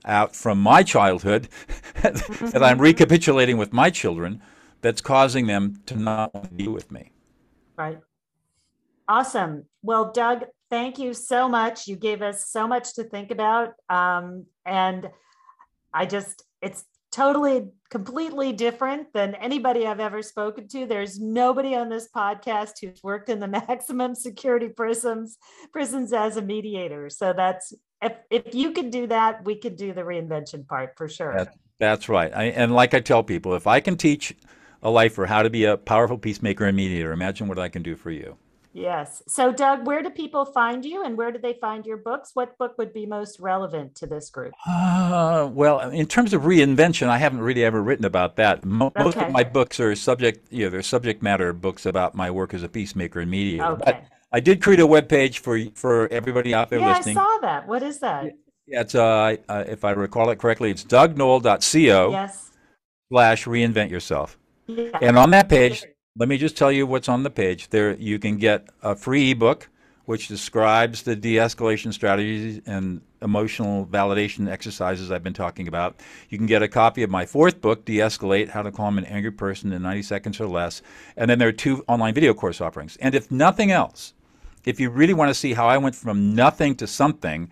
out 0.04 0.34
from 0.34 0.60
my 0.60 0.82
childhood 0.82 1.48
that 2.02 2.62
I'm 2.62 2.80
recapitulating 2.80 3.58
with 3.58 3.72
my 3.72 3.90
children 3.90 4.40
that's 4.80 5.00
causing 5.00 5.46
them 5.46 5.82
to 5.86 5.96
not 5.96 6.34
want 6.34 6.48
to 6.48 6.54
be 6.54 6.68
with 6.68 6.90
me. 6.90 7.12
Right. 7.76 8.00
Awesome. 9.06 9.64
Well, 9.82 10.12
Doug, 10.12 10.44
thank 10.70 10.98
you 10.98 11.12
so 11.12 11.48
much. 11.48 11.86
You 11.86 11.96
gave 11.96 12.22
us 12.22 12.48
so 12.48 12.66
much 12.66 12.94
to 12.94 13.04
think 13.04 13.30
about. 13.30 13.74
Um, 13.90 14.46
and 14.64 15.10
I 15.92 16.06
just, 16.06 16.44
it's 16.62 16.84
totally, 17.10 17.68
completely 17.90 18.52
different 18.52 19.12
than 19.12 19.34
anybody 19.36 19.86
I've 19.86 20.00
ever 20.00 20.22
spoken 20.22 20.68
to. 20.68 20.86
There's 20.86 21.18
nobody 21.18 21.74
on 21.74 21.88
this 21.88 22.08
podcast 22.14 22.74
who's 22.80 23.02
worked 23.02 23.28
in 23.28 23.40
the 23.40 23.48
maximum 23.68 24.14
security 24.14 24.68
prisons, 24.68 25.38
prisons 25.72 26.12
as 26.12 26.36
a 26.36 26.42
mediator. 26.42 27.10
So 27.10 27.32
that's, 27.32 27.72
if, 28.02 28.12
if 28.30 28.54
you 28.54 28.72
could 28.72 28.90
do 28.90 29.06
that, 29.06 29.44
we 29.44 29.56
could 29.56 29.76
do 29.76 29.92
the 29.92 30.02
reinvention 30.02 30.66
part 30.66 30.94
for 30.96 31.08
sure. 31.08 31.34
That, 31.36 31.54
that's 31.78 32.08
right. 32.08 32.32
I, 32.34 32.44
and 32.44 32.74
like 32.74 32.94
I 32.94 33.00
tell 33.00 33.22
people, 33.22 33.54
if 33.54 33.66
I 33.66 33.80
can 33.80 33.96
teach 33.96 34.34
a 34.82 34.90
lifer, 34.90 35.26
how 35.26 35.42
to 35.42 35.50
be 35.50 35.64
a 35.64 35.76
powerful 35.76 36.18
peacemaker 36.18 36.64
and 36.64 36.76
mediator. 36.76 37.12
Imagine 37.12 37.48
what 37.48 37.58
I 37.58 37.68
can 37.68 37.82
do 37.82 37.96
for 37.96 38.10
you. 38.10 38.36
Yes. 38.72 39.22
So, 39.26 39.52
Doug, 39.52 39.86
where 39.86 40.02
do 40.02 40.10
people 40.10 40.44
find 40.44 40.84
you 40.84 41.04
and 41.04 41.16
where 41.16 41.32
do 41.32 41.38
they 41.38 41.54
find 41.54 41.84
your 41.86 41.96
books? 41.96 42.30
What 42.34 42.56
book 42.58 42.76
would 42.78 42.92
be 42.92 43.06
most 43.06 43.40
relevant 43.40 43.94
to 43.96 44.06
this 44.06 44.30
group? 44.30 44.52
Uh, 44.66 45.48
well, 45.52 45.80
in 45.90 46.06
terms 46.06 46.32
of 46.34 46.42
reinvention, 46.42 47.08
I 47.08 47.18
haven't 47.18 47.40
really 47.40 47.64
ever 47.64 47.82
written 47.82 48.04
about 48.04 48.36
that. 48.36 48.64
Mo- 48.64 48.92
Most 48.96 49.16
Okay. 49.16 49.26
of 49.26 49.32
my 49.32 49.42
books 49.44 49.80
are 49.80 49.94
subject, 49.96 50.46
you 50.52 50.64
know, 50.64 50.70
they're 50.70 50.82
subject 50.82 51.22
matter 51.22 51.52
books 51.52 51.86
about 51.86 52.14
my 52.14 52.30
work 52.30 52.54
as 52.54 52.62
a 52.62 52.68
peacemaker 52.68 53.20
and 53.20 53.30
mediator. 53.30 53.64
Okay. 53.64 53.82
But 53.84 54.04
I 54.32 54.40
did 54.40 54.62
create 54.62 54.80
a 54.80 54.86
web 54.86 55.08
page 55.08 55.38
for 55.40 55.58
for 55.74 56.06
everybody 56.12 56.52
out 56.54 56.68
there 56.68 56.78
Yeah, 56.80 57.00
I 57.04 57.12
saw 57.14 57.38
that. 57.40 57.66
What 57.66 57.82
is 57.82 57.98
that? 58.00 58.26
Yeah, 58.66 58.82
it's 58.82 58.94
uh, 58.94 59.36
uh, 59.48 59.64
if 59.66 59.82
I 59.84 59.92
recall 59.92 60.28
it 60.28 60.38
correctly, 60.38 60.70
it's 60.70 60.84
dougnoll.co 60.84 62.10
Yes. 62.10 62.50
slash 63.10 63.46
reinvent 63.46 63.90
yourself. 63.90 64.38
Yeah. 64.66 64.90
And 65.00 65.16
on 65.16 65.30
that 65.30 65.48
page, 65.48 65.82
let 66.18 66.28
me 66.28 66.36
just 66.36 66.56
tell 66.56 66.72
you 66.72 66.86
what's 66.86 67.08
on 67.08 67.22
the 67.22 67.30
page. 67.30 67.68
There, 67.68 67.94
you 67.94 68.18
can 68.18 68.38
get 68.38 68.68
a 68.82 68.96
free 68.96 69.30
ebook 69.30 69.68
which 70.04 70.26
describes 70.26 71.02
the 71.02 71.14
de-escalation 71.14 71.92
strategies 71.92 72.62
and 72.64 73.02
emotional 73.20 73.84
validation 73.84 74.48
exercises 74.48 75.10
I've 75.10 75.22
been 75.22 75.34
talking 75.34 75.68
about. 75.68 76.00
You 76.30 76.38
can 76.38 76.46
get 76.46 76.62
a 76.62 76.68
copy 76.68 77.02
of 77.02 77.10
my 77.10 77.26
fourth 77.26 77.60
book, 77.60 77.84
De-escalate: 77.84 78.48
How 78.48 78.62
to 78.62 78.72
Calm 78.72 78.96
an 78.96 79.04
Angry 79.04 79.30
Person 79.30 79.70
in 79.70 79.82
90 79.82 80.02
Seconds 80.02 80.40
or 80.40 80.46
Less. 80.46 80.80
And 81.16 81.30
then 81.30 81.38
there 81.38 81.48
are 81.48 81.52
two 81.52 81.84
online 81.88 82.14
video 82.14 82.32
course 82.32 82.60
offerings. 82.62 82.96
And 82.96 83.14
if 83.14 83.30
nothing 83.30 83.70
else, 83.70 84.14
if 84.64 84.80
you 84.80 84.88
really 84.88 85.14
want 85.14 85.28
to 85.28 85.34
see 85.34 85.52
how 85.52 85.68
I 85.68 85.76
went 85.76 85.94
from 85.94 86.34
nothing 86.34 86.74
to 86.76 86.86
something 86.86 87.50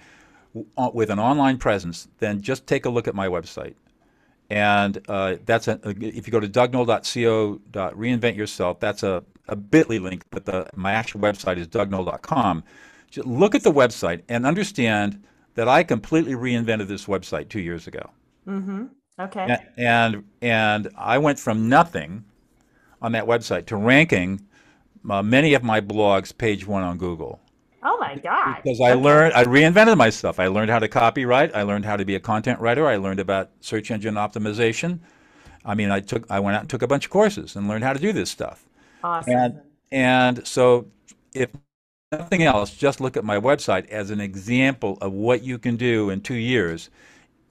uh, 0.79 0.91
with 0.93 1.11
an 1.11 1.19
online 1.19 1.59
presence, 1.59 2.09
then 2.21 2.41
just 2.41 2.67
take 2.67 2.87
a 2.87 2.91
look 2.91 3.07
at 3.07 3.15
my 3.15 3.29
website. 3.29 3.75
And 4.51 4.99
uh, 5.09 5.37
that's 5.45 5.67
a, 5.69 5.81
if 5.85 6.27
you 6.27 6.31
go 6.31 6.39
to 6.41 6.49
dougnoll.co.reinvent 6.49 8.37
yourself, 8.37 8.79
that's 8.81 9.03
a, 9.03 9.25
a 9.49 9.57
bit.ly 9.57 9.99
link, 9.99 10.25
but 10.31 10.45
the, 10.45 10.69
my 10.75 10.93
actual 10.93 11.21
website 11.21 11.57
is 11.57 11.67
dougnoll.com. 11.67 12.63
Just 13.11 13.27
look 13.27 13.55
at 13.55 13.63
the 13.63 13.73
website 13.73 14.23
and 14.29 14.47
understand 14.47 15.23
that 15.55 15.69
I 15.69 15.83
completely 15.83 16.35
reinvented 16.35 16.87
this 16.89 17.07
website 17.07 17.49
two 17.49 17.61
years 17.61 17.87
ago. 17.87 18.11
Mm-hmm. 18.47 18.85
Okay. 19.19 19.47
A- 19.49 19.81
And, 19.81 20.25
and 20.43 20.89
I 20.97 21.19
went 21.19 21.39
from 21.39 21.69
nothing 21.69 22.25
on 23.03 23.13
that 23.13 23.25
website 23.27 23.67
to 23.67 23.77
ranking 23.77 24.47
uh, 25.09 25.23
many 25.23 25.55
of 25.55 25.63
my 25.63 25.81
blogs 25.81 26.37
page 26.37 26.67
one 26.67 26.83
on 26.83 26.99
Google. 26.99 27.41
Oh 27.83 27.99
my 27.99 28.17
God. 28.17 28.63
Because 28.63 28.81
I 28.81 28.95
learned, 28.95 29.35
I 29.35 29.45
reinvented 29.45 29.97
myself. 29.97 30.41
I 30.41 30.49
learned 30.49 30.71
how 30.71 30.79
to 30.79 30.89
copyright. 30.89 31.55
I 31.55 31.63
learned 31.63 31.85
how 31.85 31.97
to 31.97 32.05
be 32.05 32.15
a 32.15 32.21
content 32.21 32.61
writer. 32.61 32.87
I 32.87 32.97
learned 32.97 33.21
about 33.21 33.51
search 33.61 33.91
engine 33.91 34.15
optimization. 34.15 35.01
I 35.65 35.75
mean, 35.75 35.91
I 35.91 36.01
took, 36.01 36.31
I 36.31 36.41
went 36.41 36.57
out 36.57 36.63
and 36.63 36.71
took 36.71 36.83
a 36.83 36.87
bunch 36.87 37.05
of 37.05 37.11
courses 37.11 37.57
and 37.57 37.69
learned 37.69 37.85
how 37.85 37.93
to 37.93 37.99
do 37.99 38.13
this 38.13 38.31
stuff. 38.31 38.65
Awesome. 39.03 39.33
And 39.35 39.61
and 39.93 40.47
so, 40.47 40.87
if 41.35 41.51
nothing 42.13 42.43
else, 42.43 42.75
just 42.75 43.01
look 43.01 43.17
at 43.17 43.25
my 43.25 43.39
website 43.39 43.89
as 43.89 44.11
an 44.11 44.21
example 44.21 44.99
of 45.01 45.13
what 45.13 45.43
you 45.43 45.59
can 45.59 45.77
do 45.77 46.11
in 46.11 46.21
two 46.21 46.35
years, 46.35 46.91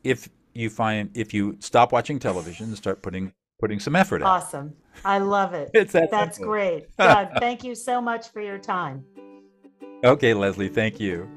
if 0.03 0.29
you 0.53 0.69
find 0.69 1.09
if 1.15 1.33
you 1.33 1.57
stop 1.59 1.91
watching 1.91 2.19
television 2.19 2.67
and 2.67 2.77
start 2.77 3.01
putting 3.01 3.31
putting 3.59 3.79
some 3.79 3.95
effort 3.95 4.21
out. 4.21 4.27
Awesome. 4.27 4.73
I 5.03 5.19
love 5.19 5.53
it. 5.53 5.71
It's 5.73 5.93
that 5.93 6.11
That's 6.11 6.37
simple. 6.37 6.53
great. 6.53 6.85
Doug, 6.97 7.29
thank 7.39 7.63
you 7.63 7.75
so 7.75 8.01
much 8.01 8.29
for 8.31 8.41
your 8.41 8.57
time. 8.57 9.05
Okay, 10.03 10.33
Lesley, 10.33 10.67
thank 10.67 10.99
you. 10.99 11.29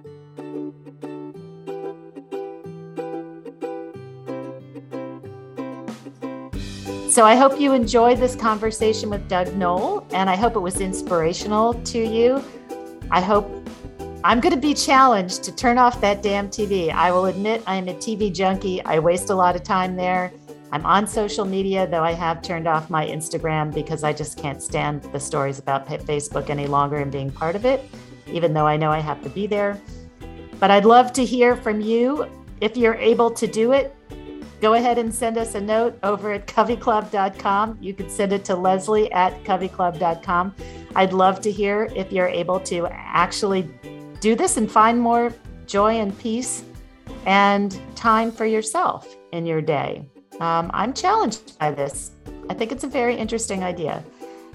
So 7.11 7.25
I 7.25 7.35
hope 7.35 7.59
you 7.59 7.73
enjoyed 7.73 8.19
this 8.19 8.37
conversation 8.37 9.11
with 9.11 9.27
Doug 9.29 9.53
Noll, 9.57 10.07
and 10.13 10.31
I 10.31 10.37
hope 10.37 10.55
it 10.55 10.61
was 10.61 10.81
inspirational 10.81 11.75
to 11.75 11.99
you. 11.99 12.45
I 13.11 13.21
hope 13.21 13.51
I'm 14.23 14.41
going 14.41 14.55
to 14.55 14.61
be 14.61 14.75
challenged 14.75 15.43
to 15.45 15.53
turn 15.55 15.79
off 15.79 16.01
that 16.01 16.23
damn 16.23 16.49
TV. 16.49 16.93
I 16.93 17.11
will 17.11 17.27
admit 17.27 17.63
I 17.67 17.77
am 17.77 17.89
a 17.89 17.95
TV 17.95 18.33
junkie. 18.33 18.85
I 18.85 18.99
waste 18.99 19.31
a 19.31 19.35
lot 19.35 19.57
of 19.57 19.63
time 19.63 19.97
there. 19.97 20.33
I'm 20.71 20.85
on 20.85 21.07
social 21.07 21.45
media, 21.45 21.87
though 21.87 22.05
I 22.05 22.13
have 22.13 22.43
turned 22.43 22.69
off 22.69 22.91
my 22.91 23.07
Instagram 23.07 23.73
because 23.73 24.05
I 24.05 24.13
just 24.13 24.37
can't 24.39 24.63
stand 24.63 25.03
the 25.05 25.19
stories 25.19 25.59
about 25.59 25.87
Facebook 25.87 26.51
any 26.51 26.67
longer 26.67 26.97
and 26.99 27.11
being 27.11 27.31
part 27.31 27.57
of 27.57 27.65
it, 27.65 27.89
even 28.31 28.53
though 28.53 28.67
I 28.67 28.77
know 28.77 28.91
I 28.91 29.01
have 29.01 29.23
to 29.23 29.29
be 29.29 29.47
there. 29.47 29.81
But 30.61 30.71
I'd 30.71 30.85
love 30.85 31.13
to 31.15 31.25
hear 31.25 31.57
from 31.57 31.81
you. 31.81 32.27
If 32.61 32.77
you're 32.77 32.97
able 32.97 33.31
to 33.31 33.47
do 33.47 33.73
it, 33.73 33.95
go 34.61 34.75
ahead 34.75 34.99
and 34.99 35.15
send 35.15 35.39
us 35.39 35.55
a 35.55 35.61
note 35.61 35.99
over 36.03 36.33
at 36.33 36.47
coveyclub.com. 36.47 37.79
You 37.81 37.95
can 37.95 38.11
send 38.11 38.33
it 38.33 38.45
to 38.47 38.57
Lesley 38.57 39.11
at 39.13 39.43
coveyclub.com. 39.45 40.55
I'd 40.97 41.13
love 41.13 41.41
to 41.43 41.53
hear 41.53 41.89
if 41.95 42.11
you're 42.11 42.29
able 42.29 42.59
to 42.61 42.87
actually 42.91 43.71
do 44.21 44.35
this 44.35 44.57
and 44.57 44.71
find 44.71 45.01
more 45.01 45.33
joy 45.67 46.01
and 46.01 46.19
peace 46.19 46.65
and 47.27 47.81
time 47.95 48.33
for 48.33 48.47
yourself 48.47 49.17
in 49.33 49.47
your 49.47 49.61
day. 49.61 50.09
Um, 50.41 50.71
I'm 50.73 50.93
challenged 50.93 51.59
by 51.59 51.71
this. 51.71 52.13
I 52.49 52.55
think 52.55 52.73
it's 52.73 52.85
a 52.85 52.89
very 52.89 53.17
interesting 53.17 53.63
idea. 53.63 54.03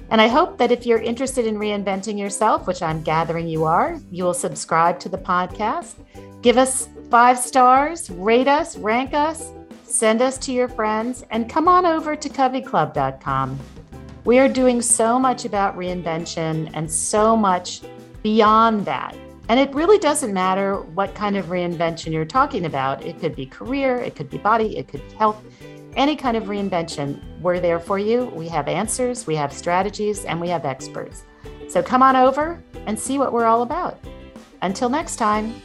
And 0.09 0.21
I 0.21 0.27
hope 0.27 0.57
that 0.57 0.71
if 0.71 0.85
you're 0.85 0.99
interested 0.99 1.45
in 1.45 1.55
reinventing 1.55 2.19
yourself, 2.19 2.67
which 2.67 2.81
I'm 2.81 3.01
gathering 3.01 3.47
you 3.47 3.65
are, 3.65 3.99
you 4.11 4.23
will 4.23 4.33
subscribe 4.33 4.99
to 5.01 5.09
the 5.09 5.17
podcast, 5.17 5.95
give 6.41 6.57
us 6.57 6.89
five 7.09 7.39
stars, 7.39 8.09
rate 8.09 8.47
us, 8.47 8.77
rank 8.77 9.13
us, 9.13 9.51
send 9.83 10.21
us 10.21 10.37
to 10.39 10.51
your 10.51 10.67
friends, 10.67 11.23
and 11.31 11.49
come 11.49 11.67
on 11.67 11.85
over 11.85 12.15
to 12.15 12.29
coveyclub.com. 12.29 13.59
We 14.25 14.39
are 14.39 14.47
doing 14.47 14.81
so 14.81 15.19
much 15.19 15.45
about 15.45 15.77
reinvention 15.77 16.71
and 16.73 16.89
so 16.89 17.35
much 17.35 17.81
beyond 18.23 18.85
that. 18.85 19.15
And 19.49 19.59
it 19.59 19.73
really 19.75 19.99
doesn't 19.99 20.33
matter 20.33 20.77
what 20.77 21.13
kind 21.13 21.35
of 21.35 21.47
reinvention 21.47 22.13
you're 22.13 22.23
talking 22.23 22.65
about. 22.65 23.05
It 23.05 23.19
could 23.19 23.35
be 23.35 23.45
career, 23.45 23.97
it 23.97 24.15
could 24.15 24.29
be 24.29 24.37
body, 24.37 24.77
it 24.77 24.87
could 24.87 25.07
be 25.07 25.15
health, 25.15 25.43
any 25.95 26.15
kind 26.15 26.37
of 26.37 26.45
reinvention. 26.45 27.19
We're 27.41 27.59
there 27.59 27.79
for 27.79 27.99
you. 27.99 28.25
We 28.25 28.47
have 28.49 28.67
answers, 28.67 29.27
we 29.27 29.35
have 29.35 29.51
strategies, 29.53 30.25
and 30.25 30.39
we 30.39 30.49
have 30.49 30.65
experts. 30.65 31.23
So 31.67 31.81
come 31.81 32.03
on 32.03 32.15
over 32.15 32.63
and 32.85 32.99
see 32.99 33.17
what 33.17 33.33
we're 33.33 33.45
all 33.45 33.61
about. 33.61 33.99
Until 34.61 34.89
next 34.89 35.17
time. 35.17 35.61